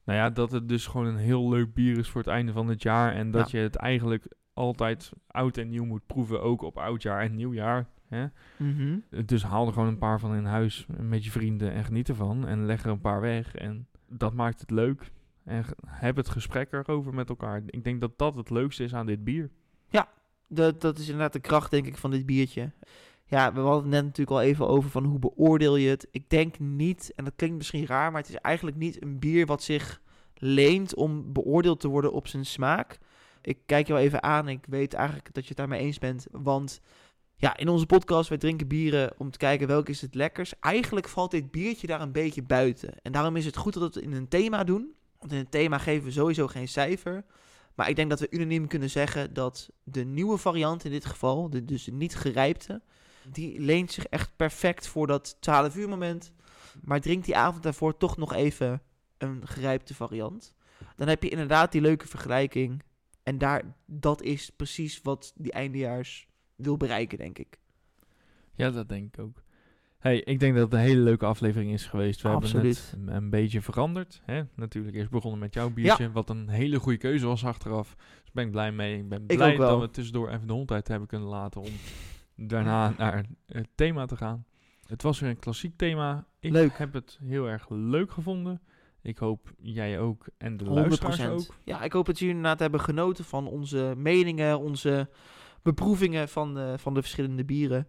Nou 0.03 0.19
ja, 0.19 0.29
dat 0.29 0.51
het 0.51 0.69
dus 0.69 0.88
gewoon 0.88 1.07
een 1.07 1.17
heel 1.17 1.49
leuk 1.49 1.73
bier 1.73 1.97
is 1.97 2.09
voor 2.09 2.21
het 2.21 2.29
einde 2.29 2.51
van 2.51 2.67
het 2.67 2.81
jaar. 2.81 3.13
En 3.13 3.31
dat 3.31 3.51
je 3.51 3.57
het 3.57 3.75
eigenlijk 3.75 4.27
altijd 4.56 5.12
oud 5.28 5.58
en 5.58 5.70
nieuw 5.70 5.86
moet 5.86 6.06
proeven, 6.06 6.41
ook 6.41 6.62
op 6.62 6.78
oudjaar 6.78 7.22
en 7.22 7.36
nieuwjaar. 7.36 7.88
Hè? 8.08 8.26
Mhm. 8.58 8.99
Dus 9.26 9.43
haal 9.43 9.68
er 9.68 9.74
gewoon 9.74 9.88
een 9.88 9.97
paar 9.97 10.20
van 10.20 10.36
in 10.36 10.45
huis 10.45 10.86
met 10.97 11.24
je 11.24 11.32
vrienden 11.32 11.72
en 11.72 11.84
geniet 11.84 12.10
ervan. 12.10 12.47
En 12.47 12.66
leg 12.66 12.84
er 12.84 12.89
een 12.89 13.01
paar 13.01 13.22
weg. 13.22 13.56
En 13.56 13.88
dat 14.10 14.34
maakt 14.34 14.60
het 14.60 14.72
leuk. 14.72 15.12
En 15.43 15.66
heb 15.86 16.16
het 16.16 16.30
gesprek 16.30 16.72
erover 16.72 17.14
met 17.14 17.30
elkaar. 17.30 17.62
Ik 17.66 17.84
denk 17.84 18.01
dat 18.01 18.18
dat 18.18 18.36
het 18.36 18.49
leukste 18.49 18.84
is 18.84 18.93
aan 18.93 19.06
dit 19.06 19.24
bier. 19.24 19.49
Dat, 20.47 20.82
dat 20.82 20.97
is 20.97 21.06
inderdaad 21.06 21.34
de 21.34 21.39
kracht, 21.39 21.72
denk 21.72 21.86
ik, 21.86 21.97
van 21.97 22.12
dit 22.12 22.26
biertje. 22.26 22.72
Ja, 23.26 23.53
we 23.53 23.60
hadden 23.60 23.82
het 23.82 23.91
net 23.91 24.03
natuurlijk 24.03 24.38
al 24.38 24.41
even 24.41 24.68
over 24.68 24.89
van 24.89 25.03
hoe 25.03 25.20
beoordeel 25.20 25.76
je 25.76 25.89
het. 25.89 26.08
Ik 26.12 26.30
denk 26.30 26.60
niet, 26.60 27.12
en 27.16 27.24
dat 27.24 27.34
klinkt 27.36 27.58
misschien 27.58 27.86
raar, 27.86 28.12
maar 28.12 28.22
het 28.22 28.30
is 28.30 28.36
eigenlijk 28.36 28.78
niet 28.78 29.01
een 29.01 29.20
bier 29.20 29.45
wat 29.45 29.64
zich 29.64 30.01
leent 30.34 30.95
om 30.95 31.34
beoordeeld 31.34 31.80
te 31.80 31.88
worden 31.88 32.14
op 32.14 32.28
zijn 32.28 32.45
smaak. 32.45 32.99
Ik 33.45 33.57
kijk 33.65 33.87
jou 33.87 33.99
even 33.99 34.23
aan, 34.23 34.47
ik 34.47 34.65
weet 34.69 34.93
eigenlijk 34.93 35.33
dat 35.33 35.43
je 35.43 35.49
het 35.49 35.57
daarmee 35.57 35.79
eens 35.79 35.97
bent, 35.97 36.27
want 36.31 36.81
ja, 37.37 37.57
in 37.57 37.67
onze 37.67 37.85
podcast, 37.85 38.29
wij 38.29 38.37
drinken 38.37 38.67
bieren 38.67 39.13
om 39.17 39.31
te 39.31 39.37
kijken 39.37 39.67
welke 39.67 39.91
is 39.91 40.01
het 40.01 40.15
lekkers. 40.15 40.53
Eigenlijk 40.59 41.07
valt 41.07 41.31
dit 41.31 41.51
biertje 41.51 41.87
daar 41.87 42.01
een 42.01 42.11
beetje 42.11 42.43
buiten. 42.43 42.93
En 43.01 43.11
daarom 43.11 43.35
is 43.35 43.45
het 43.45 43.57
goed 43.57 43.73
dat 43.73 43.93
we 43.93 43.99
het 43.99 44.09
in 44.09 44.13
een 44.13 44.27
thema 44.27 44.63
doen. 44.63 44.93
Want 45.19 45.31
in 45.31 45.37
een 45.37 45.49
thema 45.49 45.77
geven 45.77 46.05
we 46.05 46.11
sowieso 46.11 46.47
geen 46.47 46.67
cijfer. 46.67 47.25
Maar 47.75 47.89
ik 47.89 47.95
denk 47.95 48.09
dat 48.09 48.19
we 48.19 48.27
unaniem 48.29 48.67
kunnen 48.67 48.89
zeggen 48.89 49.33
dat 49.33 49.69
de 49.83 50.03
nieuwe 50.03 50.37
variant 50.37 50.85
in 50.85 50.91
dit 50.91 51.05
geval, 51.05 51.49
de, 51.49 51.65
dus 51.65 51.83
de 51.83 51.91
niet 51.91 52.15
gerijpte, 52.15 52.81
die 53.31 53.59
leent 53.59 53.91
zich 53.91 54.05
echt 54.05 54.35
perfect 54.35 54.87
voor 54.87 55.07
dat 55.07 55.37
12 55.39 55.75
uur 55.75 55.89
moment. 55.89 56.31
Maar 56.81 57.01
drink 57.01 57.25
die 57.25 57.35
avond 57.35 57.63
daarvoor 57.63 57.97
toch 57.97 58.17
nog 58.17 58.33
even 58.33 58.81
een 59.17 59.47
gerijpte 59.47 59.95
variant. 59.95 60.53
Dan 60.95 61.07
heb 61.07 61.23
je 61.23 61.29
inderdaad 61.29 61.71
die 61.71 61.81
leuke 61.81 62.07
vergelijking. 62.07 62.83
En 63.26 63.38
daar, 63.38 63.76
dat 63.86 64.21
is 64.21 64.49
precies 64.49 65.01
wat 65.01 65.34
die 65.36 65.51
eindejaars 65.51 66.28
wil 66.55 66.78
bereiken, 66.78 67.17
denk 67.17 67.38
ik. 67.38 67.59
Ja, 68.53 68.71
dat 68.71 68.89
denk 68.89 69.13
ik 69.15 69.19
ook. 69.19 69.43
Hey, 69.97 70.19
ik 70.19 70.39
denk 70.39 70.53
dat 70.55 70.63
het 70.63 70.73
een 70.73 70.86
hele 70.86 71.01
leuke 71.01 71.26
aflevering 71.26 71.71
is 71.71 71.86
geweest. 71.86 72.21
We 72.21 72.30
hebben 72.30 72.65
het 72.65 72.93
een, 72.95 73.07
een 73.07 73.30
beetje 73.30 73.61
veranderd. 73.61 74.21
Hè? 74.23 74.43
Natuurlijk 74.55 74.95
eerst 74.95 75.09
begonnen 75.09 75.39
met 75.39 75.53
jouw 75.53 75.69
biertje, 75.69 76.11
wat 76.11 76.30
een 76.30 76.49
hele 76.49 76.80
goede 76.80 76.97
keuze 76.97 77.26
was 77.26 77.45
achteraf. 77.45 77.95
Dus 77.95 78.32
ben 78.32 78.45
ik 78.45 78.51
blij 78.51 78.71
mee. 78.71 78.97
Ik 78.97 79.09
ben 79.09 79.26
blij 79.26 79.55
dat 79.55 79.80
we 79.80 79.89
tussendoor 79.89 80.30
even 80.30 80.47
de 80.47 80.53
hond 80.53 80.71
uit 80.71 80.88
hebben 80.88 81.07
kunnen 81.07 81.28
laten 81.28 81.61
om 81.61 81.71
daarna 82.47 82.93
naar 82.97 83.26
het 83.45 83.69
thema 83.76 84.05
te 84.05 84.17
gaan. 84.17 84.45
Het 84.88 85.01
was 85.01 85.19
weer 85.19 85.30
een 85.30 85.39
klassiek 85.39 85.78
thema. 85.78 86.28
Ik 86.39 86.51
Leuk. 86.51 86.78
heb 86.78 86.93
het 86.93 87.19
heel 87.23 87.49
erg 87.49 87.69
leuk 87.69 88.11
gevonden. 88.11 88.61
Ik 89.06 89.18
hoop 89.18 89.51
jij 89.62 89.99
ook 89.99 90.26
en 90.38 90.58
de 90.58 90.66
100%. 90.66 90.68
luisteraars 90.68 91.26
ook. 91.26 91.56
Ja, 91.64 91.82
ik 91.82 91.91
hoop 91.91 92.06
dat 92.06 92.20
jullie 92.20 92.36
inderdaad 92.36 92.60
hebben 92.60 92.80
genoten 92.80 93.26
van 93.26 93.47
onze 93.47 93.93
meningen, 93.97 94.60
onze 94.60 95.10
beproevingen 95.62 96.30
van 96.30 96.53
de, 96.53 96.74
van 96.78 96.93
de 96.93 97.01
verschillende 97.01 97.45
bieren. 97.45 97.88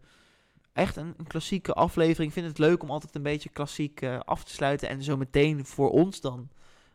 Echt 0.72 0.96
een, 0.96 1.14
een 1.16 1.26
klassieke 1.26 1.72
aflevering. 1.72 2.28
Ik 2.28 2.32
vind 2.32 2.46
het 2.46 2.58
leuk 2.58 2.82
om 2.82 2.90
altijd 2.90 3.14
een 3.14 3.22
beetje 3.22 3.48
klassiek 3.48 4.00
eh, 4.00 4.18
af 4.18 4.44
te 4.44 4.52
sluiten. 4.52 4.88
En 4.88 5.02
zo 5.02 5.16
meteen 5.16 5.64
voor 5.64 5.90
ons 5.90 6.20
dan 6.20 6.48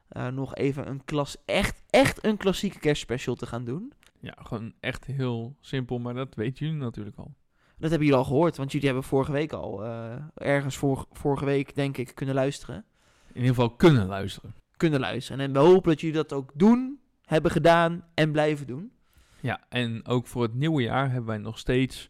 eh, 0.08 0.28
nog 0.28 0.56
even 0.56 0.88
een 0.88 1.06
klas, 1.06 1.38
echt, 1.46 1.84
echt 1.90 2.26
een 2.26 2.38
klassieke 2.38 2.80
kerstspecial 2.80 3.36
te 3.36 3.46
gaan 3.46 3.66
doen. 3.66 3.94
Ja, 4.20 4.38
gewoon 4.44 4.74
echt 4.80 5.06
heel 5.06 5.56
simpel, 5.60 6.00
maar 6.00 6.14
dat 6.14 6.36
weten 6.36 6.66
jullie 6.66 6.82
natuurlijk 6.82 7.18
al. 7.18 7.34
Dat 7.78 7.90
hebben 7.90 8.08
jullie 8.08 8.24
al 8.24 8.28
gehoord, 8.28 8.58
want 8.58 8.72
jullie 8.72 8.88
hebben 8.88 9.06
vorige 9.06 9.32
week 9.32 9.54
al, 9.54 9.86
eh, 9.86 10.16
ergens 10.34 10.78
vor, 10.78 11.06
vorige 11.12 11.46
week 11.46 11.76
denk 11.76 11.98
ik, 11.98 12.16
kunnen 12.16 12.36
luisteren. 12.36 12.86
In 13.34 13.42
ieder 13.42 13.56
geval 13.56 13.70
kunnen 13.76 14.08
luisteren. 14.08 14.54
Kunnen 14.78 15.00
luisteren. 15.00 15.46
En 15.46 15.54
we 15.54 15.60
hopen 15.60 15.90
dat 15.92 16.00
jullie 16.02 16.16
dat 16.16 16.34
ook 16.34 16.52
doen, 16.54 17.00
hebben 17.26 17.52
gedaan 17.52 18.04
en 18.14 18.32
blijven 18.32 18.68
doen. 18.68 18.92
Ja, 19.40 19.60
en 19.70 20.06
ook 20.06 20.28
voor 20.28 20.44
het 20.44 20.54
nieuwe 20.54 20.82
jaar 20.82 21.08
hebben 21.10 21.26
wij 21.30 21.38
nog 21.38 21.60
steeds 21.60 22.10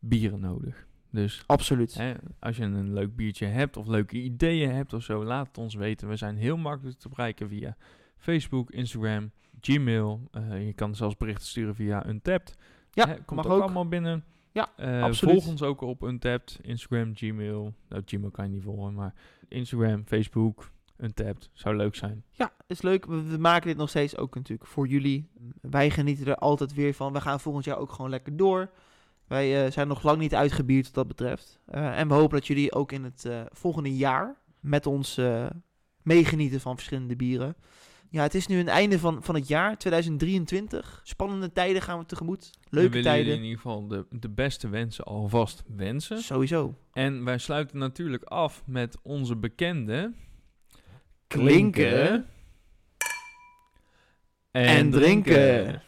bieren 0.00 0.40
nodig. 0.40 0.86
Dus 1.10 1.42
Absoluut. 1.46 1.94
hè, 1.94 2.14
als 2.38 2.56
je 2.56 2.62
een 2.62 2.92
leuk 2.92 3.16
biertje 3.16 3.46
hebt 3.46 3.76
of 3.76 3.86
leuke 3.86 4.16
ideeën 4.16 4.70
hebt 4.70 4.92
of 4.92 5.02
zo, 5.02 5.24
laat 5.24 5.46
het 5.46 5.58
ons 5.58 5.74
weten. 5.74 6.08
We 6.08 6.16
zijn 6.16 6.36
heel 6.36 6.56
makkelijk 6.56 6.98
te 6.98 7.08
bereiken 7.08 7.48
via 7.48 7.76
Facebook, 8.16 8.70
Instagram, 8.70 9.30
Gmail. 9.60 10.28
Eh, 10.30 10.66
je 10.66 10.72
kan 10.72 10.94
zelfs 10.94 11.16
berichten 11.16 11.46
sturen 11.46 11.74
via 11.74 12.06
Untapped. 12.08 12.56
Ja, 12.92 13.06
Hè, 13.08 13.14
komt 13.14 13.30
mag 13.30 13.46
ook, 13.46 13.52
ook. 13.52 13.62
allemaal 13.62 13.88
binnen. 13.88 14.24
Ja, 14.52 14.68
Eh. 14.76 15.12
Volg 15.12 15.46
ons 15.46 15.62
ook 15.62 15.80
op 15.80 16.02
Untapped, 16.02 16.58
Instagram, 16.62 17.16
Gmail. 17.16 17.74
Nou, 17.88 18.02
Gmail 18.06 18.30
kan 18.30 18.44
je 18.44 18.50
niet 18.50 18.62
volgen, 18.62 18.94
maar 18.94 19.14
Instagram, 19.48 20.02
Facebook, 20.06 20.70
Untapped. 20.98 21.50
Zou 21.52 21.76
leuk 21.76 21.94
zijn. 21.94 22.24
Ja, 22.30 22.52
is 22.66 22.82
leuk. 22.82 23.06
We, 23.06 23.36
maken 23.38 23.68
dit 23.68 23.76
nog 23.76 23.88
steeds 23.88 24.16
ook 24.16 24.34
natuurlijk 24.34 24.68
voor 24.68 24.86
jullie. 24.86 25.28
Wij 25.60 25.90
genieten 25.90 26.26
er 26.26 26.36
altijd 26.36 26.74
weer 26.74 26.94
van. 26.94 27.12
We 27.12 27.20
gaan 27.20 27.40
volgend 27.40 27.64
jaar 27.64 27.78
ook 27.78 27.92
gewoon 27.92 28.10
lekker 28.10 28.36
door. 28.36 28.70
Wij 29.26 29.64
eh, 29.64 29.72
zijn 29.72 29.88
nog 29.88 30.02
lang 30.02 30.18
niet 30.18 30.34
uitgebierd 30.34 30.84
wat 30.84 30.94
dat 30.94 31.06
betreft. 31.06 31.60
Eh, 31.66 31.98
en 31.98 32.08
we 32.08 32.14
hopen 32.14 32.38
dat 32.38 32.46
jullie 32.46 32.72
ook 32.72 32.92
in 32.92 33.04
het 33.04 33.24
eh, 33.24 33.40
volgende 33.52 33.96
jaar 33.96 34.36
met 34.60 34.86
ons 34.86 35.20
meegenieten 36.02 36.60
van 36.60 36.74
verschillende 36.74 37.16
bieren. 37.16 37.56
Ja, 38.10 38.22
het 38.22 38.34
is 38.34 38.46
nu 38.46 38.58
een 38.58 38.68
einde 38.68 38.98
van, 38.98 39.22
van 39.22 39.34
het 39.34 39.48
jaar, 39.48 39.78
2023. 39.78 41.00
Spannende 41.04 41.52
tijden 41.52 41.82
gaan 41.82 41.98
we 41.98 42.06
tegemoet. 42.06 42.50
We 42.62 42.76
Leuke 42.76 42.88
willen 42.88 43.04
tijden. 43.04 43.34
in 43.34 43.42
ieder 43.42 43.56
geval 43.56 43.88
de, 43.88 44.06
de 44.10 44.28
beste 44.28 44.68
wensen 44.68 45.04
alvast 45.04 45.62
wensen. 45.76 46.18
Sowieso. 46.18 46.74
En 46.92 47.24
wij 47.24 47.38
sluiten 47.38 47.78
natuurlijk 47.78 48.24
af 48.24 48.62
met 48.66 48.98
onze 49.02 49.36
bekende... 49.36 50.12
Klinken 51.26 52.26
en 54.50 54.90
drinken. 54.90 55.82